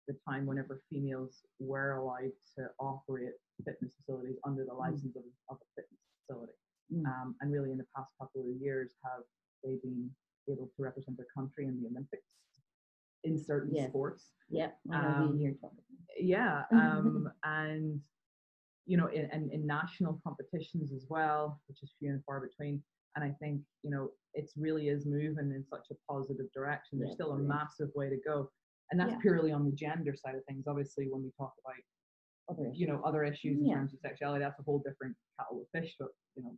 the 0.07 0.15
time 0.29 0.45
whenever 0.45 0.81
females 0.91 1.41
were 1.59 1.93
allowed 1.97 2.33
to 2.57 2.61
operate 2.79 3.33
fitness 3.65 3.93
facilities 3.97 4.37
under 4.45 4.63
the 4.65 4.73
license 4.73 5.15
of, 5.15 5.23
of 5.49 5.57
a 5.57 5.67
fitness 5.75 5.99
facility. 6.27 6.53
Mm. 6.93 7.05
Um, 7.05 7.35
and 7.41 7.51
really, 7.51 7.71
in 7.71 7.77
the 7.77 7.85
past 7.95 8.09
couple 8.19 8.41
of 8.41 8.61
years, 8.61 8.91
have 9.03 9.23
they 9.63 9.77
been 9.81 10.09
able 10.49 10.67
to 10.75 10.83
represent 10.83 11.17
their 11.17 11.27
country 11.35 11.65
in 11.65 11.81
the 11.81 11.87
Olympics 11.87 12.23
in 13.23 13.37
certain 13.37 13.75
sports? 13.89 14.31
Yeah. 14.49 14.71
Um, 14.91 15.37
year 15.39 15.53
talking. 15.61 15.77
Yeah, 16.19 16.63
um, 16.71 17.31
and 17.43 18.01
you 18.85 18.97
know, 18.97 19.07
in, 19.07 19.29
in, 19.31 19.49
in 19.51 19.65
national 19.65 20.19
competitions 20.23 20.91
as 20.91 21.05
well, 21.09 21.61
which 21.67 21.81
is 21.83 21.93
few 21.99 22.09
and 22.09 22.23
far 22.25 22.41
between. 22.41 22.81
And 23.15 23.23
I 23.23 23.31
think 23.41 23.61
you 23.83 23.91
know, 23.91 24.09
it's 24.33 24.53
really 24.57 24.89
is 24.89 25.05
moving 25.05 25.51
in 25.55 25.63
such 25.69 25.87
a 25.91 25.95
positive 26.11 26.47
direction. 26.53 26.99
There's 26.99 27.11
Yeah, 27.11 27.15
still 27.15 27.31
a 27.31 27.35
brilliant. 27.35 27.59
massive 27.59 27.89
way 27.95 28.09
to 28.09 28.17
go, 28.25 28.51
and 28.91 28.99
that's 28.99 29.13
Yeah. 29.13 29.19
purely 29.21 29.51
on 29.51 29.63
the 29.65 29.71
gender 29.71 30.13
side 30.15 30.35
of 30.35 30.43
things. 30.45 30.65
Obviously, 30.67 31.07
when 31.09 31.23
we 31.23 31.31
talk 31.37 31.53
about 31.63 31.75
Other 32.49 32.71
you 32.73 32.87
know 32.87 33.01
other 33.05 33.23
issues 33.23 33.59
in 33.59 33.65
Yeah. 33.67 33.75
terms 33.75 33.93
of 33.93 33.99
sexuality, 33.99 34.43
that's 34.43 34.59
a 34.59 34.63
whole 34.63 34.79
different 34.79 35.15
kettle 35.39 35.61
of 35.61 35.69
fish. 35.69 35.95
But 35.99 36.09
you 36.35 36.43
know, 36.43 36.57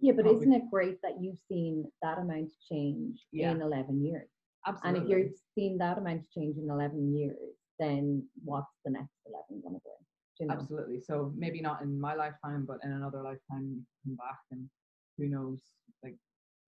Yeah, 0.00 0.12
but 0.12 0.26
isn't 0.26 0.52
it 0.52 0.70
great 0.70 1.00
that 1.02 1.20
you've 1.20 1.38
seen 1.48 1.84
that 2.02 2.18
amount 2.18 2.42
of 2.44 2.60
change 2.70 3.26
Yeah. 3.32 3.52
in 3.52 3.62
11 3.62 4.04
years? 4.04 4.28
absolutely. 4.64 5.00
And 5.00 5.10
if 5.10 5.18
you've 5.26 5.38
seen 5.56 5.78
that 5.78 5.98
amount 5.98 6.20
of 6.20 6.30
change 6.30 6.56
in 6.56 6.70
11 6.70 7.12
years, 7.16 7.56
then 7.80 8.24
what's 8.44 8.78
the 8.84 8.92
next 8.92 9.10
11 9.26 9.60
going 9.60 9.74
to 9.74 9.80
bring? 9.80 10.06
Do 10.38 10.44
You 10.44 10.46
know? 10.46 10.54
Absolutely. 10.54 11.00
So 11.00 11.32
maybe 11.36 11.60
not 11.60 11.82
in 11.82 12.00
my 12.00 12.14
lifetime, 12.14 12.64
but 12.64 12.78
in 12.84 12.92
another 12.92 13.22
lifetime, 13.22 13.68
you 13.68 13.82
come 14.04 14.14
back 14.16 14.38
and 14.52 14.68
who 15.18 15.26
knows, 15.26 15.58
like 16.04 16.16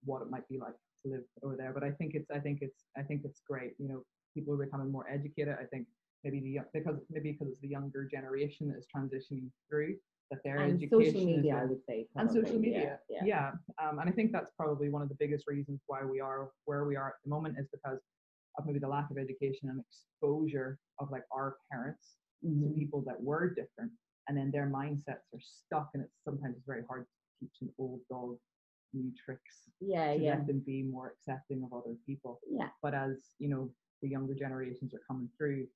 what 0.04 0.22
it 0.22 0.30
might 0.30 0.48
be 0.48 0.58
like 0.58 0.74
to 1.04 1.12
live 1.12 1.24
over 1.44 1.56
there. 1.56 1.72
But 1.72 1.84
I 1.84 1.92
think 1.92 2.14
it's, 2.14 2.30
I 2.32 2.40
think 2.40 2.58
it's, 2.62 2.84
I 2.96 3.02
think 3.02 3.22
it's 3.24 3.40
great. 3.48 3.74
You 3.78 3.88
know, 3.88 4.04
people 4.34 4.54
are 4.54 4.64
becoming 4.64 4.90
more 4.90 5.08
educated. 5.08 5.56
I 5.60 5.64
think 5.66 5.86
maybe 6.24 6.40
the 6.40 6.58
because 6.72 6.96
maybe 7.10 7.32
because 7.32 7.48
it's 7.52 7.60
the 7.60 7.68
younger 7.68 8.04
generation 8.04 8.68
that 8.68 8.78
is 8.78 8.86
transitioning 8.94 9.50
through 9.68 9.94
that 10.34 10.42
there 10.44 10.58
And 10.58 10.74
education 10.82 11.12
social 11.14 11.26
media, 11.26 11.56
I 11.62 11.64
would 11.64 11.84
say. 11.88 12.06
and 12.16 12.30
social 12.30 12.58
media. 12.58 12.98
Yeah. 13.08 13.22
Yeah. 13.24 13.50
Um, 13.82 13.98
and 13.98 14.08
I 14.08 14.12
think 14.12 14.32
that's 14.32 14.50
probably 14.56 14.88
one 14.88 15.02
of 15.02 15.08
the 15.08 15.16
biggest 15.18 15.46
reasons 15.46 15.80
why 15.86 16.04
we 16.04 16.20
are 16.20 16.50
where 16.64 16.84
we 16.84 16.96
are 16.96 17.08
at 17.08 17.14
the 17.24 17.30
moment 17.30 17.56
is 17.58 17.66
because 17.72 18.00
of 18.58 18.66
maybe 18.66 18.78
the 18.78 18.88
lack 18.88 19.10
of 19.10 19.18
education 19.18 19.68
and 19.68 19.80
exposure 19.88 20.78
of 21.00 21.10
like 21.10 21.24
our 21.32 21.56
parents 21.70 22.16
to 22.42 22.48
Mhm. 22.48 22.74
people 22.74 23.00
that 23.02 23.20
were 23.22 23.48
different, 23.54 23.90
and 24.28 24.36
then 24.36 24.50
their 24.50 24.66
mindsets 24.68 25.26
are 25.32 25.40
stuck, 25.40 25.88
and 25.94 26.02
it's 26.04 26.18
sometimes 26.24 26.56
it's 26.56 26.66
very 26.66 26.84
hard 26.84 27.06
to 27.06 27.14
teach 27.40 27.56
an 27.62 27.70
old 27.78 28.00
dog 28.10 28.38
new 28.92 29.10
tricks 29.24 29.70
Yeah, 29.80 30.12
to 30.14 30.20
yeah, 30.20 30.34
let 30.36 30.46
them 30.46 30.60
be 30.60 30.82
more 30.82 31.08
accepting 31.14 31.64
of 31.64 31.72
other 31.72 31.96
people. 32.06 32.40
yeah. 32.48 32.68
But 32.82 32.94
as 32.94 33.34
you 33.38 33.48
know, 33.48 33.74
the 34.02 34.08
younger 34.08 34.34
generations 34.34 34.94
are 34.94 35.00
coming 35.08 35.28
through, 35.36 35.66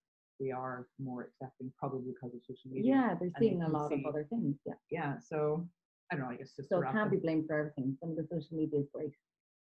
they 0.40 0.50
are 0.50 0.86
more 0.98 1.22
accepting, 1.24 1.72
probably 1.78 2.12
because 2.12 2.34
of 2.34 2.40
social 2.42 2.70
media. 2.70 2.94
Yeah, 2.94 3.14
they're 3.18 3.30
they 3.40 3.48
seeing 3.48 3.62
a 3.62 3.68
lot 3.68 3.88
see- 3.90 3.96
of 3.96 4.06
other 4.06 4.24
things. 4.30 4.56
Yeah. 4.66 4.74
Yeah. 4.90 5.14
So 5.20 5.66
I 6.10 6.16
don't 6.16 6.24
know. 6.24 6.30
I 6.30 6.36
guess 6.36 6.52
just 6.56 6.68
So 6.68 6.80
it 6.80 6.86
can't 6.92 7.10
be 7.10 7.18
blamed 7.18 7.46
for 7.46 7.58
everything. 7.58 7.96
Some 8.00 8.10
of 8.10 8.16
the 8.16 8.26
social 8.30 8.56
media 8.56 8.80
is 8.80 8.86
great. 8.94 9.12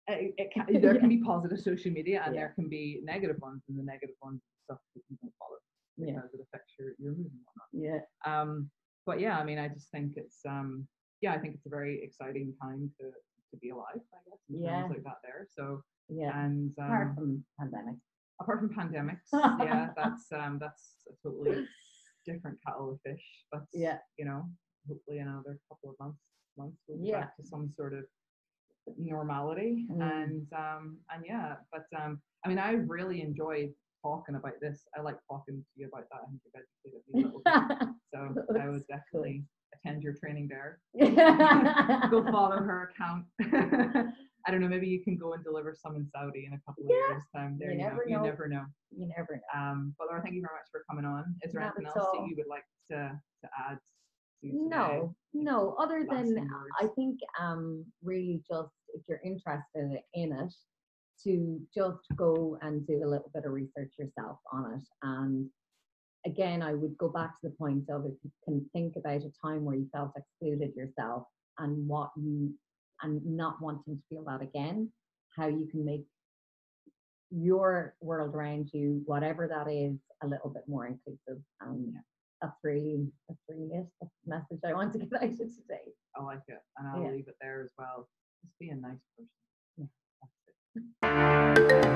it, 0.08 0.34
it 0.38 0.52
can, 0.54 0.66
there 0.82 0.98
can 1.00 1.10
be 1.10 1.18
positive 1.22 1.60
social 1.60 1.92
media 1.92 2.22
and 2.26 2.34
Yeah. 2.36 2.42
there 2.42 2.54
can 2.56 2.70
be 2.70 3.02
negative 3.04 3.38
ones, 3.42 3.64
and 3.68 3.78
the 3.78 3.84
negative 3.84 4.16
ones 4.22 4.42
stuff 4.64 4.80
that 4.96 5.02
you 5.10 5.18
don't 5.22 5.34
follow 5.40 5.58
Yeah. 5.98 6.22
it 6.34 6.40
affects 6.42 6.74
your 6.80 6.90
your 7.00 7.12
mood 7.14 7.32
and 7.32 7.42
whatnot. 7.46 7.70
Yeah. 7.74 8.02
Um, 8.42 8.70
but 9.06 9.20
yeah, 9.20 9.40
I 9.40 9.44
mean, 9.44 9.58
I 9.60 9.68
just 9.68 9.90
think 9.92 10.14
it's 10.16 10.40
um, 10.48 10.88
yeah, 11.22 11.34
I 11.34 11.40
think 11.40 11.56
it's 11.56 11.66
a 11.66 11.70
very 11.70 12.02
exciting 12.04 12.54
time 12.62 12.92
to 13.00 13.06
to 13.52 13.58
be 13.62 13.70
alive. 13.70 14.02
I 14.14 14.20
guess 14.30 14.40
Yeah. 14.50 14.86
like 14.88 15.04
that 15.04 15.20
there. 15.24 15.48
So 15.58 15.82
Yeah. 16.10 16.32
and 16.46 16.72
um, 16.80 16.86
Apart 16.86 17.16
from 17.16 17.44
pandemic. 17.60 17.96
Apart 18.42 18.60
from 18.60 18.70
pandemics, 18.70 19.28
yeah, 19.34 19.90
that's 19.96 20.32
um, 20.32 20.58
that's 20.60 20.92
a 21.10 21.28
totally 21.28 21.66
different 22.26 22.58
kettle 22.66 22.92
of 22.92 23.00
fish. 23.06 23.24
But 23.52 23.64
Yeah. 23.74 23.98
you 24.18 24.26
know, 24.26 24.50
hopefully 24.88 25.20
in 25.20 25.28
another 25.28 25.60
couple 25.70 25.92
of 25.92 25.96
months, 26.00 26.20
months 26.58 26.78
we'll 26.88 27.00
be 27.00 27.08
Yeah. 27.10 27.22
back 27.22 27.36
to 27.38 27.44
some 27.46 27.70
sort 27.76 27.94
of 27.94 28.04
normality. 28.98 29.86
Mm. 29.92 30.02
And 30.24 30.48
um, 30.54 30.98
and 31.14 31.24
yeah, 31.26 31.56
but 31.72 31.86
um, 32.00 32.22
I 32.46 32.50
mean, 32.50 32.60
I 32.60 32.72
really 32.74 33.22
enjoyed 33.22 33.74
talking 34.04 34.36
about 34.36 34.54
this. 34.62 34.86
I 34.98 35.02
like 35.02 35.18
talking 35.30 35.56
to 35.58 35.80
you 35.82 35.88
about 35.88 36.06
that. 36.12 36.22
I 36.24 36.30
think 36.30 36.42
you've 36.46 36.54
educated 36.56 37.02
me 37.12 37.24
a 37.24 37.26
little 37.26 37.42
bit. 37.44 37.88
So 38.14 38.34
I 38.60 38.70
would 38.70 38.88
definitely 38.88 39.44
attend 39.76 40.02
your 40.02 40.14
training 40.14 40.48
there. 40.50 40.80
Go 42.10 42.24
follow 42.32 42.56
her 42.56 42.90
account. 42.96 43.26
I 44.48 44.52
don't 44.52 44.62
know. 44.62 44.68
Maybe 44.70 44.88
you 44.88 45.04
can 45.04 45.18
go 45.18 45.34
and 45.34 45.44
deliver 45.44 45.76
some 45.76 45.96
in 45.98 46.08
Saudi 46.16 46.46
in 46.46 46.54
a 46.54 46.60
couple 46.66 46.86
of 46.86 46.90
Yeah, 46.90 47.10
years' 47.10 47.24
time. 47.36 47.58
There 47.60 47.72
you 47.72 47.78
you, 47.78 47.84
never 47.84 48.06
go. 48.06 48.12
know. 48.12 48.18
You 48.24 48.24
never 48.30 48.48
know. 48.48 48.66
You 48.92 49.12
never 49.18 49.36
know. 49.54 49.60
Um, 49.62 49.94
but 50.00 50.08
Laura, 50.08 50.22
thank 50.22 50.36
you 50.36 50.42
very 50.42 50.56
much 50.56 50.68
for 50.72 50.84
coming 50.90 51.06
on. 51.06 51.36
Is 51.44 51.52
there 51.52 51.62
Not 51.62 51.74
anything 51.78 51.88
else 51.88 52.08
all. 52.14 52.22
that 52.22 52.30
you 52.30 52.36
would 52.38 52.48
like 52.48 52.64
to 52.92 53.20
to 53.44 53.50
add? 53.70 53.78
To? 54.44 54.50
No, 54.70 55.16
no. 55.34 55.76
Other 55.80 56.06
than 56.10 56.50
I 56.80 56.88
think 56.96 57.20
um 57.40 57.84
really 58.04 58.42
just 58.50 58.72
if 58.94 59.02
you're 59.10 59.22
interested 59.26 60.00
in 60.14 60.32
it, 60.32 60.54
to 61.24 61.60
just 61.76 62.08
go 62.16 62.58
and 62.62 62.86
do 62.88 63.04
a 63.04 63.08
little 63.08 63.32
bit 63.34 63.46
of 63.46 63.52
research 63.52 63.94
yourself 64.00 64.38
on 64.52 64.76
it. 64.76 64.88
And 65.04 65.50
again, 66.26 66.62
I 66.62 66.74
would 66.74 66.98
go 66.98 67.10
back 67.10 67.40
to 67.42 67.50
the 67.50 67.56
point 67.56 67.90
of 67.90 68.06
if 68.06 68.14
you 68.24 68.32
can 68.46 68.66
think 68.74 68.96
about 68.96 69.24
a 69.24 69.32
time 69.44 69.66
where 69.66 69.76
you 69.76 69.90
felt 69.92 70.12
excluded 70.16 70.76
yourself 70.76 71.24
and 71.58 71.88
what 71.88 72.12
you 72.16 72.54
and 73.02 73.24
not 73.26 73.62
wanting 73.62 73.96
to 73.96 74.02
feel 74.10 74.24
that 74.26 74.42
again, 74.42 74.92
how 75.36 75.48
you 75.48 75.68
can 75.70 75.86
make 75.86 76.06
your 77.30 77.96
world 78.02 78.34
around 78.34 78.70
you, 78.74 79.02
whatever 79.06 79.48
that 79.48 79.72
is, 79.72 79.98
a 80.24 80.28
little 80.28 80.50
bit 80.50 80.64
more 80.68 80.88
inclusive. 80.88 81.42
Um, 81.62 81.92
yeah. 81.94 82.00
That's 82.42 82.58
really, 82.64 83.08
that's 83.28 83.40
really 83.50 83.70
it. 83.74 83.88
That's 84.00 84.14
the 84.26 84.30
message 84.30 84.60
I 84.66 84.74
want 84.74 84.94
to 84.94 85.00
get 85.06 85.14
out 85.22 85.24
of 85.24 85.38
today. 85.38 85.92
I 86.16 86.24
like 86.24 86.42
it. 86.48 86.60
And 86.78 86.88
I'll 86.88 87.04
yeah. 87.04 87.12
leave 87.12 87.28
it 87.28 87.36
there 87.42 87.62
as 87.64 87.72
well. 87.78 88.08
Just 88.44 88.58
be 88.60 88.70
a 88.70 88.76
nice 88.76 88.98
person. 89.18 89.30
Yeah, 89.78 89.86
that's 91.02 91.82
it. 91.82 91.84